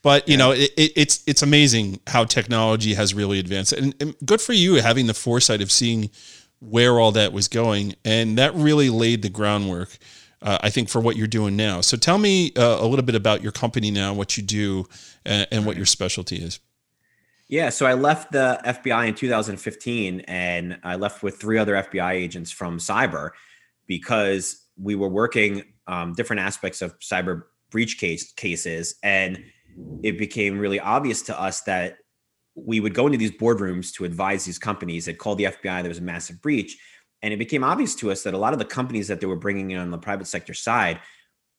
but 0.02 0.28
you 0.30 0.38
know, 0.38 0.52
it, 0.52 0.72
it, 0.78 0.94
it's 0.96 1.24
it's 1.28 1.42
amazing 1.42 2.00
how 2.08 2.24
technology 2.24 2.94
has 2.94 3.14
really 3.14 3.40
advanced, 3.40 3.74
and, 3.74 3.94
and 4.00 4.16
good 4.26 4.42
for 4.42 4.54
you 4.54 4.76
having 4.76 5.08
the 5.08 5.14
foresight 5.14 5.62
of 5.62 5.72
seeing 5.72 6.10
where 6.60 7.00
all 7.00 7.12
that 7.14 7.34
was 7.34 7.48
going, 7.48 7.96
and 8.06 8.38
that 8.38 8.54
really 8.56 8.90
laid 8.90 9.22
the 9.22 9.30
groundwork. 9.30 9.98
Uh, 10.42 10.58
I 10.62 10.70
think 10.70 10.88
for 10.88 11.02
what 11.02 11.18
you're 11.18 11.28
doing 11.28 11.58
now. 11.58 11.82
So 11.82 11.98
tell 11.98 12.18
me 12.18 12.54
uh, 12.56 12.78
a 12.80 12.88
little 12.88 13.04
bit 13.04 13.16
about 13.16 13.44
your 13.44 13.52
company 13.52 13.92
now, 13.92 14.14
what 14.14 14.38
you 14.38 14.44
do, 14.44 14.88
and, 15.26 15.46
and 15.52 15.66
what 15.66 15.76
your 15.76 15.86
specialty 15.86 16.38
is. 16.38 16.62
Yeah, 17.50 17.70
so 17.70 17.88
I 17.88 17.96
left 17.96 18.32
the 18.32 18.62
FBI 18.64 19.08
in 19.08 19.16
2015 19.16 20.22
and 20.22 20.80
I 20.84 20.96
left 20.96 21.24
with 21.24 21.38
three 21.38 21.58
other 21.58 21.74
FBI 21.74 22.12
agents 22.12 22.52
from 22.52 22.78
cyber 22.78 23.32
because 23.88 24.68
we 24.78 24.94
were 24.94 25.10
working 25.10 25.64
um, 25.88 26.14
different 26.14 26.42
aspects 26.42 26.84
of 26.84 26.98
cyber 27.00 27.46
breach 27.72 27.98
case 27.98 28.32
cases 28.34 28.96
and 29.02 29.44
it 30.04 30.20
became 30.20 30.60
really 30.60 30.80
obvious 30.80 31.24
to 31.24 31.42
us 31.42 31.62
that 31.62 31.98
we 32.54 32.80
would 32.80 32.94
go 32.94 33.08
into 33.08 33.18
these 33.18 33.32
boardrooms 33.32 33.92
to 33.94 34.06
advise 34.06 34.46
these 34.46 34.60
companies. 34.60 35.06
That 35.06 35.18
called 35.18 35.40
the 35.40 35.46
FBI 35.46 35.82
there 35.82 35.90
was 35.90 35.98
a 35.98 36.04
massive 36.04 36.44
breach 36.44 36.78
and 37.24 37.34
it 37.34 37.38
became 37.38 37.64
obvious 37.64 37.96
to 37.96 38.12
us 38.12 38.22
that 38.24 38.36
a 38.36 38.38
lot 38.38 38.54
of 38.54 38.60
the 38.60 38.66
companies 38.66 39.08
that 39.08 39.22
they 39.22 39.28
were 39.28 39.36
bringing 39.36 39.72
in 39.72 39.80
on 39.80 39.90
the 39.90 39.98
private 39.98 40.28
sector 40.28 40.54
side 40.54 41.00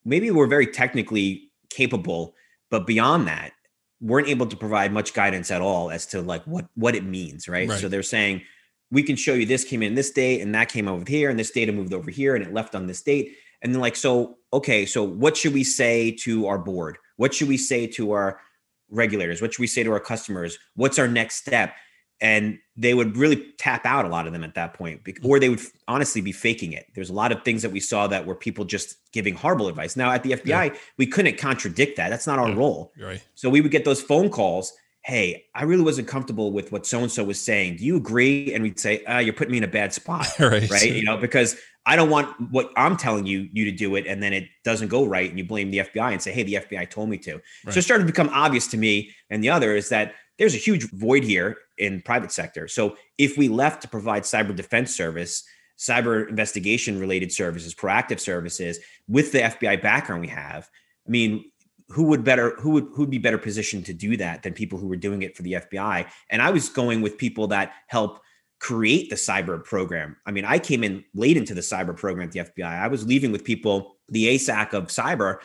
maybe 0.05 0.31
were 0.31 0.47
very 0.47 0.69
technically 0.69 1.51
capable 1.69 2.37
but 2.71 2.87
beyond 2.87 3.27
that 3.27 3.55
weren't 4.01 4.29
able 4.29 4.47
to 4.47 4.57
provide 4.57 4.93
much 4.93 5.13
guidance 5.13 5.51
at 5.51 5.61
all 5.61 5.91
as 5.91 6.07
to 6.07 6.23
like 6.23 6.43
what 6.45 6.67
what 6.75 6.95
it 6.95 7.05
means 7.05 7.49
right, 7.49 7.69
Right. 7.69 7.79
so 7.81 7.89
they're 7.89 8.03
saying 8.03 8.43
we 8.91 9.03
can 9.03 9.15
show 9.17 9.35
you 9.35 9.47
this 9.47 9.63
came 9.65 9.83
in 9.83 9.95
this 9.95 10.11
date 10.11 10.41
and 10.41 10.55
that 10.55 10.69
came 10.69 10.89
over 10.89 11.05
here 11.07 11.31
and 11.31 11.39
this 11.39 11.51
data 11.51 11.71
moved 11.71 11.93
over 11.93 12.11
here 12.11 12.35
and 12.35 12.45
it 12.45 12.53
left 12.53 12.75
on 12.75 12.87
this 12.87 13.03
date. 13.03 13.37
And 13.63 13.73
then 13.75 13.81
like 13.81 13.95
so 13.97 14.39
okay 14.53 14.87
so 14.87 15.03
what 15.05 15.37
should 15.37 15.53
we 15.55 15.65
say 15.65 16.11
to 16.23 16.47
our 16.47 16.59
board? 16.59 16.99
What 17.17 17.35
should 17.35 17.49
we 17.49 17.59
say 17.59 17.87
to 17.89 18.13
our 18.13 18.41
regulators? 18.91 19.41
What 19.43 19.53
should 19.53 19.61
we 19.61 19.67
say 19.67 19.83
to 19.85 19.93
our 19.93 20.01
customers? 20.01 20.59
What's 20.75 20.99
our 20.99 21.07
next 21.09 21.37
step 21.37 21.75
and 22.21 22.59
they 22.77 22.95
would 22.95 23.17
really 23.17 23.53
tap 23.59 23.85
out 23.87 24.05
a 24.05 24.09
lot 24.09 24.27
of 24.27 24.33
them 24.33 24.45
at 24.45 24.55
that 24.55 24.75
point 24.75 25.01
or 25.23 25.39
they 25.41 25.49
would 25.49 25.61
honestly 25.89 26.21
be 26.21 26.33
faking 26.33 26.73
it 26.73 26.87
there's 26.95 27.11
a 27.11 27.15
lot 27.15 27.33
of 27.33 27.43
things 27.45 27.63
that 27.63 27.71
we 27.73 27.81
saw 27.81 28.07
that 28.07 28.27
were 28.27 28.35
people 28.35 28.65
just 28.65 28.97
giving 29.13 29.35
horrible 29.35 29.69
advice 29.69 29.97
now 29.97 30.11
at 30.11 30.23
the 30.23 30.33
fbi 30.33 30.77
we 30.99 31.07
couldn't 31.07 31.39
contradict 31.39 31.97
that 31.97 32.11
that's 32.11 32.27
not 32.27 32.39
our 32.39 32.49
Yeah. 32.51 32.57
role 32.57 32.93
right. 33.01 33.23
so 33.35 33.49
we 33.51 33.61
would 33.61 33.71
get 33.71 33.85
those 33.85 34.01
phone 34.03 34.29
calls. 34.31 34.73
Hey, 35.03 35.47
I 35.55 35.63
really 35.63 35.83
wasn't 35.83 36.09
comfortable 36.09 36.53
with 36.53 36.73
what 36.73 36.85
so 36.87 37.01
and 37.01 37.11
so 37.11 37.25
was 37.25 37.41
saying. 37.41 37.77
Do 37.77 37.87
you 37.87 37.97
agree? 37.97 38.53
And 38.53 38.63
we'd 38.63 38.79
say, 38.79 39.03
uh, 39.07 39.19
"You're 39.19 39.33
putting 39.33 39.51
me 39.53 39.57
in 39.57 39.65
a 39.65 39.67
bad 39.67 39.95
spot, 39.95 40.29
right. 40.39 40.69
right? 40.69 40.93
You 40.93 41.05
know, 41.05 41.17
because 41.17 41.57
I 41.87 41.97
don't 41.97 42.11
want 42.11 42.29
what 42.51 42.71
I'm 42.77 42.99
telling 42.99 43.25
you 43.25 43.49
you 43.51 43.65
to 43.65 43.73
do 43.73 43.95
it, 43.97 44.07
and 44.07 44.23
then 44.23 44.35
it 44.35 44.49
doesn't 44.63 44.89
go 44.89 45.07
right, 45.07 45.31
and 45.31 45.39
you 45.39 45.45
blame 45.47 45.71
the 45.71 45.79
FBI 45.79 46.13
and 46.13 46.21
say, 46.21 46.33
"Hey, 46.33 46.43
the 46.43 46.57
FBI 46.57 46.91
told 46.91 47.09
me 47.09 47.17
to." 47.17 47.41
So 47.71 47.79
it 47.79 47.83
started 47.83 48.05
to 48.05 48.13
become 48.13 48.29
obvious 48.29 48.67
to 48.69 48.77
me, 48.77 49.11
and 49.31 49.43
the 49.43 49.49
other 49.49 49.75
is 49.75 49.89
that 49.89 50.13
there's 50.41 50.55
a 50.55 50.59
huge 50.59 50.91
void 50.91 51.23
here 51.23 51.59
in 51.77 52.01
private 52.01 52.33
sector. 52.33 52.67
So 52.67 52.97
if 53.19 53.37
we 53.37 53.49
left 53.49 53.83
to 53.83 53.89
provide 53.89 54.23
cyber 54.23 54.57
defense 54.57 54.97
service, 54.97 55.45
cyber 55.79 56.27
investigation 56.29 56.99
related 56.99 57.31
services, 57.31 57.75
proactive 57.75 58.19
services 58.19 58.79
with 59.07 59.33
the 59.33 59.41
FBI 59.41 59.83
background 59.83 60.23
we 60.23 60.29
have, 60.29 60.69
I 61.07 61.11
mean, 61.11 61.45
who 61.91 62.05
would 62.05 62.25
better 62.25 62.55
who 62.59 62.71
would 62.71 62.85
who 62.95 63.03
would 63.03 63.11
be 63.11 63.19
better 63.19 63.37
positioned 63.37 63.85
to 63.87 63.93
do 63.93 64.17
that 64.17 64.43
than 64.43 64.55
people 64.55 64.79
who 64.79 64.89
were 64.89 64.97
doing 64.97 65.23
it 65.23 65.37
for 65.37 65.43
the 65.43 65.55
FBI? 65.55 66.09
And 66.31 66.41
I 66.41 66.51
was 66.51 66.71
going 66.71 67.03
with 67.03 67.19
people 67.19 67.49
that 67.49 67.73
help 67.89 68.21
create 68.61 69.11
the 69.11 69.17
cyber 69.17 69.63
program. 69.63 70.17
I 70.25 70.31
mean, 70.31 70.47
I 70.47 70.59
came 70.59 70.85
in 70.85 71.05
late 71.15 71.37
into 71.37 71.53
the 71.53 71.61
cyber 71.61 71.95
program 71.95 72.29
at 72.29 72.33
the 72.33 72.41
FBI. 72.41 72.65
I 72.65 72.89
was 72.89 73.07
leaving 73.07 73.31
with 73.33 73.45
people, 73.45 73.97
the 74.09 74.37
ASAC 74.37 74.73
of 74.73 74.87
cyber 74.87 75.39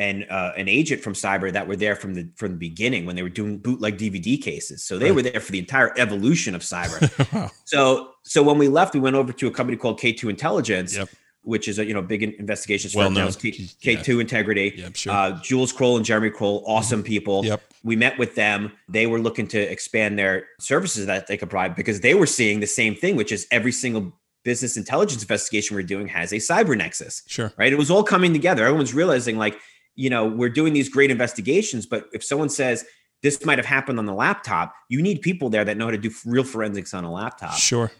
and 0.00 0.26
uh, 0.30 0.52
an 0.56 0.66
agent 0.68 1.02
from 1.02 1.12
cyber 1.12 1.52
that 1.52 1.68
were 1.68 1.76
there 1.76 1.94
from 1.94 2.14
the 2.14 2.24
from 2.40 2.52
the 2.52 2.56
beginning 2.68 3.04
when 3.06 3.14
they 3.16 3.22
were 3.22 3.28
doing 3.40 3.58
bootleg 3.58 3.98
DVD 3.98 4.40
cases. 4.40 4.82
So 4.82 4.98
they 4.98 5.06
Right. 5.06 5.14
were 5.16 5.22
there 5.22 5.40
for 5.40 5.52
the 5.52 5.58
entire 5.66 5.92
evolution 5.98 6.54
of 6.54 6.62
cyber. 6.62 6.98
wow. 7.34 7.50
so 7.64 7.80
so 8.22 8.42
when 8.42 8.56
we 8.58 8.68
left, 8.68 8.94
we 8.94 9.00
went 9.00 9.16
over 9.16 9.32
to 9.40 9.46
a 9.46 9.50
company 9.50 9.76
called 9.76 10.00
K2 10.00 10.30
Intelligence, 10.30 10.96
Yep. 10.96 11.08
which 11.42 11.68
is 11.68 11.78
a 11.78 11.84
you 11.84 11.94
know 11.94 12.02
big 12.02 12.22
in- 12.22 12.34
investigations 12.38 12.94
Well 12.94 13.10
known. 13.10 13.30
K, 13.32 13.48
Yeah. 13.82 13.96
K2 13.96 14.20
Integrity. 14.20 14.72
Yep. 14.76 14.96
Sure. 14.96 15.12
Uh, 15.12 15.40
Jules 15.42 15.72
Kroll 15.72 15.96
and 15.98 16.04
Jeremy 16.06 16.30
Kroll, 16.30 16.64
awesome 16.66 17.02
people. 17.02 17.44
yep. 17.44 17.60
We 17.82 17.96
met 17.96 18.18
with 18.18 18.34
them. 18.34 18.72
They 18.88 19.06
were 19.06 19.20
looking 19.20 19.46
to 19.48 19.58
expand 19.58 20.18
their 20.18 20.46
services 20.60 21.06
that 21.06 21.26
they 21.28 21.36
could 21.38 21.48
provide 21.50 21.74
because 21.76 22.00
they 22.00 22.14
were 22.14 22.26
seeing 22.26 22.60
the 22.60 22.66
same 22.66 22.94
thing, 22.94 23.16
which 23.16 23.32
is 23.32 23.46
every 23.50 23.72
single 23.72 24.04
business 24.44 24.76
intelligence 24.78 25.20
investigation 25.22 25.76
we're 25.76 25.82
doing 25.94 26.06
has 26.08 26.32
a 26.32 26.36
cyber 26.36 26.74
nexus, 26.76 27.22
Sure. 27.26 27.52
right? 27.58 27.72
It 27.72 27.78
was 27.78 27.90
all 27.90 28.02
coming 28.02 28.32
together. 28.32 28.64
Everyone's 28.64 28.94
realizing, 28.94 29.36
like, 29.36 29.58
you 29.96 30.10
know, 30.10 30.26
we're 30.26 30.48
doing 30.50 30.72
these 30.72 30.88
great 30.88 31.10
investigations, 31.10 31.86
but 31.86 32.06
if 32.12 32.24
someone 32.24 32.48
says 32.48 32.84
this 33.22 33.44
might 33.44 33.58
have 33.58 33.66
happened 33.66 33.98
on 33.98 34.06
the 34.06 34.14
laptop, 34.14 34.74
you 34.88 35.02
need 35.02 35.20
people 35.20 35.50
there 35.50 35.64
that 35.64 35.76
know 35.76 35.86
how 35.86 35.90
to 35.90 35.98
do 35.98 36.10
real 36.24 36.44
forensics 36.44 36.94
on 36.94 37.04
a 37.04 37.12
laptop. 37.12 37.54
Sure. 37.54 37.90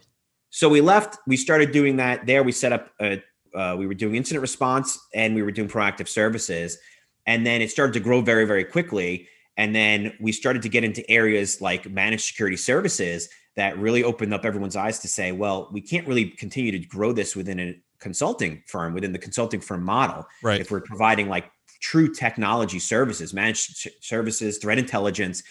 So 0.51 0.69
we 0.69 0.81
left. 0.81 1.19
We 1.27 1.37
started 1.37 1.73
doing 1.73 1.97
that 1.97 2.27
there. 2.27 2.43
We 2.43 2.53
set 2.53 2.73
up. 2.73 2.91
A, 3.01 3.23
uh, 3.55 3.75
we 3.77 3.87
were 3.87 3.95
doing 3.95 4.15
incident 4.15 4.43
response 4.43 4.99
and 5.13 5.35
we 5.35 5.43
were 5.43 5.51
doing 5.51 5.69
proactive 5.69 6.09
services, 6.09 6.79
and 7.27 7.45
then 7.45 7.61
it 7.61 7.71
started 7.71 7.93
to 7.95 8.01
grow 8.01 8.21
very, 8.21 8.47
very 8.47 8.65
quickly. 8.65 9.29
And 9.57 9.75
then 9.75 10.15
we 10.21 10.33
started 10.33 10.63
to 10.63 10.69
get 10.69 10.85
into 10.85 11.09
areas 11.11 11.61
like 11.61 11.91
managed 11.91 12.25
security 12.25 12.57
services 12.57 13.29
that 13.57 13.77
really 13.77 14.03
opened 14.05 14.33
up 14.33 14.45
everyone's 14.45 14.77
eyes 14.77 15.01
to 15.01 15.09
say, 15.09 15.33
well, 15.33 15.69
we 15.73 15.81
can't 15.81 16.07
really 16.07 16.27
continue 16.31 16.73
to 16.73 16.79
grow 16.79 17.13
this 17.13 17.37
within 17.37 17.61
a 17.61 17.75
consulting 18.01 18.63
firm 18.67 18.95
within 18.95 19.13
the 19.13 19.19
consulting 19.19 19.61
firm 19.61 19.85
model. 19.85 20.25
Right. 20.43 20.61
If 20.61 20.71
we're 20.71 20.81
providing 20.81 21.29
like 21.29 21.51
true 21.81 22.13
technology 22.13 22.79
services, 22.79 23.33
managed 23.35 23.89
services, 24.01 24.59
threat 24.59 24.79
intelligence. 24.79 25.43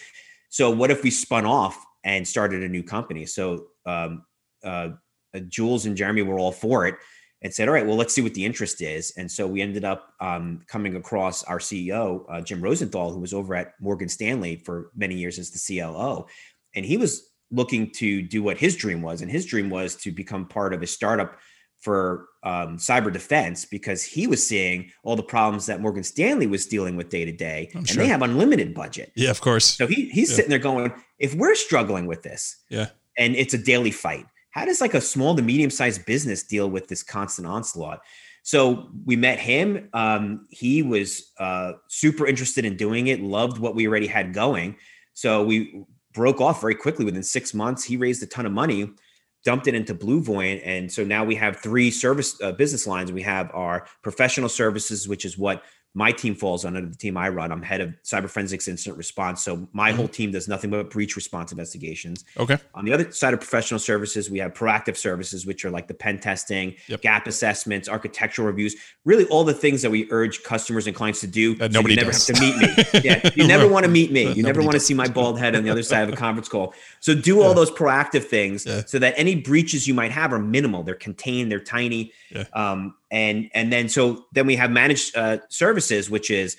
So 0.48 0.70
what 0.70 0.90
if 0.90 1.02
we 1.02 1.10
spun 1.10 1.44
off 1.44 1.84
and 2.04 2.26
started 2.26 2.62
a 2.62 2.68
new 2.68 2.82
company? 2.82 3.26
So 3.26 3.66
um, 3.86 4.24
uh, 4.64 4.90
uh, 5.34 5.40
Jules 5.48 5.86
and 5.86 5.96
Jeremy 5.96 6.22
were 6.22 6.38
all 6.38 6.52
for 6.52 6.86
it 6.86 6.96
and 7.42 7.52
said, 7.52 7.68
all 7.68 7.74
right, 7.74 7.86
well, 7.86 7.96
let's 7.96 8.12
see 8.12 8.20
what 8.20 8.34
the 8.34 8.44
interest 8.44 8.82
is. 8.82 9.12
And 9.16 9.30
so 9.30 9.46
we 9.46 9.62
ended 9.62 9.84
up 9.84 10.12
um, 10.20 10.62
coming 10.66 10.96
across 10.96 11.42
our 11.44 11.58
CEO, 11.58 12.24
uh, 12.30 12.40
Jim 12.42 12.60
Rosenthal, 12.60 13.12
who 13.12 13.20
was 13.20 13.32
over 13.32 13.54
at 13.54 13.74
Morgan 13.80 14.08
Stanley 14.08 14.56
for 14.56 14.90
many 14.94 15.14
years 15.14 15.38
as 15.38 15.50
the 15.50 15.80
CLO. 15.80 16.26
And 16.74 16.84
he 16.84 16.96
was 16.96 17.30
looking 17.50 17.90
to 17.92 18.22
do 18.22 18.42
what 18.42 18.58
his 18.58 18.76
dream 18.76 19.02
was. 19.02 19.22
And 19.22 19.30
his 19.30 19.46
dream 19.46 19.70
was 19.70 19.96
to 19.96 20.12
become 20.12 20.46
part 20.46 20.74
of 20.74 20.82
a 20.82 20.86
startup 20.86 21.38
for 21.80 22.28
um, 22.42 22.76
cyber 22.76 23.12
defense 23.12 23.64
because 23.64 24.04
he 24.04 24.26
was 24.26 24.46
seeing 24.46 24.90
all 25.02 25.16
the 25.16 25.22
problems 25.22 25.66
that 25.66 25.80
Morgan 25.80 26.04
Stanley 26.04 26.46
was 26.46 26.66
dealing 26.66 26.96
with 26.96 27.08
day 27.08 27.24
to 27.24 27.32
day, 27.32 27.70
and 27.74 27.88
sure. 27.88 28.02
they 28.02 28.08
have 28.08 28.22
unlimited 28.22 28.74
budget. 28.74 29.12
Yeah, 29.16 29.30
of 29.30 29.40
course. 29.40 29.64
So 29.64 29.86
he 29.86 30.08
he's 30.10 30.30
Yeah. 30.30 30.36
sitting 30.36 30.50
there 30.50 30.58
going, 30.58 30.92
if 31.18 31.34
we're 31.34 31.54
struggling 31.54 32.06
with 32.06 32.22
this, 32.22 32.56
Yeah. 32.68 32.88
and 33.16 33.34
it's 33.34 33.54
a 33.54 33.58
daily 33.58 33.90
fight, 33.90 34.26
how 34.50 34.64
does 34.64 34.80
like 34.80 34.94
a 34.94 35.00
small 35.00 35.34
to 35.36 35.42
medium 35.42 35.70
sized 35.70 36.04
business 36.06 36.42
deal 36.42 36.68
with 36.70 36.88
this 36.88 37.02
constant 37.02 37.46
onslaught? 37.46 38.00
So 38.42 38.90
we 39.04 39.16
met 39.16 39.38
him. 39.38 39.88
Um, 39.92 40.46
he 40.50 40.82
was 40.82 41.32
uh, 41.38 41.72
super 41.88 42.26
interested 42.26 42.64
in 42.64 42.76
doing 42.76 43.08
it, 43.08 43.20
loved 43.20 43.58
what 43.58 43.74
we 43.74 43.86
already 43.86 44.06
had 44.06 44.32
going. 44.32 44.76
So 45.12 45.44
we 45.44 45.84
broke 46.12 46.40
off 46.40 46.60
very 46.60 46.74
quickly 46.74 47.04
within 47.04 47.22
six 47.22 47.52
months. 47.54 47.84
He 47.84 47.96
raised 47.96 48.22
a 48.22 48.26
ton 48.26 48.46
of 48.46 48.52
money, 48.52 48.90
dumped 49.44 49.66
it 49.66 49.74
into 49.74 49.94
Blue 49.94 50.22
and 50.64 50.90
so 50.90 51.04
now 51.04 51.24
we 51.24 51.34
have 51.36 51.56
three 51.56 51.90
service 51.90 52.40
uh, 52.42 52.52
business 52.52 52.86
lines. 52.86 53.10
We 53.12 53.22
have 53.22 53.50
our 53.54 53.86
professional 54.02 54.48
services, 54.48 55.08
which 55.08 55.24
is 55.24 55.38
what 55.38 55.62
my 55.92 56.12
team 56.12 56.36
falls 56.36 56.64
under 56.64 56.80
the 56.80 56.94
team 56.96 57.16
I 57.16 57.28
run. 57.30 57.50
I'm 57.50 57.62
head 57.62 57.80
of 57.80 57.92
cyber 58.04 58.30
forensics 58.30 58.68
incident 58.68 58.96
response. 58.96 59.42
So 59.42 59.68
my 59.72 59.90
whole 59.90 60.06
team 60.06 60.30
does 60.30 60.46
nothing 60.46 60.70
but 60.70 60.88
breach 60.88 61.16
response 61.16 61.50
investigations. 61.50 62.24
Okay. 62.38 62.58
On 62.74 62.84
the 62.84 62.92
other 62.92 63.10
side 63.10 63.34
of 63.34 63.40
professional 63.40 63.80
services, 63.80 64.30
we 64.30 64.38
have 64.38 64.54
proactive 64.54 64.96
services, 64.96 65.46
which 65.46 65.64
are 65.64 65.70
like 65.70 65.88
the 65.88 65.94
pen 65.94 66.20
testing, 66.20 66.76
Yep. 66.86 67.00
gap 67.02 67.26
assessments, 67.26 67.88
architectural 67.88 68.46
reviews, 68.46 68.76
really 69.04 69.24
all 69.26 69.42
the 69.42 69.52
things 69.52 69.82
that 69.82 69.90
we 69.90 70.06
urge 70.12 70.44
customers 70.44 70.86
and 70.86 70.94
clients 70.94 71.20
to 71.22 71.26
do. 71.26 71.56
That 71.56 71.72
so 71.72 71.78
nobody 71.80 71.94
you 71.94 72.00
never 72.00 72.12
does. 72.12 72.26
have 72.28 72.36
to 72.36 72.40
meet 72.42 72.56
me. 72.56 73.00
Yeah, 73.02 73.30
you 73.34 73.48
never 73.48 73.66
want 73.66 73.84
to 73.84 73.90
meet 73.90 74.12
me. 74.12 74.26
That 74.26 74.36
You 74.36 74.44
never 74.44 74.60
want 74.60 74.74
to 74.74 74.80
see 74.80 74.94
my 74.94 75.08
bald 75.08 75.40
head 75.40 75.56
on 75.56 75.64
the 75.64 75.70
other 75.70 75.82
side 75.82 76.06
of 76.08 76.14
a 76.14 76.16
conference 76.16 76.48
call. 76.48 76.72
So 77.00 77.14
do 77.16 77.40
all 77.42 77.48
Yeah. 77.48 77.54
those 77.54 77.70
proactive 77.72 78.24
things 78.26 78.64
Yeah. 78.64 78.82
so 78.86 79.00
that 79.00 79.14
any 79.16 79.34
breaches 79.34 79.88
you 79.88 79.94
might 79.94 80.12
have 80.12 80.32
are 80.32 80.38
minimal. 80.38 80.84
They're 80.84 80.94
contained. 80.94 81.50
They're 81.50 81.58
tiny. 81.58 82.12
Yeah. 82.30 82.44
Um, 82.52 82.94
and 83.10 83.50
and 83.54 83.72
then 83.72 83.88
so 83.88 84.26
then 84.32 84.46
we 84.46 84.56
have 84.56 84.70
managed 84.70 85.16
uh, 85.16 85.38
services, 85.48 86.08
which 86.10 86.30
is 86.30 86.56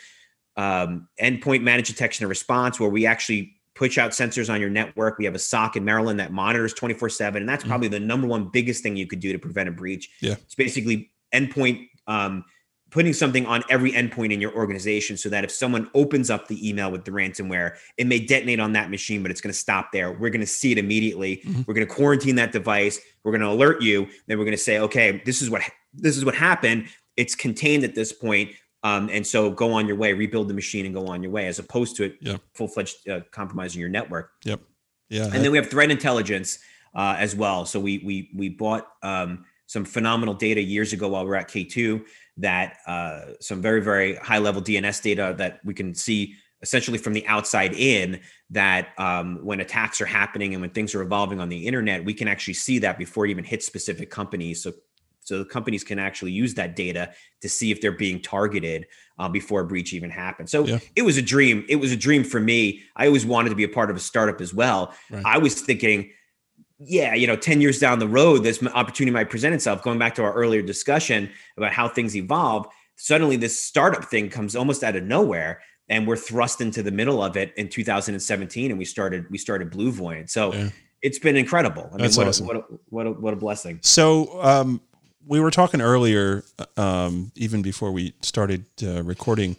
um, 0.57 1.07
endpoint 1.21 1.61
managed 1.63 1.87
detection 1.87 2.23
and 2.25 2.29
response, 2.29 2.79
where 2.79 2.89
we 2.89 3.05
actually 3.05 3.53
push 3.73 3.97
out 3.97 4.11
sensors 4.11 4.53
on 4.53 4.59
your 4.59 4.69
network. 4.69 5.17
We 5.17 5.25
have 5.25 5.33
a 5.35 5.39
SOC 5.39 5.77
in 5.77 5.85
Maryland 5.85 6.19
that 6.19 6.31
monitors 6.33 6.73
24 6.73 7.09
7. 7.09 7.41
And 7.41 7.49
that's 7.49 7.63
Mhm. 7.63 7.67
probably 7.69 7.87
the 7.87 8.01
number 8.01 8.27
one 8.27 8.49
biggest 8.51 8.83
thing 8.83 8.97
you 8.97 9.07
could 9.07 9.21
do 9.21 9.31
to 9.31 9.39
prevent 9.39 9.69
a 9.69 9.71
breach. 9.71 10.09
Yeah. 10.19 10.33
It's 10.33 10.55
basically 10.55 11.09
endpoint, 11.33 11.87
um, 12.05 12.43
putting 12.91 13.13
something 13.13 13.45
on 13.45 13.63
every 13.69 13.93
endpoint 13.93 14.33
in 14.33 14.41
your 14.41 14.53
organization 14.53 15.15
so 15.15 15.29
that 15.29 15.45
if 15.45 15.51
someone 15.51 15.89
opens 15.93 16.29
up 16.29 16.49
the 16.49 16.67
email 16.69 16.91
with 16.91 17.05
the 17.05 17.11
ransomware, 17.11 17.75
it 17.97 18.05
may 18.05 18.19
detonate 18.19 18.59
on 18.59 18.73
that 18.73 18.91
machine, 18.91 19.21
but 19.21 19.31
it's 19.31 19.39
going 19.39 19.53
to 19.53 19.57
stop 19.57 19.93
there. 19.93 20.11
We're 20.11 20.29
going 20.29 20.41
to 20.41 20.45
see 20.45 20.73
it 20.73 20.77
immediately. 20.77 21.37
Mhm. 21.45 21.65
We're 21.65 21.73
going 21.73 21.87
to 21.87 21.93
quarantine 21.93 22.35
that 22.35 22.51
device. 22.51 22.99
We're 23.23 23.31
going 23.31 23.41
to 23.41 23.47
alert 23.47 23.81
you. 23.81 24.09
Then 24.27 24.37
we're 24.37 24.43
going 24.43 24.57
to 24.57 24.61
say, 24.61 24.79
okay, 24.79 25.21
this 25.23 25.41
is 25.41 25.49
what 25.49 25.61
this 25.93 26.17
is 26.17 26.25
what 26.25 26.35
happened. 26.35 26.87
It's 27.17 27.35
contained 27.35 27.83
at 27.83 27.95
this 27.95 28.13
point. 28.13 28.51
Um, 28.83 29.09
and 29.11 29.25
so 29.25 29.51
go 29.51 29.73
on 29.73 29.87
your 29.87 29.95
way, 29.95 30.13
rebuild 30.13 30.47
the 30.47 30.53
machine 30.53 30.85
and 30.85 30.95
go 30.95 31.05
on 31.07 31.21
your 31.21 31.31
way, 31.31 31.47
as 31.47 31.59
opposed 31.59 31.95
to 31.97 32.03
it 32.05 32.17
Yeah. 32.19 32.37
full 32.55 32.67
fledged 32.67 33.07
uh, 33.07 33.21
compromising 33.31 33.79
your 33.79 33.89
network. 33.89 34.31
Yep. 34.43 34.61
Yeah. 35.09 35.25
And 35.25 35.43
then 35.43 35.51
we 35.51 35.57
have 35.57 35.69
threat 35.69 35.91
intelligence 35.91 36.59
uh, 36.95 37.15
as 37.17 37.35
well. 37.35 37.65
So 37.65 37.79
we 37.79 37.99
we 37.99 38.31
we 38.35 38.49
bought 38.49 38.87
um, 39.03 39.45
some 39.67 39.85
phenomenal 39.85 40.33
data 40.33 40.61
years 40.61 40.93
ago 40.93 41.09
while 41.09 41.25
we 41.25 41.31
are 41.31 41.35
at 41.35 41.47
K2 41.49 42.03
that 42.37 42.77
uh, 42.87 43.21
some 43.39 43.61
very 43.61 43.81
very 43.81 44.15
high 44.15 44.39
level 44.39 44.61
DNS 44.61 45.01
data 45.01 45.35
that 45.37 45.59
we 45.63 45.73
can 45.73 45.93
see 45.93 46.35
essentially 46.61 46.97
from 46.97 47.13
the 47.13 47.25
outside 47.27 47.73
in 47.73 48.19
that 48.49 48.89
um, 48.97 49.39
when 49.43 49.59
attacks 49.61 49.99
are 49.99 50.05
happening 50.05 50.53
and 50.53 50.61
when 50.61 50.69
things 50.69 50.93
are 50.93 51.01
evolving 51.01 51.39
on 51.39 51.49
the 51.49 51.65
internet, 51.67 52.05
we 52.05 52.13
can 52.13 52.27
actually 52.27 52.53
see 52.53 52.77
that 52.79 52.97
before 52.97 53.25
it 53.25 53.31
even 53.31 53.43
hits 53.43 53.65
specific 53.65 54.11
companies. 54.11 54.61
So 54.61 54.71
so 55.31 55.39
the 55.39 55.45
companies 55.45 55.81
can 55.85 55.97
actually 55.97 56.33
use 56.33 56.53
that 56.55 56.75
data 56.75 57.13
to 57.41 57.47
see 57.47 57.71
if 57.71 57.79
they're 57.79 57.93
being 57.93 58.21
targeted 58.21 58.85
uh, 59.17 59.29
before 59.29 59.61
a 59.61 59.65
breach 59.65 59.93
even 59.93 60.09
happens. 60.09 60.51
So 60.51 60.65
Yeah. 60.65 60.79
it 60.97 61.03
was 61.03 61.15
a 61.17 61.21
dream. 61.21 61.63
It 61.69 61.77
was 61.77 61.93
a 61.93 61.95
dream 61.95 62.25
for 62.25 62.41
me. 62.41 62.81
I 62.97 63.07
always 63.07 63.25
wanted 63.25 63.49
to 63.51 63.55
be 63.55 63.63
a 63.63 63.69
part 63.69 63.89
of 63.89 63.95
a 63.95 63.99
startup 64.01 64.41
as 64.41 64.53
well. 64.53 64.93
Right. 65.09 65.23
I 65.25 65.37
was 65.37 65.61
thinking, 65.61 66.11
yeah, 66.79 67.13
you 67.15 67.27
know, 67.27 67.37
10 67.37 67.61
years 67.61 67.79
down 67.79 67.99
the 67.99 68.09
road, 68.09 68.39
this 68.43 68.61
opportunity 68.73 69.13
might 69.13 69.29
present 69.29 69.55
itself. 69.55 69.81
Going 69.83 69.99
back 69.99 70.15
to 70.15 70.23
our 70.23 70.33
earlier 70.33 70.61
discussion 70.61 71.29
about 71.55 71.71
how 71.71 71.87
things 71.87 72.13
evolve, 72.17 72.67
suddenly 72.97 73.37
this 73.37 73.57
startup 73.57 74.03
thing 74.05 74.29
comes 74.29 74.53
almost 74.55 74.83
out 74.83 74.97
of 74.97 75.03
nowhere. 75.03 75.61
And 75.87 76.05
we're 76.07 76.17
thrust 76.17 76.59
into 76.59 76.83
the 76.83 76.91
middle 76.91 77.23
of 77.23 77.37
it 77.37 77.53
in 77.57 77.69
2017, 77.69 78.71
and 78.71 78.77
we 78.77 78.85
started 78.85 79.29
we 79.29 79.37
started 79.37 79.71
BlueVoyant. 79.71 80.29
So 80.29 80.53
Yeah. 80.53 80.69
it's 81.01 81.19
been 81.19 81.35
incredible. 81.35 81.85
I 81.87 81.91
mean, 81.91 81.97
That's 82.03 82.15
what, 82.17 82.27
awesome. 82.27 82.45
a, 82.45 82.47
what, 82.47 82.57
a, 82.57 82.63
what 82.89 83.07
a 83.07 83.11
what 83.11 83.33
a 83.33 83.35
blessing. 83.35 83.79
So 83.81 84.41
um, 84.41 84.79
we 85.27 85.39
were 85.39 85.51
talking 85.51 85.81
earlier, 85.81 86.43
um, 86.77 87.31
even 87.35 87.61
before 87.61 87.91
we 87.91 88.13
started 88.21 88.65
uh, 88.83 89.03
recording, 89.03 89.55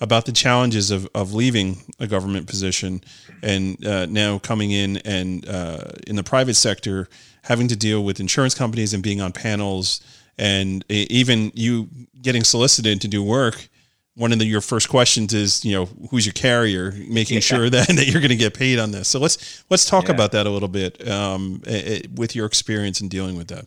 about 0.00 0.26
the 0.26 0.32
challenges 0.32 0.90
of, 0.90 1.08
of 1.14 1.32
leaving 1.32 1.78
a 1.98 2.06
government 2.06 2.46
position 2.46 3.00
and 3.42 3.84
uh, 3.86 4.06
now 4.06 4.38
coming 4.38 4.70
in 4.70 4.98
and 4.98 5.48
uh, 5.48 5.78
in 6.06 6.16
the 6.16 6.22
private 6.22 6.54
sector, 6.54 7.08
having 7.42 7.66
to 7.68 7.76
deal 7.76 8.04
with 8.04 8.20
insurance 8.20 8.54
companies 8.54 8.92
and 8.92 9.02
being 9.02 9.20
on 9.20 9.32
panels, 9.32 10.00
and 10.38 10.84
even 10.90 11.50
you 11.54 11.88
getting 12.20 12.44
solicited 12.44 13.00
to 13.00 13.08
do 13.08 13.22
work. 13.22 13.68
One 14.16 14.32
of 14.32 14.38
the, 14.38 14.46
your 14.46 14.60
first 14.62 14.88
questions 14.88 15.34
is, 15.34 15.62
you 15.64 15.72
know, 15.72 15.86
who's 16.10 16.24
your 16.26 16.32
carrier, 16.34 16.92
making 17.08 17.36
Yeah. 17.36 17.40
sure 17.40 17.70
that, 17.76 17.88
that 17.88 18.06
you're 18.06 18.20
going 18.20 18.30
to 18.30 18.36
get 18.36 18.54
paid 18.54 18.78
on 18.78 18.90
this. 18.90 19.08
So 19.08 19.18
let's 19.18 19.64
let's 19.70 19.84
talk 19.86 20.04
Yeah. 20.08 20.12
about 20.14 20.32
that 20.32 20.46
a 20.46 20.50
little 20.50 20.68
bit 20.68 21.06
um, 21.08 21.62
eh, 21.66 22.00
with 22.14 22.34
your 22.34 22.46
experience 22.46 23.00
in 23.00 23.08
dealing 23.08 23.36
with 23.36 23.48
that. 23.48 23.66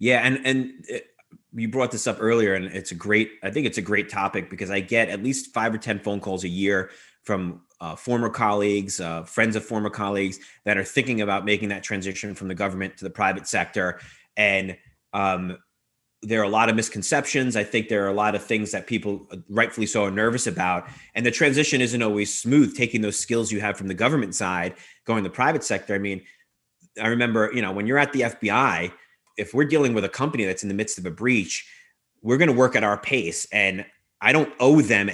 Yeah, 0.00 0.20
and 0.24 0.40
and 0.44 0.84
uh, 0.92 0.98
you 1.52 1.68
brought 1.68 1.92
this 1.92 2.08
up 2.08 2.16
earlier, 2.20 2.54
and 2.54 2.64
it's 2.64 2.90
a 2.90 2.96
great. 2.96 3.32
I 3.44 3.50
think 3.50 3.66
it's 3.66 3.78
a 3.78 3.82
great 3.82 4.08
topic 4.08 4.50
because 4.50 4.70
I 4.70 4.80
get 4.80 5.10
at 5.10 5.22
least 5.22 5.52
five 5.52 5.72
or 5.72 5.78
ten 5.78 6.00
phone 6.00 6.20
calls 6.20 6.42
a 6.42 6.48
year 6.48 6.90
from 7.22 7.60
uh, 7.80 7.94
former 7.94 8.30
colleagues, 8.30 8.98
uh, 8.98 9.22
friends 9.22 9.56
of 9.56 9.64
former 9.64 9.90
colleagues 9.90 10.40
that 10.64 10.78
are 10.78 10.84
thinking 10.84 11.20
about 11.20 11.44
making 11.44 11.68
that 11.68 11.82
transition 11.82 12.34
from 12.34 12.48
the 12.48 12.54
government 12.54 12.96
to 12.96 13.04
the 13.04 13.10
private 13.10 13.46
sector, 13.46 14.00
and 14.38 14.76
um, 15.12 15.58
there 16.22 16.40
are 16.40 16.44
a 16.44 16.50
lot 16.50 16.70
of 16.70 16.76
misconceptions. 16.76 17.54
I 17.54 17.64
think 17.64 17.88
there 17.88 18.04
are 18.04 18.10
a 18.10 18.14
lot 18.14 18.34
of 18.34 18.42
things 18.42 18.72
that 18.72 18.86
people 18.86 19.26
uh, 19.30 19.36
rightfully 19.50 19.86
so 19.86 20.04
are 20.04 20.10
nervous 20.10 20.46
about, 20.46 20.88
and 21.14 21.26
the 21.26 21.30
transition 21.30 21.82
isn't 21.82 22.02
always 22.02 22.34
smooth. 22.34 22.74
Taking 22.74 23.02
those 23.02 23.18
skills 23.18 23.52
you 23.52 23.60
have 23.60 23.76
from 23.76 23.88
the 23.88 23.94
government 23.94 24.34
side, 24.34 24.76
going 25.04 25.22
to 25.24 25.28
the 25.28 25.34
private 25.34 25.62
sector. 25.62 25.94
I 25.94 25.98
mean, 25.98 26.22
I 26.98 27.08
remember, 27.08 27.50
you 27.52 27.60
know, 27.60 27.72
when 27.72 27.86
you're 27.86 27.98
at 27.98 28.14
the 28.14 28.22
FBI, 28.22 28.92
if 29.40 29.54
we're 29.54 29.64
dealing 29.64 29.94
with 29.94 30.04
a 30.04 30.08
company 30.08 30.44
that's 30.44 30.62
in 30.62 30.68
the 30.68 30.74
midst 30.74 30.98
of 30.98 31.06
a 31.06 31.10
breach, 31.10 31.66
we're 32.22 32.36
going 32.36 32.50
to 32.50 32.56
work 32.56 32.76
at 32.76 32.84
our 32.84 32.98
pace, 32.98 33.46
and 33.52 33.84
I 34.20 34.32
don't 34.32 34.52
owe 34.60 34.80
them 34.80 35.10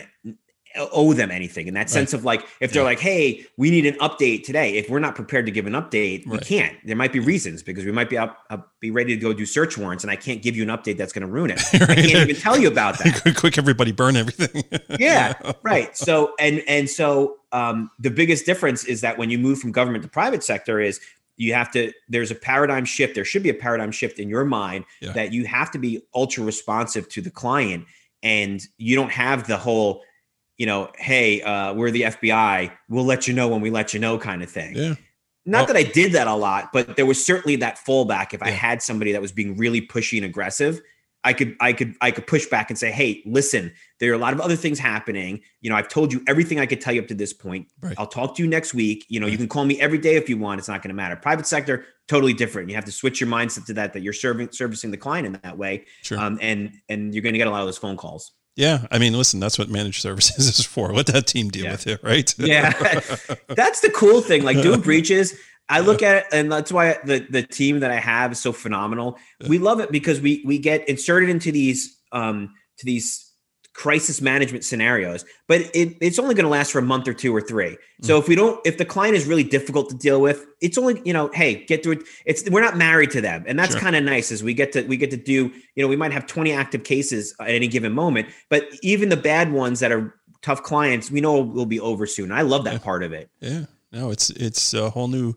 owe 0.92 1.12
them 1.14 1.30
anything. 1.30 1.68
In 1.68 1.72
that 1.74 1.88
sense 1.88 2.12
of 2.12 2.24
like 2.24 2.46
if 2.60 2.72
they're 2.72 2.82
Yeah. 2.82 2.86
like 2.86 3.00
hey 3.00 3.46
we 3.56 3.70
need 3.70 3.86
an 3.86 3.94
update 3.94 4.44
today 4.44 4.76
if 4.76 4.90
we're 4.90 4.98
not 4.98 5.14
prepared 5.14 5.46
to 5.46 5.52
give 5.52 5.66
an 5.66 5.72
update 5.72 6.26
we 6.26 6.38
can't. 6.38 6.76
There 6.84 6.96
might 6.96 7.14
be 7.14 7.18
reasons 7.18 7.62
because 7.62 7.86
we 7.86 7.92
might 7.92 8.10
be 8.10 8.18
up, 8.18 8.40
up 8.50 8.72
be 8.80 8.90
ready 8.90 9.14
to 9.14 9.20
go 9.20 9.32
do 9.32 9.46
search 9.46 9.78
warrants 9.78 10.04
and 10.04 10.10
i 10.10 10.16
can't 10.16 10.42
give 10.42 10.54
you 10.54 10.62
an 10.62 10.68
update 10.68 10.98
that's 10.98 11.14
going 11.14 11.26
to 11.26 11.32
ruin 11.32 11.50
it. 11.50 11.62
I 11.74 11.94
can't 11.94 12.28
even 12.28 12.36
tell 12.36 12.58
you 12.58 12.68
about 12.68 12.98
that. 12.98 13.34
Quick, 13.38 13.56
everybody 13.56 13.92
burn 13.92 14.16
everything. 14.16 14.64
yeah. 14.98 15.34
right. 15.62 15.96
So 15.96 16.34
and 16.38 16.62
and 16.68 16.90
so 16.90 17.36
um, 17.52 17.90
the 17.98 18.10
biggest 18.10 18.44
difference 18.44 18.84
is 18.84 19.00
that 19.00 19.16
when 19.16 19.30
you 19.30 19.38
move 19.38 19.58
from 19.60 19.72
government 19.72 20.02
to 20.04 20.10
private 20.10 20.44
sector 20.44 20.78
is 20.78 21.00
you 21.36 21.52
have 21.54 21.70
to 21.72 21.92
there's 22.08 22.30
a 22.30 22.34
paradigm 22.34 22.84
shift. 22.84 23.14
There 23.14 23.24
should 23.24 23.42
be 23.42 23.50
a 23.50 23.54
paradigm 23.54 23.92
shift 23.92 24.18
in 24.18 24.28
your 24.28 24.44
mind 24.44 24.84
Yeah. 25.00 25.12
that 25.12 25.32
you 25.32 25.44
have 25.46 25.70
to 25.72 25.78
be 25.78 26.02
ultra 26.14 26.44
responsive 26.44 27.08
to 27.10 27.20
the 27.20 27.30
client. 27.30 27.84
And 28.22 28.60
you 28.78 28.96
don't 28.96 29.12
have 29.12 29.46
the 29.46 29.56
whole 29.56 30.02
you 30.56 30.64
know 30.66 30.90
hey 30.96 31.42
uh, 31.42 31.74
we're 31.74 31.90
the 31.90 32.02
fbi 32.02 32.72
we'll 32.88 33.04
let 33.04 33.28
you 33.28 33.34
know 33.34 33.46
when 33.48 33.60
we 33.60 33.68
let 33.70 33.92
you 33.92 34.00
know 34.00 34.16
kind 34.18 34.42
of 34.42 34.48
thing. 34.50 34.74
Yeah. 34.74 34.94
not 35.44 35.58
Well- 35.58 35.66
that 35.66 35.76
i 35.76 35.82
did 35.82 36.12
that 36.12 36.26
a 36.26 36.34
lot 36.34 36.70
but 36.72 36.96
there 36.96 37.04
was 37.04 37.24
certainly 37.24 37.56
that 37.56 37.76
fallback 37.76 38.32
if 38.32 38.42
i 38.42 38.48
had 38.50 38.80
somebody 38.80 39.12
that 39.12 39.20
was 39.20 39.32
being 39.32 39.56
really 39.58 39.82
pushy 39.86 40.16
and 40.16 40.24
aggressive 40.24 40.80
I 41.26 41.32
could 41.32 41.56
I 41.60 41.72
could 41.72 41.94
I 42.00 42.10
could 42.12 42.26
push 42.26 42.46
back 42.46 42.70
and 42.70 42.78
say, 42.78 42.90
"Hey, 42.90 43.22
listen, 43.26 43.72
there 44.00 44.10
are 44.12 44.14
a 44.14 44.18
lot 44.18 44.32
of 44.32 44.40
other 44.40 44.56
things 44.56 44.78
happening. 44.78 45.40
You 45.60 45.68
know, 45.70 45.76
I've 45.76 45.88
told 45.88 46.12
you 46.12 46.22
everything 46.26 46.60
I 46.60 46.66
could 46.66 46.80
tell 46.80 46.94
you 46.94 47.02
up 47.02 47.08
to 47.08 47.14
this 47.14 47.32
point. 47.32 47.66
Right. 47.82 47.94
I'll 47.98 48.06
talk 48.06 48.36
to 48.36 48.42
you 48.42 48.48
next 48.48 48.72
week. 48.72 49.04
You 49.08 49.20
know, 49.20 49.26
you 49.26 49.36
can 49.36 49.48
call 49.48 49.64
me 49.64 49.80
every 49.80 49.98
day 49.98 50.14
if 50.16 50.28
you 50.28 50.38
want. 50.38 50.58
It's 50.60 50.68
not 50.68 50.82
going 50.82 50.90
to 50.90 50.94
matter. 50.94 51.16
Private 51.16 51.46
sector, 51.46 51.84
totally 52.08 52.32
different. 52.32 52.68
You 52.70 52.76
have 52.76 52.84
to 52.86 52.92
switch 52.92 53.20
your 53.20 53.28
mindset 53.28 53.66
to 53.66 53.74
that 53.74 53.92
that 53.94 54.00
you're 54.02 54.12
serving 54.12 54.50
servicing 54.52 54.90
the 54.92 54.96
client 54.96 55.26
in 55.26 55.32
that 55.42 55.58
way, 55.58 55.84
Sure. 56.02 56.18
um, 56.18 56.38
and 56.40 56.72
and 56.88 57.12
you're 57.14 57.22
going 57.22 57.34
to 57.34 57.38
get 57.38 57.48
a 57.48 57.50
lot 57.50 57.60
of 57.60 57.66
those 57.66 57.78
phone 57.78 57.96
calls. 57.96 58.32
Yeah, 58.54 58.86
I 58.90 58.98
mean, 58.98 59.12
listen, 59.12 59.38
that's 59.38 59.58
what 59.58 59.68
managed 59.68 60.00
services 60.00 60.46
is 60.58 60.64
for. 60.64 60.90
Let 60.94 61.06
that 61.08 61.26
team 61.26 61.50
deal 61.50 61.64
Yeah. 61.64 61.72
with 61.72 61.86
it, 61.88 62.00
right? 62.02 62.34
Yeah, 62.38 62.70
that's 63.48 63.80
the 63.80 63.90
cool 63.94 64.22
thing. 64.22 64.44
Like 64.44 64.62
doing 64.62 64.80
breaches, 64.90 65.34
I 65.68 65.80
look 65.80 66.02
at 66.02 66.16
it, 66.16 66.24
and 66.32 66.50
that's 66.50 66.70
why 66.72 66.98
the 67.04 67.26
the 67.28 67.42
team 67.42 67.80
that 67.80 67.90
I 67.90 67.98
have 67.98 68.32
is 68.32 68.40
so 68.40 68.52
phenomenal. 68.52 69.18
We 69.48 69.58
love 69.58 69.80
it 69.80 69.90
because 69.90 70.20
we 70.20 70.42
we 70.44 70.58
get 70.58 70.88
inserted 70.88 71.28
into 71.28 71.50
these 71.52 71.96
um 72.12 72.54
to 72.78 72.86
these 72.86 73.22
crisis 73.72 74.22
management 74.22 74.64
scenarios, 74.64 75.22
but 75.48 75.60
it, 75.74 75.98
it's 76.00 76.18
only 76.18 76.34
going 76.34 76.44
to 76.44 76.48
last 76.50 76.72
for 76.72 76.78
a 76.78 76.82
month 76.82 77.06
or 77.06 77.12
two 77.12 77.36
or 77.36 77.42
three. 77.42 77.76
So 78.00 78.16
if 78.18 78.26
we 78.26 78.34
don't, 78.34 78.58
if 78.66 78.78
the 78.78 78.86
client 78.86 79.16
is 79.16 79.26
really 79.26 79.44
difficult 79.44 79.90
to 79.90 79.96
deal 79.96 80.18
with, 80.18 80.46
it's 80.62 80.78
only 80.78 81.02
you 81.04 81.12
know, 81.12 81.28
hey, 81.34 81.66
get 81.66 81.82
through 81.82 81.92
it. 81.92 82.02
It's 82.24 82.48
we're 82.48 82.62
not 82.62 82.76
married 82.78 83.10
to 83.10 83.20
them, 83.20 83.44
and 83.46 83.58
that's 83.58 83.72
Sure. 83.72 83.80
kind 83.80 83.94
of 83.96 84.02
nice. 84.04 84.32
As 84.32 84.42
we 84.42 84.54
get 84.54 84.72
to 84.72 84.82
we 84.84 84.96
get 84.96 85.10
to 85.10 85.16
do, 85.18 85.52
you 85.74 85.82
know, 85.82 85.88
we 85.88 85.96
might 85.96 86.12
have 86.12 86.26
twenty 86.26 86.52
active 86.52 86.84
cases 86.84 87.34
at 87.40 87.48
any 87.50 87.68
given 87.68 87.92
moment, 87.92 88.28
but 88.48 88.64
even 88.82 89.08
the 89.10 89.16
bad 89.16 89.52
ones 89.52 89.80
that 89.80 89.92
are 89.92 90.14
tough 90.42 90.62
clients, 90.62 91.10
we 91.10 91.20
know 91.20 91.42
will 91.42 91.66
be 91.66 91.80
over 91.80 92.06
soon. 92.06 92.30
I 92.32 92.42
love 92.42 92.64
that 92.64 92.74
Yeah. 92.74 92.78
part 92.78 93.02
of 93.02 93.12
it. 93.12 93.28
Yeah, 93.40 93.64
no, 93.92 94.10
it's 94.10 94.30
it's 94.30 94.72
a 94.72 94.88
whole 94.90 95.08
new 95.08 95.34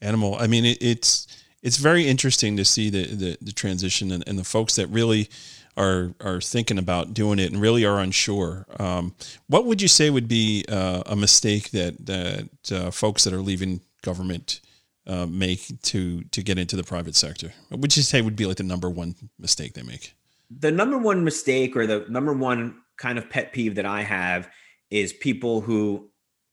animal. 0.00 0.36
I 0.38 0.46
mean, 0.46 0.64
it, 0.64 0.78
it's 0.80 1.26
it's 1.62 1.76
very 1.76 2.06
interesting 2.06 2.56
to 2.56 2.64
see 2.64 2.90
the 2.90 3.06
the, 3.06 3.38
the 3.40 3.52
transition 3.52 4.12
and, 4.12 4.24
and 4.26 4.38
the 4.38 4.44
folks 4.44 4.76
that 4.76 4.86
really 4.88 5.28
are 5.76 6.14
are 6.20 6.40
thinking 6.40 6.78
about 6.78 7.14
doing 7.14 7.38
it 7.38 7.52
and 7.52 7.60
really 7.60 7.84
are 7.84 7.98
unsure. 7.98 8.66
Um, 8.78 9.14
what 9.46 9.66
would 9.66 9.82
you 9.82 9.88
say 9.88 10.10
would 10.10 10.28
be 10.28 10.64
uh, 10.68 11.02
a 11.06 11.16
mistake 11.16 11.70
that 11.70 12.06
that 12.06 12.48
uh, 12.72 12.90
folks 12.90 13.24
that 13.24 13.32
are 13.32 13.42
leaving 13.42 13.80
government 14.02 14.60
uh, 15.06 15.26
make 15.26 15.80
to 15.82 16.22
to 16.24 16.42
get 16.42 16.58
into 16.58 16.76
the 16.76 16.84
private 16.84 17.14
sector? 17.14 17.52
What 17.68 17.80
would 17.80 17.96
you 17.96 18.02
say 18.02 18.22
would 18.22 18.36
be 18.36 18.46
like 18.46 18.56
the 18.56 18.62
number 18.62 18.90
one 18.90 19.14
mistake 19.38 19.74
they 19.74 19.82
make? 19.82 20.14
The 20.50 20.70
number 20.70 20.96
one 20.96 21.24
mistake 21.24 21.76
or 21.76 21.86
the 21.86 22.06
number 22.08 22.32
one 22.32 22.80
kind 22.96 23.18
of 23.18 23.28
pet 23.28 23.52
peeve 23.52 23.74
that 23.74 23.86
I 23.86 24.02
have 24.02 24.48
is 24.90 25.12
people 25.12 25.60
who 25.60 26.08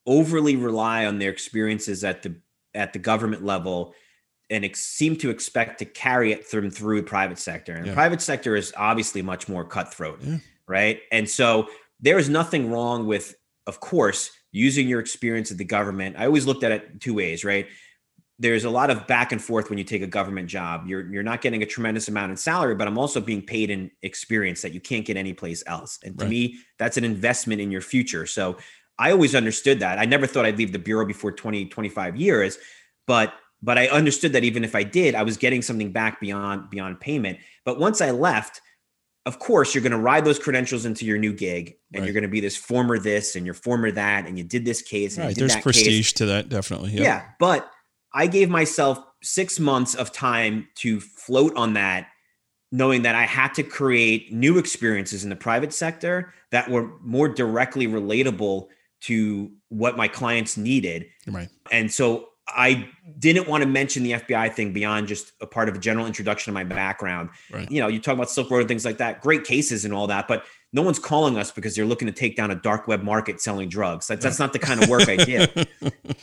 overly 0.05 0.55
rely 0.55 1.05
on 1.05 1.19
their 1.19 1.29
experiences 1.29 2.03
at 2.03 2.23
the 2.23 2.35
at 2.75 2.93
the 2.93 2.99
government 2.99 3.43
level 3.43 3.93
and 4.49 4.65
ex- 4.65 4.81
seem 4.81 5.15
to 5.17 5.29
expect 5.29 5.79
to 5.79 5.85
carry 5.85 6.31
it 6.31 6.45
through 6.45 6.69
through 6.69 7.01
the 7.01 7.07
private 7.07 7.39
sector. 7.39 7.73
And 7.73 7.85
Yeah. 7.85 7.91
the 7.91 7.95
private 7.95 8.21
sector 8.21 8.55
is 8.55 8.73
obviously 8.77 9.21
much 9.21 9.47
more 9.47 9.63
cutthroat, 9.65 10.19
Yeah. 10.21 10.37
right? 10.67 11.01
And 11.11 11.29
so 11.29 11.69
there 11.99 12.17
is 12.17 12.29
nothing 12.29 12.69
wrong 12.71 13.07
with, 13.07 13.35
of 13.67 13.79
course, 13.79 14.31
using 14.51 14.87
your 14.87 14.99
experience 14.99 15.51
at 15.51 15.57
the 15.57 15.65
government. 15.65 16.15
I 16.19 16.25
always 16.25 16.45
looked 16.45 16.63
at 16.63 16.71
it 16.71 16.99
two 16.99 17.13
ways, 17.13 17.43
right? 17.43 17.67
There's 18.39 18.65
a 18.65 18.69
lot 18.69 18.89
of 18.89 19.07
back 19.07 19.31
and 19.31 19.41
forth 19.41 19.69
when 19.69 19.77
you 19.77 19.83
take 19.85 20.01
a 20.01 20.07
government 20.07 20.49
job. 20.49 20.85
You're 20.87 21.07
you're 21.11 21.23
not 21.23 21.41
getting 21.41 21.63
a 21.63 21.65
tremendous 21.65 22.07
amount 22.07 22.31
in 22.31 22.37
salary, 22.37 22.75
but 22.75 22.87
I'm 22.87 22.97
also 22.97 23.21
being 23.21 23.41
paid 23.43 23.69
in 23.69 23.89
experience 24.01 24.61
that 24.63 24.73
you 24.73 24.81
can't 24.81 25.05
get 25.05 25.17
anyplace 25.17 25.63
else. 25.67 25.99
And 26.03 26.17
to 26.19 26.25
Right. 26.25 26.29
me, 26.31 26.59
that's 26.77 26.97
an 26.97 27.03
investment 27.03 27.61
in 27.61 27.71
your 27.71 27.81
future. 27.81 28.25
So 28.25 28.57
I 28.99 29.11
always 29.11 29.33
understood 29.35 29.79
that. 29.79 29.97
I 29.99 30.05
never 30.05 30.27
thought 30.27 30.45
I'd 30.45 30.57
leave 30.57 30.71
the 30.71 30.79
bureau 30.79 31.05
before 31.05 31.31
20, 31.31 31.65
25 31.65 32.15
years, 32.15 32.57
but 33.07 33.33
but 33.65 33.77
I 33.77 33.87
understood 33.87 34.33
that 34.33 34.43
even 34.43 34.65
if 34.65 34.75
I 34.75 34.83
did, 34.83 35.15
I 35.15 35.23
was 35.23 35.37
getting 35.37 35.61
something 35.61 35.91
back 35.91 36.19
beyond 36.19 36.69
beyond 36.69 36.99
payment. 36.99 37.39
But 37.65 37.79
once 37.79 38.01
I 38.01 38.11
left, 38.11 38.61
of 39.25 39.39
course, 39.39 39.73
you're 39.73 39.81
going 39.81 39.93
to 39.93 39.97
ride 39.97 40.25
those 40.25 40.37
credentials 40.37 40.85
into 40.85 41.05
your 41.05 41.17
new 41.17 41.31
gig, 41.33 41.75
and 41.93 42.01
Right. 42.01 42.05
you're 42.05 42.13
going 42.13 42.23
to 42.23 42.27
be 42.29 42.41
this 42.41 42.57
former 42.57 42.99
this 42.99 43.35
and 43.37 43.45
you're 43.45 43.53
former 43.53 43.89
that, 43.91 44.27
and 44.27 44.37
you 44.37 44.43
did 44.43 44.65
this 44.65 44.81
case, 44.81 45.15
and 45.15 45.23
you 45.23 45.27
Right, 45.29 45.35
did 45.35 45.41
there's 45.43 45.51
that 45.53 45.63
case. 45.63 45.63
prestige 45.63 46.11
to 46.13 46.25
that, 46.25 46.49
definitely. 46.49 46.91
Yep. 46.91 47.03
Yeah, 47.03 47.23
but 47.39 47.71
I 48.13 48.27
gave 48.27 48.49
myself 48.49 48.99
six 49.23 49.59
months 49.61 49.95
of 49.95 50.11
time 50.11 50.67
to 50.75 50.99
float 50.99 51.55
on 51.55 51.73
that, 51.75 52.07
knowing 52.73 53.03
that 53.03 53.15
I 53.15 53.23
had 53.23 53.53
to 53.53 53.63
create 53.63 54.33
new 54.33 54.57
experiences 54.57 55.23
in 55.23 55.29
the 55.29 55.35
private 55.37 55.71
sector 55.73 56.33
that 56.51 56.69
were 56.69 56.99
more 57.01 57.29
directly 57.29 57.87
relatable 57.87 58.67
to 59.03 59.51
what 59.69 59.97
my 59.97 60.07
clients 60.07 60.57
needed. 60.57 61.07
right. 61.27 61.49
And 61.71 61.91
so 61.91 62.29
I 62.47 62.89
didn't 63.19 63.47
want 63.47 63.63
to 63.63 63.69
mention 63.69 64.03
the 64.03 64.13
FBI 64.13 64.53
thing 64.53 64.73
beyond 64.73 65.07
just 65.07 65.31
a 65.41 65.47
part 65.47 65.69
of 65.69 65.75
a 65.75 65.79
general 65.79 66.05
introduction 66.05 66.49
of 66.49 66.53
my 66.53 66.63
background. 66.63 67.29
Right. 67.51 67.69
You 67.71 67.81
know, 67.81 67.87
you 67.87 67.99
talk 67.99 68.15
about 68.15 68.29
Silk 68.29 68.51
Road 68.51 68.59
and 68.59 68.67
things 68.67 68.85
like 68.85 68.97
that, 68.97 69.21
great 69.21 69.45
cases 69.45 69.85
and 69.85 69.93
all 69.93 70.07
that, 70.07 70.27
but 70.27 70.43
no 70.73 70.81
one's 70.81 70.99
calling 70.99 71.37
us 71.37 71.51
because 71.51 71.75
they're 71.75 71.85
looking 71.85 72.07
to 72.07 72.11
take 72.11 72.35
down 72.35 72.51
a 72.51 72.55
dark 72.55 72.87
web 72.87 73.01
market 73.03 73.39
selling 73.39 73.69
drugs. 73.69 74.07
That's, 74.07 74.23
that's 74.23 74.39
not 74.39 74.51
the 74.53 74.59
kind 74.59 74.83
of 74.83 74.89
work 74.89 75.07
I 75.07 75.17
did. 75.17 75.67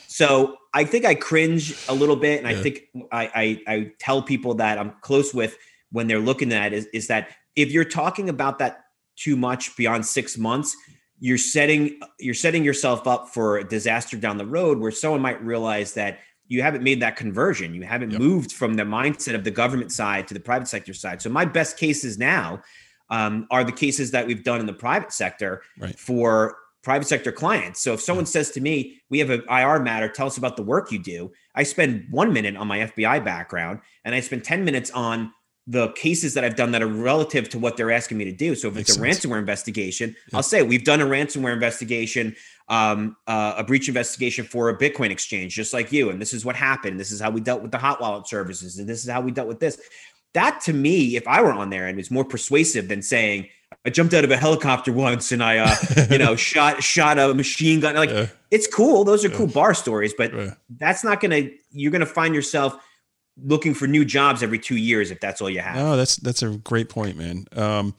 So 0.06 0.56
I 0.74 0.84
think 0.84 1.04
I 1.04 1.14
cringe 1.14 1.74
a 1.88 1.94
little 1.94 2.16
bit, 2.16 2.38
and 2.38 2.46
I 2.46 2.54
think 2.54 2.82
I, 3.10 3.30
I 3.66 3.72
I 3.72 3.92
tell 3.98 4.22
people 4.22 4.54
that 4.54 4.78
I'm 4.78 4.92
close 5.00 5.32
with 5.32 5.56
when 5.92 6.08
they're 6.08 6.20
looking 6.20 6.52
at 6.52 6.72
is, 6.72 6.86
is 6.92 7.06
that 7.06 7.30
if 7.56 7.70
you're 7.72 7.84
talking 7.84 8.28
about 8.28 8.58
that 8.58 8.84
too 9.16 9.36
much 9.36 9.76
beyond 9.76 10.04
six 10.04 10.36
months, 10.36 10.76
you're 11.20 11.38
setting 11.38 12.00
you're 12.18 12.34
setting 12.34 12.64
yourself 12.64 13.06
up 13.06 13.28
for 13.28 13.58
a 13.58 13.64
disaster 13.64 14.16
down 14.16 14.38
the 14.38 14.46
road 14.46 14.78
where 14.78 14.90
someone 14.90 15.20
might 15.20 15.42
realize 15.44 15.92
that 15.94 16.18
you 16.48 16.62
haven't 16.62 16.82
made 16.82 17.00
that 17.00 17.14
conversion. 17.14 17.74
You 17.74 17.82
haven't 17.82 18.10
Yep. 18.10 18.20
moved 18.20 18.52
from 18.52 18.74
the 18.74 18.82
mindset 18.82 19.34
of 19.36 19.44
the 19.44 19.50
government 19.52 19.92
side 19.92 20.26
to 20.28 20.34
the 20.34 20.40
private 20.40 20.66
sector 20.66 20.92
side. 20.92 21.22
So 21.22 21.30
my 21.30 21.44
best 21.44 21.76
cases 21.78 22.18
now 22.18 22.62
um, 23.10 23.46
are 23.50 23.62
the 23.64 23.72
cases 23.72 24.10
that 24.12 24.26
we've 24.26 24.42
done 24.44 24.60
in 24.60 24.66
the 24.66 24.72
private 24.72 25.12
sector 25.12 25.62
Right. 25.78 25.98
for 25.98 26.56
private 26.82 27.06
sector 27.06 27.30
clients. 27.32 27.80
So 27.82 27.92
if 27.92 28.00
someone 28.00 28.24
says 28.26 28.50
to 28.52 28.60
me, 28.60 29.00
"We 29.10 29.18
have 29.18 29.30
an 29.30 29.42
IR 29.50 29.80
matter, 29.80 30.08
tell 30.08 30.26
us 30.26 30.38
about 30.38 30.56
the 30.56 30.62
work 30.62 30.90
you 30.90 30.98
do," 30.98 31.30
I 31.54 31.62
spend 31.64 32.06
one 32.10 32.32
minute 32.32 32.56
on 32.56 32.66
my 32.68 32.80
FBI 32.80 33.18
background, 33.18 33.80
and 34.04 34.14
I 34.14 34.20
spend 34.20 34.44
ten 34.44 34.64
minutes 34.64 34.90
on 34.92 35.32
the 35.70 35.88
cases 35.92 36.34
that 36.34 36.42
I've 36.44 36.56
done 36.56 36.72
that 36.72 36.82
are 36.82 36.86
relative 36.88 37.48
to 37.50 37.58
what 37.58 37.76
they're 37.76 37.92
asking 37.92 38.18
me 38.18 38.24
to 38.24 38.32
do. 38.32 38.56
So 38.56 38.66
if 38.68 38.74
Makes 38.74 38.88
it's 38.90 38.98
a 38.98 39.00
sense. 39.00 39.24
ransomware 39.24 39.38
investigation, 39.38 40.16
Yeah. 40.32 40.36
I'll 40.38 40.42
say 40.42 40.62
we've 40.62 40.82
done 40.82 41.00
a 41.00 41.06
ransomware 41.06 41.52
investigation, 41.52 42.34
um, 42.68 43.16
uh, 43.28 43.54
a 43.58 43.62
breach 43.62 43.86
investigation 43.86 44.44
for 44.44 44.68
a 44.68 44.76
Bitcoin 44.76 45.10
exchange, 45.10 45.54
just 45.54 45.72
like 45.72 45.92
you, 45.92 46.10
and 46.10 46.20
this 46.20 46.32
is 46.32 46.44
what 46.44 46.56
happened. 46.56 46.98
This 46.98 47.12
is 47.12 47.20
how 47.20 47.30
we 47.30 47.40
dealt 47.40 47.62
with 47.62 47.70
the 47.70 47.78
hot 47.78 48.00
wallet 48.00 48.26
services, 48.26 48.78
and 48.78 48.88
this 48.88 49.04
is 49.04 49.08
how 49.10 49.20
we 49.20 49.30
dealt 49.30 49.46
with 49.48 49.60
this. 49.60 49.80
That 50.34 50.60
to 50.62 50.72
me, 50.72 51.14
if 51.16 51.26
I 51.28 51.40
were 51.40 51.52
on 51.52 51.70
there, 51.70 51.86
and 51.86 52.00
is 52.00 52.10
more 52.10 52.24
persuasive 52.24 52.88
than 52.88 53.00
saying 53.02 53.46
I 53.86 53.90
jumped 53.90 54.12
out 54.14 54.24
of 54.24 54.30
a 54.32 54.36
helicopter 54.36 54.92
once 54.92 55.30
and 55.30 55.42
I, 55.42 55.58
uh, 55.58 55.76
you 56.10 56.18
know, 56.18 56.34
shot 56.50 56.82
shot 56.82 57.16
a 57.18 57.32
machine 57.34 57.78
gun. 57.80 57.94
Like 57.94 58.10
Yeah. 58.10 58.26
it's 58.50 58.66
cool; 58.66 59.04
those 59.04 59.24
are 59.24 59.28
Yeah. 59.28 59.36
cool 59.36 59.46
bar 59.46 59.74
stories, 59.74 60.14
but 60.18 60.32
that's 60.78 61.04
not 61.04 61.20
gonna. 61.20 61.48
You're 61.72 61.92
gonna 61.92 62.06
find 62.06 62.34
yourself 62.34 62.76
looking 63.44 63.74
for 63.74 63.86
new 63.86 64.04
jobs 64.04 64.42
every 64.42 64.58
two 64.58 64.76
years 64.76 65.10
if 65.10 65.20
that's 65.20 65.40
all 65.40 65.50
you 65.50 65.60
have. 65.60 65.76
No, 65.76 65.96
that's 65.96 66.16
that's 66.16 66.42
a 66.42 66.50
great 66.50 66.88
point, 66.88 67.16
man. 67.16 67.46
Um, 67.56 67.94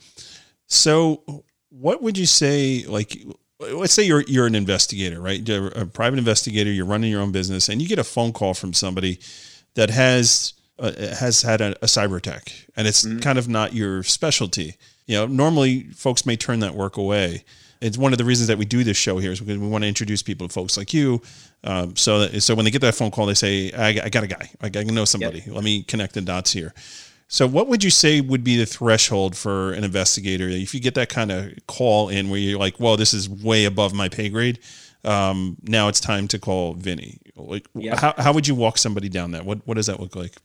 so, 0.68 1.44
what 1.70 2.02
would 2.02 2.18
you 2.18 2.26
say? 2.26 2.86
Like, 2.88 3.18
let's 3.60 3.94
say 3.94 4.04
you're 4.04 4.24
you're 4.28 4.48
an 4.48 4.56
investigator, 4.56 5.20
right? 5.22 5.48
You're 5.48 5.68
a 5.70 5.86
private 5.86 6.20
investigator. 6.20 6.72
You're 6.72 6.86
running 6.86 7.12
your 7.12 7.22
own 7.22 7.32
business, 7.32 7.70
and 7.70 7.82
you 7.82 7.88
get 7.88 8.00
a 8.00 8.04
phone 8.04 8.34
call 8.34 8.54
from 8.54 8.74
somebody 8.74 9.20
that 9.76 9.90
has 9.90 10.54
uh, 10.80 10.92
has 11.20 11.42
had 11.42 11.62
a, 11.62 11.72
a 11.84 11.86
cyber 11.88 12.18
attack, 12.18 12.54
and 12.76 12.88
it's 12.88 13.04
Mhm. 13.06 13.22
kind 13.22 13.38
of 13.38 13.48
not 13.48 13.74
your 13.74 14.04
specialty. 14.04 14.76
You 15.08 15.18
know, 15.18 15.26
normally 15.28 15.84
folks 15.96 16.26
may 16.26 16.36
turn 16.36 16.60
that 16.60 16.76
work 16.76 16.98
away. 16.98 17.44
It's 17.82 17.98
one 17.98 18.12
of 18.12 18.20
the 18.20 18.26
reasons 18.26 18.48
that 18.48 18.58
we 18.60 18.66
do 18.66 18.84
this 18.84 18.98
show 18.98 19.18
here 19.18 19.32
is 19.32 19.40
because 19.40 19.58
we 19.58 19.68
want 19.68 19.84
to 19.84 19.88
introduce 19.88 20.22
people 20.22 20.48
to 20.48 20.54
folks 20.54 20.78
like 20.78 20.94
you. 20.94 21.22
Um, 21.64 21.96
so 21.96 22.20
that, 22.20 22.42
so 22.42 22.54
when 22.54 22.64
they 22.66 22.72
get 22.72 22.82
that 22.82 22.94
phone 22.94 23.10
call, 23.10 23.26
they 23.26 23.34
say, 23.34 23.72
I, 23.72 24.06
I 24.06 24.10
got 24.10 24.24
a 24.24 24.28
guy. 24.28 24.52
I, 24.62 24.70
I 24.74 24.84
know 24.84 25.06
somebody. 25.06 25.44
Let 25.48 25.64
me 25.64 25.82
connect 25.84 26.14
the 26.14 26.22
dots 26.22 26.54
here. 26.54 26.74
So, 27.28 27.48
what 27.48 27.68
would 27.70 27.82
you 27.82 27.90
say 27.92 28.20
would 28.20 28.44
be 28.44 28.58
the 28.58 28.66
threshold 28.66 29.38
for 29.38 29.72
an 29.72 29.86
investigator 29.86 30.50
if 30.50 30.74
you 30.74 30.82
get 30.82 30.96
that 30.96 31.08
kind 31.08 31.32
of 31.32 31.54
call 31.66 32.10
in 32.10 32.30
where 32.30 32.38
you're 32.38 32.60
like, 32.60 32.78
"Well, 32.78 32.98
this 32.98 33.14
is 33.14 33.30
way 33.30 33.64
above 33.64 33.94
my 33.94 34.10
pay 34.10 34.28
grade. 34.28 34.60
Um, 35.06 35.56
now 35.64 35.88
it's 35.88 36.02
time 36.02 36.28
to 36.28 36.40
call 36.40 36.74
Vinny." 36.74 37.20
Like, 37.38 37.68
Yep. 37.74 38.00
how 38.00 38.14
how 38.18 38.34
would 38.34 38.50
you 38.50 38.54
walk 38.56 38.78
somebody 38.78 39.08
down 39.08 39.32
that? 39.32 39.46
What 39.46 39.66
what 39.66 39.76
does 39.76 39.86
that 39.86 40.02
look 40.02 40.14
like? 40.14 40.36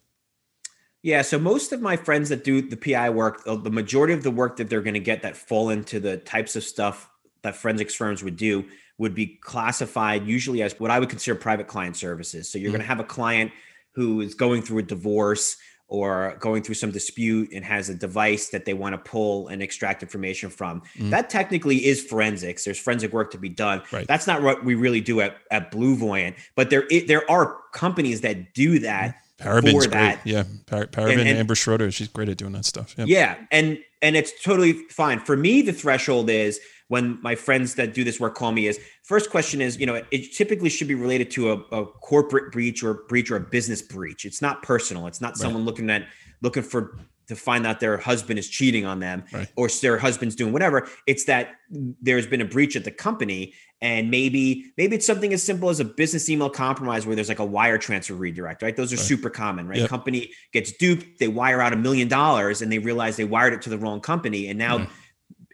Yeah, 1.03 1.23
so 1.23 1.39
most 1.39 1.73
of 1.73 1.81
my 1.81 1.97
friends 1.97 2.29
that 2.31 2.43
do 2.43 2.61
the 2.63 2.77
PI 2.77 3.11
work, 3.11 3.45
the 3.45 3.57
the 3.57 3.71
majority 3.71 4.13
of 4.15 4.23
the 4.23 4.31
work 4.31 4.57
that 4.57 4.69
they're 4.69 4.83
going 4.83 4.95
to 4.95 5.01
get 5.01 5.23
that 5.23 5.37
fall 5.37 5.71
into 5.71 6.01
the 6.01 6.17
types 6.19 6.57
of 6.57 6.65
stuff 6.65 7.09
that 7.43 7.55
forensics 7.55 7.95
firms 7.95 8.23
would 8.25 8.37
do 8.37 8.65
would 8.99 9.15
be 9.15 9.27
classified 9.43 10.27
usually 10.27 10.63
as 10.63 10.79
what 10.81 10.91
I 10.91 10.99
would 10.99 11.11
consider 11.11 11.35
private 11.35 11.67
client 11.69 11.97
services. 11.97 12.49
So 12.51 12.59
you're 12.59 12.71
Mhm. 12.71 12.73
going 12.75 12.81
to 12.83 12.87
have 12.89 13.01
a 13.01 13.05
client 13.05 13.53
who 13.93 14.21
is 14.21 14.35
going 14.35 14.63
through 14.63 14.79
a 14.79 14.83
divorce 14.83 15.57
or 15.89 16.37
going 16.41 16.63
through 16.63 16.75
some 16.75 16.91
dispute 16.91 17.49
and 17.53 17.65
has 17.65 17.89
a 17.89 17.95
device 17.95 18.49
that 18.49 18.65
they 18.65 18.75
want 18.75 18.93
to 18.95 18.99
pull 18.99 19.47
and 19.49 19.63
extract 19.63 20.03
information 20.03 20.51
from. 20.51 20.83
Mhm. 20.99 21.11
That 21.11 21.31
technically 21.31 21.87
is 21.87 22.03
forensics. 22.03 22.65
There's 22.65 22.79
forensic 22.81 23.13
work 23.13 23.31
to 23.33 23.39
be 23.39 23.49
done. 23.51 23.83
Right. 23.93 24.07
That's 24.09 24.27
not 24.27 24.43
what 24.43 24.65
we 24.65 24.75
really 24.75 25.01
do 25.01 25.21
at, 25.21 25.37
at 25.53 25.71
BlueVoyant, 25.71 26.35
but 26.57 26.71
there 26.71 26.89
there 27.07 27.31
are 27.31 27.59
companies 27.73 28.23
that 28.23 28.53
do 28.55 28.79
that 28.81 29.15
Paraben's 29.39 29.85
For 29.85 29.91
great. 29.91 30.19
Yeah, 30.25 30.45
Par- 30.67 30.87
Parabin, 30.87 31.21
and- 31.21 31.39
Amber 31.39 31.55
Schroader, 31.55 31.93
she's 31.93 32.09
great 32.09 32.29
at 32.29 32.39
doing 32.39 32.53
that 32.53 32.65
stuff. 32.65 32.95
Yeah. 32.97 33.05
Yeah, 33.07 33.35
and 33.51 33.79
and 34.03 34.17
it's 34.17 34.33
totally 34.43 34.73
fine 34.91 35.21
for 35.21 35.37
me. 35.37 35.63
The 35.63 35.73
threshold 35.73 36.31
is 36.31 36.61
when 36.89 37.21
my 37.23 37.35
friends 37.35 37.75
that 37.75 37.95
do 37.95 38.05
this 38.05 38.21
work 38.21 38.35
call 38.35 38.53
me 38.53 38.67
is 38.67 38.79
first 39.03 39.31
question 39.31 39.61
is, 39.61 39.79
you 39.79 39.87
know, 39.87 39.95
it, 39.95 40.07
it 40.11 40.33
typically 40.35 40.71
should 40.71 40.89
be 40.89 40.95
related 40.95 41.31
to 41.33 41.51
a, 41.51 41.57
a, 41.73 41.87
corporate 41.87 42.53
breach 42.53 42.83
or 42.85 43.03
breach 43.09 43.31
or 43.31 43.37
a 43.37 43.41
business 43.41 43.83
breach. 43.83 44.25
It's 44.25 44.41
not 44.41 44.63
personal. 44.63 45.09
It's 45.09 45.21
not 45.21 45.31
right. 45.31 45.37
someone 45.37 45.65
looking 45.65 45.91
at 45.91 46.07
looking 46.43 46.63
for 46.63 46.99
to 47.29 47.37
find 47.37 47.67
out 47.67 47.81
their 47.81 47.97
husband 47.97 48.39
is 48.39 48.49
cheating 48.49 48.87
on 48.87 49.01
them 49.01 49.25
right. 49.33 49.49
or 49.57 49.69
their 49.69 49.99
husband's 49.99 50.35
doing 50.35 50.53
whatever. 50.53 50.89
It's 51.07 51.25
that 51.25 51.57
there's 51.71 52.27
been 52.27 52.41
a 52.41 52.45
breach 52.45 52.77
at 52.77 52.85
the 52.85 52.91
company 52.91 53.55
and 53.83 54.11
maybe 54.11 54.73
maybe 54.79 54.97
it's 54.97 55.07
something 55.07 55.33
as 55.35 55.43
simple 55.43 55.69
as 55.69 55.81
a 55.81 55.85
business 55.85 56.31
email 56.31 56.49
compromise 56.49 57.07
where 57.07 57.15
there's 57.15 57.29
like 57.29 57.39
a 57.39 57.45
wire 57.45 57.79
transfer 57.79 58.15
redirect, 58.15 58.63
right? 58.63 58.77
Those 58.77 58.93
are 58.93 58.97
right. 58.97 59.05
super 59.05 59.29
common, 59.29 59.69
right? 59.69 59.81
Yep. 59.81 59.91
Company 59.91 60.31
gets 60.53 60.73
duped, 60.73 61.19
they 61.19 61.29
wire 61.29 61.61
out 61.61 61.73
a 61.73 61.77
million 61.77 62.09
dollars 62.09 62.63
and 62.63 62.73
they 62.73 62.79
realize 62.79 63.17
they 63.17 63.25
wired 63.25 63.53
it 63.53 63.63
to 63.63 63.71
the 63.71 63.79
wrong 63.79 64.01
company 64.01 64.49
and 64.49 64.59
now 64.59 64.79
mm 64.79 64.89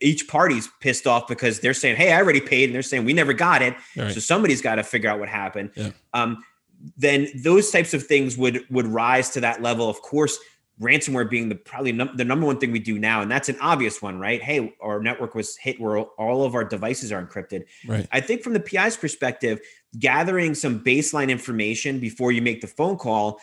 each 0.02 0.28
party's 0.28 0.68
pissed 0.80 1.06
off 1.06 1.28
because 1.28 1.60
they're 1.60 1.74
saying, 1.74 1.96
"Hey, 1.96 2.12
I 2.12 2.20
already 2.20 2.40
paid," 2.40 2.64
and 2.64 2.74
they're 2.74 2.82
saying, 2.82 3.04
"We 3.04 3.12
never 3.12 3.32
got 3.32 3.62
it." 3.62 3.74
Right. 3.96 4.12
So 4.12 4.20
somebody's 4.20 4.60
got 4.60 4.74
to 4.74 4.82
figure 4.82 5.08
out 5.08 5.18
what 5.18 5.28
happened. 5.28 5.70
Yeah. 5.76 5.90
Um, 6.12 6.44
then 6.96 7.28
those 7.36 7.70
types 7.70 7.94
of 7.94 8.04
things 8.06 8.36
would 8.36 8.64
would 8.70 8.86
rise 8.86 9.30
to 9.30 9.40
that 9.40 9.62
level. 9.62 9.88
Of 9.88 10.02
course, 10.02 10.38
ransomware 10.80 11.28
being 11.28 11.48
the 11.48 11.54
probably 11.54 11.92
num- 11.92 12.16
the 12.16 12.24
number 12.24 12.46
one 12.46 12.58
thing 12.58 12.72
we 12.72 12.78
do 12.78 12.98
now, 12.98 13.22
and 13.22 13.30
that's 13.30 13.48
an 13.48 13.56
obvious 13.60 14.00
one, 14.00 14.18
right? 14.18 14.42
Hey, 14.42 14.74
our 14.80 15.00
network 15.00 15.34
was 15.34 15.56
hit 15.56 15.80
where 15.80 15.98
all 15.98 16.44
of 16.44 16.54
our 16.54 16.64
devices 16.64 17.12
are 17.12 17.24
encrypted. 17.24 17.64
Right. 17.86 18.08
I 18.10 18.20
think 18.20 18.42
from 18.42 18.52
the 18.52 18.60
PI's 18.60 18.96
perspective, 18.96 19.60
gathering 19.98 20.54
some 20.54 20.80
baseline 20.80 21.30
information 21.30 22.00
before 22.00 22.32
you 22.32 22.42
make 22.42 22.60
the 22.60 22.66
phone 22.66 22.96
call 22.96 23.40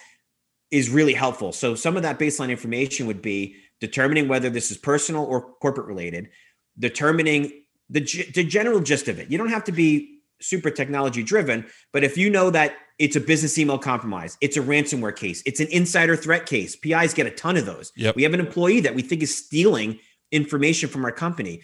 is 0.71 0.89
really 0.89 1.13
helpful. 1.13 1.51
So 1.51 1.75
some 1.75 1.97
of 1.97 2.03
that 2.03 2.19
baseline 2.19 2.49
information 2.49 3.07
would 3.07 3.21
be 3.21 3.55
determining 3.79 4.27
whether 4.27 4.49
this 4.49 4.71
is 4.71 4.77
personal 4.77 5.23
or 5.23 5.41
corporate 5.41 5.87
related 5.87 6.29
determining 6.77 7.51
the, 7.89 8.01
the 8.33 8.43
general 8.43 8.79
gist 8.79 9.07
of 9.07 9.19
it. 9.19 9.29
You 9.31 9.37
don't 9.37 9.49
have 9.49 9.63
to 9.65 9.71
be 9.71 10.19
super 10.41 10.69
technology 10.69 11.23
driven, 11.23 11.65
but 11.91 12.03
if 12.03 12.17
you 12.17 12.29
know 12.29 12.49
that 12.51 12.73
it's 12.99 13.15
a 13.15 13.21
business 13.21 13.57
email 13.57 13.79
compromise, 13.79 14.37
it's 14.41 14.57
a 14.57 14.61
ransomware 14.61 15.15
case, 15.15 15.41
it's 15.45 15.59
an 15.59 15.67
insider 15.71 16.15
threat 16.15 16.45
case. 16.45 16.75
PIs 16.75 17.13
get 17.13 17.25
a 17.25 17.31
ton 17.31 17.57
of 17.57 17.65
those. 17.65 17.91
Yep. 17.95 18.15
We 18.15 18.23
have 18.23 18.33
an 18.33 18.39
employee 18.39 18.81
that 18.81 18.93
we 18.93 19.01
think 19.01 19.23
is 19.23 19.35
stealing 19.35 19.99
information 20.31 20.89
from 20.89 21.05
our 21.05 21.11
company. 21.11 21.61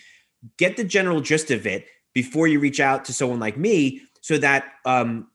Get 0.57 0.77
the 0.77 0.83
general 0.83 1.21
gist 1.21 1.51
of 1.51 1.67
it 1.67 1.85
before 2.13 2.47
you 2.47 2.59
reach 2.59 2.79
out 2.79 3.05
to 3.05 3.13
someone 3.13 3.39
like 3.39 3.57
me 3.57 4.01
so 4.21 4.37
that 4.37 4.65
um, 4.85 5.27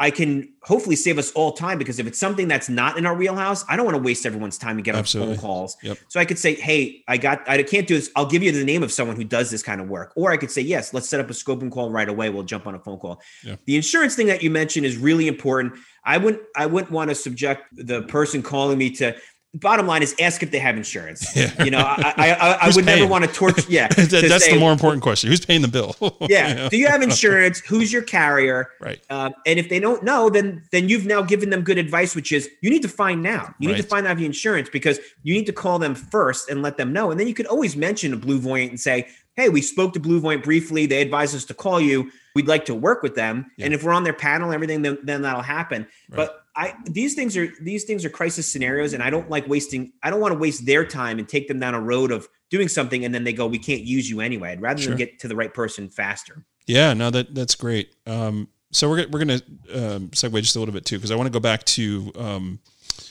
I 0.00 0.10
can 0.10 0.52
hopefully 0.62 0.96
save 0.96 1.18
us 1.18 1.30
all 1.32 1.52
time 1.52 1.78
because 1.78 2.00
if 2.00 2.06
it's 2.06 2.18
something 2.18 2.48
that's 2.48 2.68
not 2.68 2.98
in 2.98 3.06
our 3.06 3.14
wheelhouse, 3.14 3.64
I 3.68 3.76
don't 3.76 3.84
want 3.84 3.96
to 3.96 4.02
waste 4.02 4.26
everyone's 4.26 4.58
time 4.58 4.76
and 4.76 4.84
get 4.84 4.96
on 4.96 5.04
phone 5.04 5.36
calls. 5.36 5.76
Yep. 5.82 5.98
So 6.08 6.18
I 6.18 6.24
could 6.24 6.38
say, 6.38 6.54
hey, 6.54 7.04
I 7.06 7.16
got, 7.16 7.48
I 7.48 7.62
can't 7.62 7.86
do 7.86 7.94
this. 7.94 8.10
I'll 8.16 8.26
give 8.26 8.42
you 8.42 8.50
the 8.50 8.64
name 8.64 8.82
of 8.82 8.90
someone 8.90 9.14
who 9.14 9.22
does 9.22 9.52
this 9.52 9.62
kind 9.62 9.80
of 9.80 9.88
work. 9.88 10.12
Or 10.16 10.32
I 10.32 10.36
could 10.36 10.50
say, 10.50 10.62
yes, 10.62 10.92
let's 10.92 11.08
set 11.08 11.20
up 11.20 11.30
a 11.30 11.32
scoping 11.32 11.70
call 11.70 11.90
right 11.90 12.08
away. 12.08 12.28
We'll 12.28 12.42
jump 12.42 12.66
on 12.66 12.74
a 12.74 12.78
phone 12.80 12.98
call. 12.98 13.22
Yeah. 13.44 13.54
The 13.66 13.76
insurance 13.76 14.16
thing 14.16 14.26
that 14.26 14.42
you 14.42 14.50
mentioned 14.50 14.84
is 14.84 14.96
really 14.96 15.28
important. 15.28 15.74
I 16.04 16.18
wouldn't, 16.18 16.42
I 16.56 16.66
wouldn't 16.66 16.90
want 16.90 17.10
to 17.10 17.14
subject 17.14 17.68
the 17.72 18.02
person 18.02 18.42
calling 18.42 18.78
me 18.78 18.90
to 18.96 19.14
bottom 19.54 19.86
line 19.86 20.02
is 20.02 20.14
ask 20.20 20.42
if 20.42 20.50
they 20.50 20.58
have 20.58 20.76
insurance. 20.76 21.24
Yeah. 21.34 21.64
You 21.64 21.70
know, 21.70 21.78
I 21.78 22.14
I, 22.16 22.30
I, 22.30 22.52
I 22.62 22.66
would 22.66 22.84
paying? 22.84 23.00
never 23.00 23.10
want 23.10 23.24
to 23.24 23.30
torture. 23.32 23.62
Yeah, 23.68 23.88
that, 23.88 24.08
to 24.08 24.28
that's 24.28 24.44
say, 24.44 24.54
the 24.54 24.60
more 24.60 24.72
important 24.72 25.02
question. 25.02 25.30
Who's 25.30 25.44
paying 25.44 25.62
the 25.62 25.68
bill? 25.68 25.96
yeah. 26.28 26.68
Do 26.68 26.76
you 26.76 26.86
have 26.86 27.02
insurance? 27.02 27.60
Who's 27.60 27.92
your 27.92 28.02
carrier? 28.02 28.70
Right. 28.80 29.00
Um, 29.10 29.34
and 29.46 29.58
if 29.58 29.68
they 29.68 29.80
don't 29.80 30.02
know, 30.04 30.30
then 30.30 30.62
then 30.70 30.88
you've 30.88 31.06
now 31.06 31.22
given 31.22 31.50
them 31.50 31.62
good 31.62 31.78
advice, 31.78 32.14
which 32.14 32.30
is 32.30 32.48
you 32.62 32.70
need 32.70 32.82
to 32.82 32.88
find 32.88 33.22
now. 33.22 33.54
You 33.58 33.68
right. 33.68 33.76
need 33.76 33.82
to 33.82 33.88
find 33.88 34.06
out 34.06 34.16
the 34.16 34.26
insurance 34.26 34.68
because 34.68 35.00
you 35.22 35.34
need 35.34 35.46
to 35.46 35.52
call 35.52 35.78
them 35.78 35.94
first 35.94 36.48
and 36.48 36.62
let 36.62 36.76
them 36.76 36.92
know. 36.92 37.10
And 37.10 37.18
then 37.18 37.26
you 37.26 37.34
could 37.34 37.46
always 37.46 37.76
mention 37.76 38.12
a 38.12 38.16
BlueVoyant 38.16 38.68
and 38.70 38.80
say, 38.80 39.08
"Hey, 39.34 39.48
we 39.48 39.60
spoke 39.60 39.92
to 39.94 40.00
BlueVoyant 40.00 40.44
briefly. 40.44 40.86
They 40.86 41.02
advised 41.02 41.34
us 41.34 41.44
to 41.46 41.54
call 41.54 41.80
you. 41.80 42.10
We'd 42.34 42.48
like 42.48 42.64
to 42.66 42.74
work 42.74 43.02
with 43.02 43.16
them. 43.16 43.50
Yeah. 43.56 43.66
And 43.66 43.74
if 43.74 43.82
we're 43.82 43.92
on 43.92 44.04
their 44.04 44.14
panel, 44.14 44.52
everything, 44.52 44.82
then, 44.82 44.98
then 45.02 45.22
that'll 45.22 45.42
happen." 45.42 45.86
Right. 46.10 46.16
But 46.16 46.43
I 46.56 46.74
these 46.84 47.14
things 47.14 47.36
are 47.36 47.48
these 47.60 47.84
things 47.84 48.04
are 48.04 48.10
crisis 48.10 48.46
scenarios, 48.46 48.92
and 48.92 49.02
I 49.02 49.10
don't 49.10 49.28
like 49.28 49.48
wasting. 49.48 49.92
I 50.02 50.10
don't 50.10 50.20
want 50.20 50.32
to 50.32 50.38
waste 50.38 50.66
their 50.66 50.84
time 50.84 51.18
and 51.18 51.28
take 51.28 51.48
them 51.48 51.58
down 51.58 51.74
a 51.74 51.80
road 51.80 52.12
of 52.12 52.28
doing 52.50 52.68
something, 52.68 53.04
and 53.04 53.14
then 53.14 53.24
they 53.24 53.32
go, 53.32 53.46
"We 53.46 53.58
can't 53.58 53.82
use 53.82 54.08
you 54.08 54.20
anyway." 54.20 54.52
I'd 54.52 54.60
rather 54.60 54.80
sure. 54.80 54.90
them 54.90 54.98
get 54.98 55.18
to 55.20 55.28
the 55.28 55.36
right 55.36 55.52
person 55.52 55.88
faster. 55.88 56.44
Yeah, 56.66 56.94
no, 56.94 57.10
that 57.10 57.34
that's 57.34 57.54
great. 57.54 57.94
Um, 58.06 58.48
so 58.70 58.88
we're 58.88 59.06
we're 59.08 59.18
gonna 59.20 59.40
um, 59.72 60.08
segue 60.10 60.40
just 60.42 60.56
a 60.56 60.58
little 60.60 60.74
bit 60.74 60.84
too, 60.84 60.96
because 60.96 61.10
I 61.10 61.16
want 61.16 61.26
to 61.26 61.32
go 61.32 61.40
back 61.40 61.64
to 61.64 62.12
um, 62.16 62.60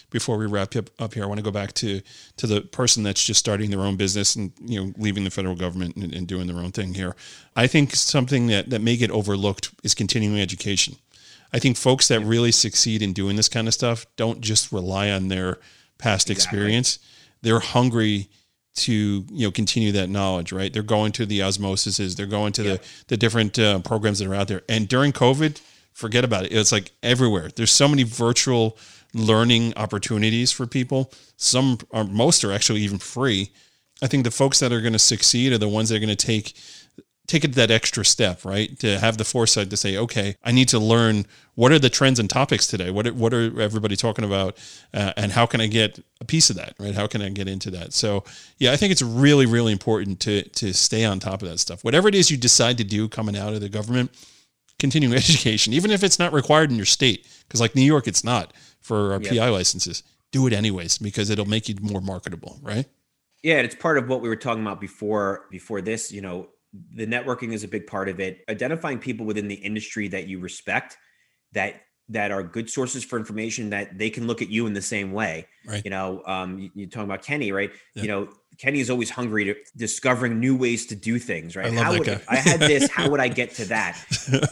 before 0.09 0.37
we 0.37 0.45
wrap 0.45 0.75
up, 0.75 0.89
up 0.99 1.13
here. 1.13 1.23
I 1.23 1.25
want 1.25 1.39
to 1.39 1.43
go 1.43 1.51
back 1.51 1.73
to 1.73 2.01
to 2.37 2.47
the 2.47 2.61
person 2.61 3.03
that's 3.03 3.23
just 3.23 3.39
starting 3.39 3.71
their 3.71 3.81
own 3.81 3.97
business 3.97 4.35
and 4.35 4.53
you 4.63 4.79
know 4.79 4.93
leaving 4.97 5.25
the 5.25 5.29
federal 5.29 5.55
government 5.55 5.97
and, 5.97 6.13
and 6.13 6.27
doing 6.27 6.47
their 6.47 6.57
own 6.57 6.71
thing 6.71 6.93
here. 6.93 7.15
I 7.55 7.67
think 7.67 7.95
something 7.95 8.47
that 8.47 8.69
that 8.69 8.81
may 8.81 8.95
get 8.95 9.11
overlooked 9.11 9.71
is 9.83 9.93
continuing 9.93 10.39
education. 10.39 10.95
I 11.53 11.59
think 11.59 11.77
folks 11.77 12.07
that 12.07 12.21
really 12.21 12.51
succeed 12.51 13.01
in 13.01 13.13
doing 13.13 13.35
this 13.35 13.49
kind 13.49 13.67
of 13.67 13.73
stuff 13.73 14.05
don't 14.15 14.41
just 14.41 14.71
rely 14.71 15.11
on 15.11 15.27
their 15.27 15.59
past 15.97 16.29
exactly. 16.29 16.57
experience. 16.57 16.99
They're 17.41 17.59
hungry 17.59 18.29
to 18.75 18.91
you 19.29 19.47
know 19.47 19.51
continue 19.51 19.91
that 19.91 20.09
knowledge 20.09 20.51
right? 20.51 20.73
They're 20.73 20.81
going 20.81 21.11
to 21.11 21.27
the 21.27 21.41
osmosises 21.41 22.15
they're 22.15 22.25
going 22.25 22.53
to 22.53 22.63
the 22.63 22.81
the 23.07 23.17
different 23.17 23.59
uh, 23.59 23.79
programs 23.79 24.19
that 24.19 24.27
are 24.27 24.33
out 24.33 24.47
there. 24.47 24.63
And 24.67 24.87
during 24.87 25.11
covid 25.11 25.61
forget 25.93 26.25
about 26.25 26.45
it. 26.45 26.51
It's 26.51 26.71
like 26.71 26.91
everywhere. 27.01 27.49
There's 27.55 27.71
so 27.71 27.87
many 27.87 28.03
virtual 28.03 28.77
learning 29.13 29.73
opportunities 29.77 30.51
for 30.51 30.65
people. 30.65 31.11
Some 31.37 31.77
are 31.91 32.03
most 32.03 32.43
are 32.43 32.51
actually 32.51 32.81
even 32.81 32.97
free. 32.97 33.51
I 34.01 34.07
think 34.07 34.23
the 34.23 34.31
folks 34.31 34.59
that 34.59 34.73
are 34.73 34.81
going 34.81 34.93
to 34.93 34.99
succeed 34.99 35.53
are 35.53 35.57
the 35.57 35.69
ones 35.69 35.89
that 35.89 35.95
are 35.95 35.99
going 35.99 36.09
to 36.09 36.15
take 36.15 36.55
take 37.33 37.43
it 37.43 37.53
that 37.55 37.71
extra 37.71 38.05
step, 38.05 38.45
right? 38.45 38.77
To 38.79 38.99
have 38.99 39.17
the 39.17 39.25
foresight 39.25 39.71
to 39.71 39.77
say, 39.77 39.97
okay, 39.97 40.35
I 40.43 40.51
need 40.51 40.69
to 40.69 40.77
learn 40.77 41.25
what 41.55 41.71
are 41.71 41.79
the 41.79 41.89
trends 41.89 42.19
and 42.19 42.29
topics 42.29 42.67
today. 42.67 42.91
What 42.91 43.07
are, 43.07 43.13
what 43.13 43.33
are 43.33 43.59
everybody 43.59 43.95
talking 43.95 44.23
about, 44.23 44.55
uh, 44.93 45.13
and 45.17 45.31
how 45.31 45.47
can 45.47 45.59
I 45.59 45.65
get 45.65 45.99
a 46.21 46.25
piece 46.25 46.51
of 46.51 46.55
that, 46.57 46.75
right? 46.79 46.93
How 46.93 47.07
can 47.07 47.23
I 47.23 47.29
get 47.29 47.47
into 47.47 47.71
that? 47.71 47.93
So, 47.93 48.23
yeah, 48.59 48.71
I 48.71 48.77
think 48.77 48.91
it's 48.91 49.01
really, 49.01 49.47
really 49.47 49.71
important 49.71 50.19
to 50.21 50.43
to 50.43 50.73
stay 50.73 51.03
on 51.05 51.19
top 51.19 51.41
of 51.41 51.49
that 51.49 51.57
stuff. 51.57 51.83
Whatever 51.83 52.07
it 52.07 52.15
is 52.15 52.29
you 52.29 52.37
decide 52.37 52.77
to 52.77 52.83
do 52.83 53.09
coming 53.09 53.35
out 53.35 53.53
of 53.53 53.61
the 53.61 53.69
government, 53.69 54.11
continuing 54.77 55.15
education, 55.25 55.73
even 55.73 55.89
if 55.89 56.03
it's 56.03 56.19
not 56.19 56.33
required 56.33 56.69
in 56.69 56.77
your 56.77 56.85
state, 56.85 57.27
because 57.47 57.59
like 57.59 57.73
New 57.75 57.81
York, 57.81 58.07
it's 58.07 58.23
not 58.23 58.53
for 58.79 59.13
our 59.13 59.21
yep. 59.21 59.33
PI 59.33 59.49
licenses. 59.49 60.03
Do 60.31 60.45
it 60.47 60.53
anyways 60.53 60.99
because 60.99 61.29
it'll 61.29 61.45
make 61.45 61.67
you 61.67 61.75
more 61.81 62.01
marketable, 62.01 62.59
right? 62.61 62.85
Yeah, 63.43 63.57
it's 63.57 63.75
part 63.75 63.97
of 63.97 64.07
what 64.07 64.21
we 64.21 64.29
were 64.29 64.35
talking 64.35 64.61
about 64.61 64.79
before 64.79 65.47
before 65.51 65.81
this. 65.81 66.11
You 66.11 66.21
know, 66.21 66.49
the 66.95 67.05
networking 67.05 67.53
is 67.53 67.63
a 67.63 67.67
big 67.67 67.87
part 67.87 68.09
of 68.09 68.19
it. 68.19 68.43
Identifying 68.49 68.99
people 68.99 69.25
within 69.25 69.47
the 69.47 69.55
industry 69.55 70.07
that 70.09 70.27
you 70.27 70.39
respect 70.39 70.97
that 71.53 71.81
that 72.09 72.31
are 72.31 72.43
good 72.43 72.69
sources 72.69 73.03
for 73.03 73.17
information 73.17 73.69
that 73.69 73.97
they 73.97 74.09
can 74.09 74.27
look 74.27 74.41
at 74.41 74.49
you 74.49 74.67
in 74.67 74.73
the 74.73 74.81
same 74.81 75.13
way. 75.13 75.47
Right. 75.65 75.83
You 75.83 75.91
know 75.91 76.23
um 76.25 76.59
you, 76.59 76.71
you're 76.75 76.89
talking 76.89 77.09
about 77.09 77.23
kenny 77.23 77.51
right? 77.51 77.71
Yeah. 77.95 78.01
you 78.01 78.07
know 78.07 78.29
kenny 78.57 78.79
is 78.79 78.89
always 78.89 79.09
hungry 79.09 79.45
to 79.45 79.55
discovering 79.75 80.39
new 80.39 80.55
ways 80.55 80.85
to 80.87 80.95
do 80.95 81.19
things 81.19 81.55
right? 81.55 81.67
I 81.67 81.69
love 81.69 81.83
how 81.83 81.91
that 81.91 81.99
would 81.99 82.07
guy. 82.07 82.21
i 82.27 82.35
had 82.35 82.59
this 82.59 82.89
how 82.89 83.09
would 83.09 83.19
i 83.19 83.27
get 83.27 83.53
to 83.55 83.65
that? 83.69 84.03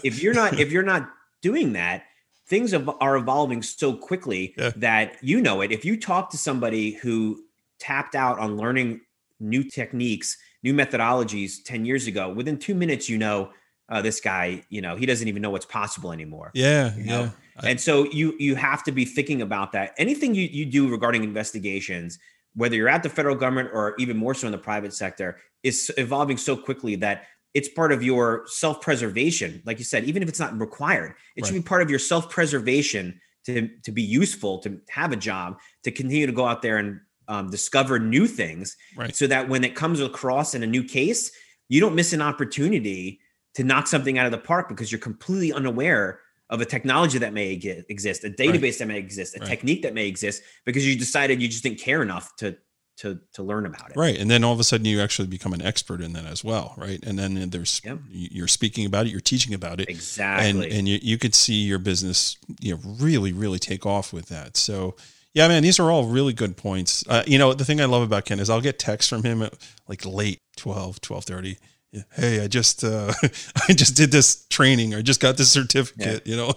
If 0.04 0.24
you're 0.24 0.34
not 0.34 0.60
if 0.60 0.72
you're 0.72 0.84
not 0.84 1.10
doing 1.42 1.74
that 1.74 2.04
things 2.52 2.74
are 2.74 3.16
evolving 3.16 3.62
so 3.64 3.94
quickly 3.94 4.54
yeah. 4.58 4.72
that 4.76 5.16
you 5.22 5.40
know 5.40 5.62
it. 5.62 5.72
If 5.72 5.86
you 5.86 5.98
talk 5.98 6.32
to 6.32 6.38
somebody 6.38 6.92
who 6.92 7.42
tapped 7.80 8.14
out 8.14 8.40
on 8.40 8.58
learning 8.58 9.00
new 9.40 9.64
techniques 9.64 10.38
new 10.64 10.74
methodologies 10.74 11.64
10 11.64 11.86
years 11.86 12.08
ago, 12.08 12.30
within 12.30 12.58
two 12.58 12.76
minutes, 12.76 13.10
you 13.10 13.18
know, 13.18 13.52
uh, 13.90 14.02
this 14.02 14.22
guy, 14.22 14.64
you 14.70 14.82
know, 14.82 14.96
he 14.96 15.06
doesn't 15.06 15.28
even 15.28 15.42
know 15.42 15.50
what's 15.50 15.66
possible 15.66 16.12
anymore. 16.12 16.52
Yeah. 16.54 16.96
You 16.96 17.04
know? 17.04 17.22
yeah. 17.62 17.70
And 17.70 17.80
so 17.80 18.06
you 18.06 18.34
you 18.40 18.56
have 18.56 18.84
to 18.86 18.92
be 18.92 19.04
thinking 19.04 19.42
about 19.42 19.74
that. 19.74 19.94
Anything 19.98 20.34
you, 20.34 20.44
you 20.44 20.66
do 20.66 20.90
regarding 20.90 21.24
investigations, 21.24 22.18
whether 22.56 22.76
you're 22.76 22.88
at 22.88 23.04
the 23.04 23.10
federal 23.10 23.36
government 23.36 23.70
or 23.74 23.96
even 24.00 24.16
more 24.16 24.34
so 24.34 24.48
in 24.48 24.52
the 24.52 24.58
private 24.58 24.94
sector, 24.94 25.38
is 25.62 25.92
evolving 25.98 26.38
so 26.38 26.56
quickly 26.56 26.96
that 26.98 27.26
it's 27.54 27.68
part 27.68 27.92
of 27.92 28.02
your 28.02 28.44
self-preservation. 28.48 29.62
Like 29.66 29.78
you 29.78 29.84
said, 29.84 30.06
even 30.06 30.24
if 30.24 30.30
it's 30.30 30.40
not 30.40 30.58
required, 30.58 31.16
it 31.36 31.42
right. 31.42 31.48
should 31.48 31.54
be 31.54 31.62
part 31.62 31.82
of 31.82 31.90
your 31.90 32.00
self-preservation 32.00 33.20
to, 33.46 33.68
to 33.84 33.92
be 33.92 34.02
useful, 34.02 34.60
to 34.60 34.80
have 34.90 35.12
a 35.12 35.18
job, 35.18 35.60
to 35.84 35.92
continue 35.92 36.28
to 36.28 36.32
go 36.32 36.46
out 36.46 36.62
there 36.62 36.78
and 36.78 37.02
um, 37.32 37.50
discover 37.50 37.98
new 37.98 38.28
things 38.28 38.76
right. 38.98 39.16
so 39.16 39.26
that 39.26 39.48
when 39.48 39.64
it 39.64 39.74
comes 39.74 40.02
across 40.02 40.54
in 40.54 40.64
a 40.64 40.68
new 40.68 40.84
case, 40.84 41.32
you 41.70 41.80
don't 41.80 41.96
miss 41.96 42.12
an 42.12 42.22
opportunity 42.22 43.22
to 43.54 43.64
knock 43.64 43.88
something 43.88 44.18
out 44.18 44.26
of 44.26 44.34
the 44.34 44.38
park 44.38 44.68
because 44.68 44.92
you're 44.92 45.00
completely 45.00 45.54
unaware 45.54 46.20
of 46.50 46.60
a 46.60 46.66
technology 46.66 47.18
that 47.18 47.32
may 47.32 47.52
exist, 47.88 48.26
a 48.26 48.30
database 48.30 48.62
right. 48.64 48.80
that 48.80 48.88
may 48.88 48.98
exist, 48.98 49.38
a 49.38 49.40
right. 49.40 49.48
technique 49.48 49.82
that 49.84 49.94
may 49.94 50.08
exist 50.08 50.44
because 50.66 50.86
you 50.86 50.98
decided 51.00 51.42
you 51.42 51.48
just 51.48 51.64
didn't 51.64 51.80
care 51.80 52.02
enough 52.02 52.36
to 52.36 52.58
to 52.98 53.18
to 53.32 53.44
learn 53.44 53.66
about 53.66 53.92
it. 53.92 53.96
Right. 53.96 54.20
And 54.20 54.30
then 54.30 54.44
all 54.44 54.52
of 54.52 54.60
a 54.60 54.66
sudden 54.66 54.86
you 54.86 55.00
actually 55.00 55.30
become 55.30 55.54
an 55.54 55.62
expert 55.62 56.02
in 56.02 56.12
that 56.12 56.26
as 56.26 56.44
well, 56.44 56.74
right? 56.78 57.00
And 57.02 57.18
then 57.18 57.50
there's 57.50 57.82
yep. 57.86 58.00
you're 58.10 58.50
speaking 58.50 58.86
about 58.86 59.06
it, 59.06 59.10
you're 59.10 59.22
teaching 59.22 59.54
about 59.54 59.80
it. 59.80 59.88
Exactly. 59.88 60.50
And 60.50 60.64
and 60.66 60.90
you, 60.90 61.00
you 61.02 61.18
could 61.18 61.34
see 61.34 61.64
your 61.64 61.80
business, 61.80 62.36
you 62.60 62.76
know, 62.76 62.82
really 63.00 63.32
really 63.32 63.60
take 63.60 63.86
off 63.86 64.12
with 64.12 64.26
that. 64.26 64.58
So 64.58 64.98
yeah, 65.34 65.48
man, 65.48 65.64
these 65.64 65.80
are 65.80 65.90
all 65.92 66.06
really 66.06 66.34
good 66.34 66.58
points. 66.58 67.04
Uh, 67.08 67.24
you 67.26 67.38
know, 67.38 67.54
the 67.54 67.66
thing 67.66 67.80
I 67.82 67.86
love 67.86 68.02
about 68.04 68.26
Ken 68.26 68.40
is 68.40 68.50
I'll 68.50 68.62
get 68.62 68.80
texts 68.80 69.10
from 69.10 69.24
him 69.24 69.42
at 69.42 69.54
like 69.88 70.06
late 70.06 70.40
12, 70.58 71.00
1230. 71.08 71.58
Yeah. 71.94 72.04
Hey, 72.16 72.42
I 72.42 72.48
just 72.48 72.86
uh, 72.86 73.12
I 73.70 73.74
just 73.74 73.98
did 73.98 74.12
this 74.12 74.46
training 74.50 74.94
or 74.94 75.00
I 75.00 75.02
just 75.02 75.20
got 75.20 75.36
this 75.36 75.52
certificate. 75.52 76.26
You 76.26 76.38
know, 76.38 76.54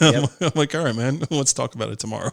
Yep. 0.00 0.30
I'm 0.42 0.50
like, 0.54 0.74
all 0.74 0.84
right, 0.84 0.94
man, 0.94 1.22
let's 1.30 1.54
talk 1.54 1.74
about 1.74 1.88
it 1.90 1.98
tomorrow. 1.98 2.32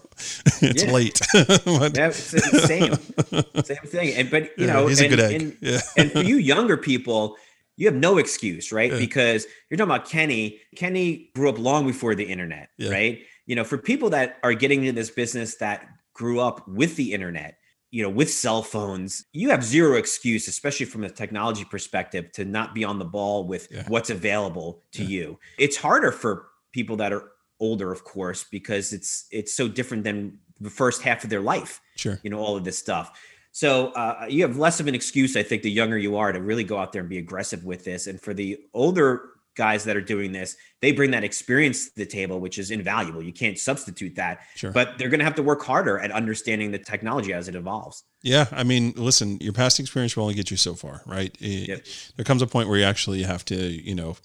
it's 0.61 0.83
Yeah. 0.83 0.91
late. 0.91 1.19
But- 1.33 1.95
Yeah, 1.95 2.07
it's 2.09 2.31
the 2.31 2.65
same, 2.67 3.63
same 3.63 3.77
thing. 3.85 4.13
And 4.15 4.29
but 4.29 4.43
you 4.57 4.65
Yeah, 4.67 4.73
know, 4.73 4.87
he's 4.87 4.99
a 4.99 5.05
and, 5.05 5.09
good 5.15 5.19
egg. 5.21 5.41
and- 5.41 5.57
yeah. 5.61 5.79
and 5.97 6.11
for 6.11 6.23
you 6.23 6.35
younger 6.35 6.75
people, 6.75 7.37
you 7.77 7.87
have 7.87 7.95
no 7.95 8.17
excuse, 8.17 8.73
right? 8.73 8.91
Yeah. 8.91 8.97
Because 8.99 9.47
you're 9.69 9.77
talking 9.77 9.89
about 9.95 10.09
Kenny. 10.09 10.59
Kenny 10.75 11.31
grew 11.33 11.47
up 11.49 11.57
long 11.57 11.87
before 11.87 12.15
the 12.15 12.25
internet, 12.25 12.67
Yeah. 12.77 12.89
right? 12.91 13.19
You 13.51 13.55
know, 13.57 13.65
for 13.65 13.77
people 13.77 14.09
that 14.11 14.37
are 14.43 14.53
getting 14.53 14.85
into 14.85 14.93
this 14.93 15.09
business 15.09 15.55
that 15.55 15.85
grew 16.13 16.39
up 16.39 16.65
with 16.69 16.95
the 16.95 17.11
internet, 17.11 17.57
you 17.89 18.01
know, 18.01 18.09
with 18.09 18.31
cell 18.31 18.63
phones, 18.63 19.25
you 19.33 19.49
have 19.49 19.61
zero 19.61 19.97
excuse, 19.97 20.47
especially 20.47 20.85
from 20.85 21.03
a 21.03 21.09
technology 21.09 21.65
perspective, 21.65 22.31
to 22.31 22.45
not 22.45 22.73
be 22.73 22.85
on 22.85 22.97
the 22.97 23.03
ball 23.03 23.43
with 23.45 23.67
Yeah. 23.69 23.83
what's 23.89 24.09
available 24.09 24.83
to 24.93 25.03
Yeah. 25.03 25.09
you. 25.09 25.39
It's 25.57 25.75
harder 25.75 26.13
for 26.13 26.47
people 26.71 26.95
that 26.95 27.11
are 27.11 27.29
older, 27.59 27.91
of 27.91 28.05
course, 28.05 28.45
because 28.49 28.93
it's 28.93 29.25
it's 29.31 29.53
so 29.53 29.67
different 29.67 30.05
than 30.05 30.39
the 30.61 30.69
first 30.69 31.01
half 31.01 31.25
of 31.25 31.29
their 31.29 31.41
life 31.41 31.81
Sure. 31.97 32.21
you 32.23 32.29
know 32.29 32.39
all 32.39 32.55
of 32.55 32.63
this 32.63 32.77
stuff 32.77 33.19
so 33.51 33.87
uh, 33.93 34.27
you 34.29 34.43
have 34.43 34.55
less 34.57 34.79
of 34.79 34.87
an 34.87 34.93
excuse 34.95 35.35
i 35.35 35.41
think 35.43 35.61
the 35.63 35.71
younger 35.71 35.97
you 35.97 36.15
are 36.15 36.31
to 36.31 36.39
really 36.39 36.63
go 36.63 36.77
out 36.77 36.93
there 36.93 37.01
and 37.01 37.09
be 37.09 37.17
aggressive 37.17 37.65
with 37.65 37.83
this 37.83 38.05
and 38.07 38.21
for 38.21 38.33
the 38.33 38.57
older 38.73 39.30
guys 39.55 39.83
that 39.83 39.95
are 39.97 40.01
doing 40.01 40.31
this 40.31 40.55
they 40.81 40.91
bring 40.91 41.11
that 41.11 41.23
experience 41.23 41.85
to 41.89 41.95
the 41.97 42.05
table 42.05 42.39
which 42.39 42.57
is 42.57 42.71
invaluable 42.71 43.21
you 43.21 43.33
can't 43.33 43.57
substitute 43.59 44.15
that 44.15 44.39
Sure. 44.55 44.71
but 44.71 44.97
they're 44.97 45.09
going 45.09 45.19
to 45.19 45.25
have 45.25 45.35
to 45.35 45.43
work 45.43 45.61
harder 45.63 45.99
at 45.99 46.11
understanding 46.11 46.71
the 46.71 46.79
technology 46.79 47.33
as 47.33 47.47
it 47.47 47.55
evolves 47.55 48.03
Yeah, 48.23 48.45
I 48.51 48.63
mean, 48.63 48.93
listen, 48.95 49.37
your 49.41 49.53
past 49.53 49.79
experience 49.79 50.15
will 50.15 50.23
only 50.23 50.35
get 50.35 50.51
you 50.51 50.57
so 50.57 50.73
far, 50.75 51.01
right? 51.05 51.35
It- 51.39 51.67
Yep. 51.69 51.85
There 52.17 52.25
comes 52.25 52.41
a 52.41 52.47
point 52.47 52.69
where 52.69 52.77
you 52.77 52.85
actually 52.85 53.23
have 53.23 53.43
to, 53.45 53.55
you 53.55 53.95
know, 53.95 54.15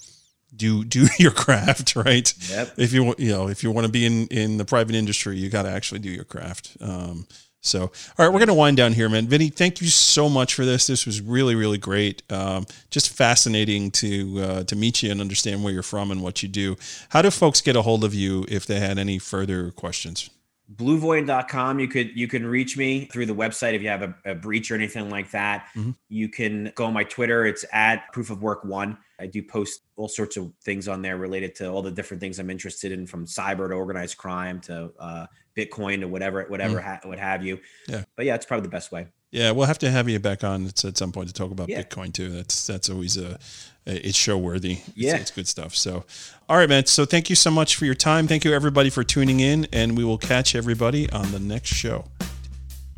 do 0.55 0.85
do 0.85 1.07
your 1.18 1.33
craft, 1.33 1.97
right? 1.97 2.33
Yep. 2.51 2.74
If 2.79 2.93
you 2.93 3.05
want, 3.05 3.18
you 3.18 3.31
know, 3.33 3.49
if 3.49 3.62
you 3.62 3.70
want 3.72 3.87
to 3.87 3.93
be 3.93 4.05
in 4.07 4.27
in 4.29 4.59
the 4.59 4.64
private 4.64 4.95
industry, 4.95 5.37
you 5.39 5.49
got 5.51 5.62
to 5.62 5.70
actually 5.70 6.01
do 6.01 6.11
your 6.11 6.24
craft. 6.24 6.77
Um, 6.81 7.27
so, 7.66 7.82
all 7.82 7.90
right, 8.18 8.28
we're 8.28 8.38
going 8.38 8.48
to 8.48 8.54
wind 8.54 8.76
down 8.76 8.92
here, 8.92 9.08
man. 9.08 9.26
Vinny, 9.26 9.48
thank 9.48 9.80
you 9.80 9.88
so 9.88 10.28
much 10.28 10.54
for 10.54 10.64
this. 10.64 10.86
This 10.86 11.06
was 11.06 11.20
really, 11.20 11.54
really 11.54 11.78
great. 11.78 12.22
Um, 12.30 12.66
just 12.90 13.10
fascinating 13.10 13.90
to 13.92 14.42
uh, 14.42 14.64
to 14.64 14.76
meet 14.76 15.02
you 15.02 15.10
and 15.10 15.20
understand 15.20 15.62
where 15.62 15.72
you're 15.72 15.82
from 15.82 16.10
and 16.10 16.22
what 16.22 16.42
you 16.42 16.48
do. 16.48 16.76
How 17.10 17.22
do 17.22 17.30
folks 17.30 17.60
get 17.60 17.76
a 17.76 17.82
hold 17.82 18.04
of 18.04 18.14
you 18.14 18.44
if 18.48 18.66
they 18.66 18.80
had 18.80 18.98
any 18.98 19.18
further 19.18 19.70
questions? 19.70 20.30
bluevoyant.com 20.74 21.78
you 21.78 21.88
could 21.88 22.16
you 22.16 22.26
can 22.28 22.44
reach 22.46 22.76
me 22.76 23.06
through 23.06 23.26
the 23.26 23.34
website 23.34 23.74
if 23.74 23.82
you 23.82 23.88
have 23.88 24.02
a, 24.02 24.14
a 24.24 24.34
breach 24.34 24.70
or 24.70 24.74
anything 24.74 25.10
like 25.10 25.30
that. 25.30 25.68
Mhm. 25.76 25.94
you 26.08 26.28
can 26.28 26.72
go 26.74 26.84
on 26.86 26.92
my 26.92 27.04
twitter. 27.04 27.46
It's 27.46 27.64
at 27.72 28.12
proof 28.12 28.30
of 28.30 28.42
work 28.42 28.64
one. 28.64 28.98
I 29.20 29.26
do 29.26 29.42
post 29.42 29.80
all 29.96 30.08
sorts 30.08 30.36
of 30.36 30.52
things 30.62 30.88
on 30.88 31.02
there 31.02 31.16
related 31.16 31.54
to 31.56 31.68
all 31.68 31.82
the 31.82 31.90
different 31.90 32.20
things 32.20 32.38
i'm 32.38 32.50
interested 32.50 32.92
in 32.92 33.06
from 33.06 33.26
cyber 33.26 33.68
to 33.68 33.74
organized 33.74 34.18
crime 34.18 34.60
to 34.62 34.92
uh, 34.98 35.26
bitcoin 35.56 36.00
to 36.00 36.08
whatever 36.08 36.44
whatever 36.48 36.80
ha- 36.80 37.00
what 37.04 37.18
have 37.18 37.44
you. 37.44 37.58
Yeah. 37.88 38.04
but 38.16 38.26
yeah 38.26 38.34
it's 38.34 38.44
probably 38.44 38.64
the 38.64 38.70
best 38.70 38.92
way 38.92 39.06
Yeah, 39.33 39.51
we'll 39.51 39.66
have 39.66 39.79
to 39.81 39.91
have 39.91 40.09
you 40.09 40.18
back 40.18 40.45
on 40.45 40.66
at 40.66 40.85
at 40.85 40.97
some 40.97 41.12
point 41.12 41.29
to 41.29 41.35
talk 41.35 41.51
about 41.51 41.68
Yeah. 41.68 41.83
Bitcoin 41.83 42.12
too. 42.12 42.31
That's 42.31 42.66
that's 42.66 42.89
always 42.89 43.16
a 43.16 43.39
it's 43.87 44.16
show 44.18 44.37
worthy. 44.37 44.72
It's, 44.89 44.97
Yeah. 44.97 45.16
it's 45.16 45.31
good 45.31 45.47
stuff. 45.47 45.77
So, 45.77 46.05
all 46.49 46.57
right, 46.57 46.68
man. 46.68 46.87
So 46.87 47.05
thank 47.05 47.31
you 47.31 47.37
so 47.37 47.51
much 47.51 47.77
for 47.77 47.85
your 47.85 47.95
time. 47.95 48.27
Thank 48.27 48.45
you 48.45 48.53
everybody 48.53 48.91
for 48.91 49.05
tuning 49.05 49.41
in, 49.41 49.66
and 49.72 49.97
we 49.97 50.05
will 50.05 50.18
catch 50.18 50.55
everybody 50.55 51.09
on 51.11 51.31
the 51.33 51.39
next 51.39 51.72
show. 51.74 52.07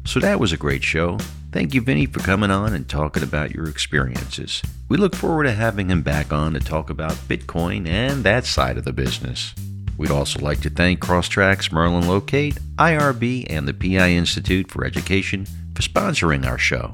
So 0.06 0.20
that 0.20 0.40
was 0.40 0.52
a 0.52 0.56
great 0.56 0.82
show. 0.82 1.18
Thank 1.52 1.74
you, 1.74 1.82
Vinny, 1.82 2.06
for 2.06 2.20
coming 2.20 2.50
on 2.50 2.72
and 2.72 2.88
talking 2.88 3.22
about 3.22 3.50
your 3.54 3.68
experiences. 3.68 4.62
We 4.88 4.96
look 4.96 5.14
forward 5.14 5.44
to 5.44 5.52
having 5.52 5.90
him 5.90 6.00
back 6.02 6.32
on 6.32 6.54
to 6.54 6.60
talk 6.60 6.88
about 6.88 7.12
Bitcoin 7.28 7.86
and 7.86 8.24
that 8.24 8.46
side 8.46 8.78
of 8.78 8.84
the 8.84 8.92
business. 8.92 9.54
We'd 9.98 10.10
also 10.10 10.38
like 10.40 10.60
to 10.62 10.70
thank 10.70 11.00
Crosstracks 11.00 11.70
Merlin 11.72 12.06
Locate, 12.08 12.56
IRB, 12.76 13.46
and 13.50 13.66
the 13.68 13.74
PI 13.74 14.10
Institute 14.12 14.70
for 14.70 14.84
Education 14.86 15.46
for 15.78 15.88
sponsoring 15.88 16.44
our 16.44 16.58
show. 16.58 16.90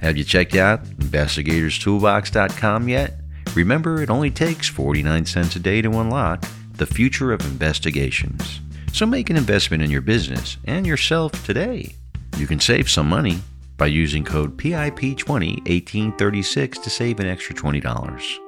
Have 0.00 0.16
you 0.16 0.22
checked 0.22 0.54
out 0.54 0.84
investigatorstoolbox.com 0.84 2.88
yet? 2.88 3.14
Remember, 3.56 4.00
it 4.00 4.10
only 4.10 4.30
takes 4.30 4.68
49 4.68 5.26
cents 5.26 5.56
a 5.56 5.58
day 5.58 5.82
to 5.82 5.98
unlock 5.98 6.44
the 6.74 6.86
future 6.86 7.32
of 7.32 7.40
investigations. 7.40 8.60
So 8.92 9.06
make 9.06 9.28
an 9.28 9.36
investment 9.36 9.82
in 9.82 9.90
your 9.90 10.02
business 10.02 10.56
and 10.66 10.86
yourself 10.86 11.44
today. 11.44 11.96
You 12.36 12.46
can 12.46 12.60
save 12.60 12.88
some 12.88 13.08
money 13.08 13.40
by 13.76 13.86
using 13.86 14.24
code 14.24 14.56
PIP201836 14.56 16.80
to 16.80 16.90
save 16.90 17.18
an 17.18 17.26
extra 17.26 17.56
$20. 17.56 18.38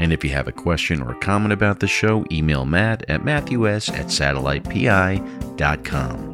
And 0.00 0.12
if 0.12 0.22
you 0.22 0.28
have 0.30 0.48
a 0.48 0.52
question 0.52 1.00
or 1.00 1.14
comment 1.14 1.54
about 1.54 1.80
the 1.80 1.88
show, 1.88 2.26
email 2.30 2.66
Matt 2.66 3.08
at 3.08 3.24
matthews 3.24 3.88
at 3.88 4.08
satellitepi.com. 4.08 6.29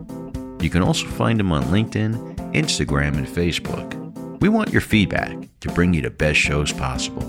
You 0.60 0.70
can 0.70 0.82
also 0.82 1.06
find 1.06 1.40
him 1.40 1.52
on 1.52 1.64
LinkedIn, 1.64 2.52
Instagram, 2.52 3.16
and 3.16 3.26
Facebook. 3.26 4.40
We 4.40 4.48
want 4.48 4.72
your 4.72 4.80
feedback 4.80 5.36
to 5.60 5.72
bring 5.72 5.94
you 5.94 6.02
the 6.02 6.10
best 6.10 6.38
shows 6.38 6.72
possible. 6.72 7.24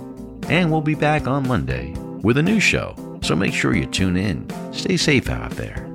And 0.49 0.71
we'll 0.71 0.81
be 0.81 0.95
back 0.95 1.27
on 1.27 1.47
Monday 1.47 1.93
with 2.21 2.37
a 2.37 2.43
new 2.43 2.59
show, 2.59 2.95
so 3.21 3.35
make 3.35 3.53
sure 3.53 3.75
you 3.75 3.85
tune 3.85 4.17
in. 4.17 4.47
Stay 4.73 4.97
safe 4.97 5.29
out 5.29 5.51
there. 5.51 5.86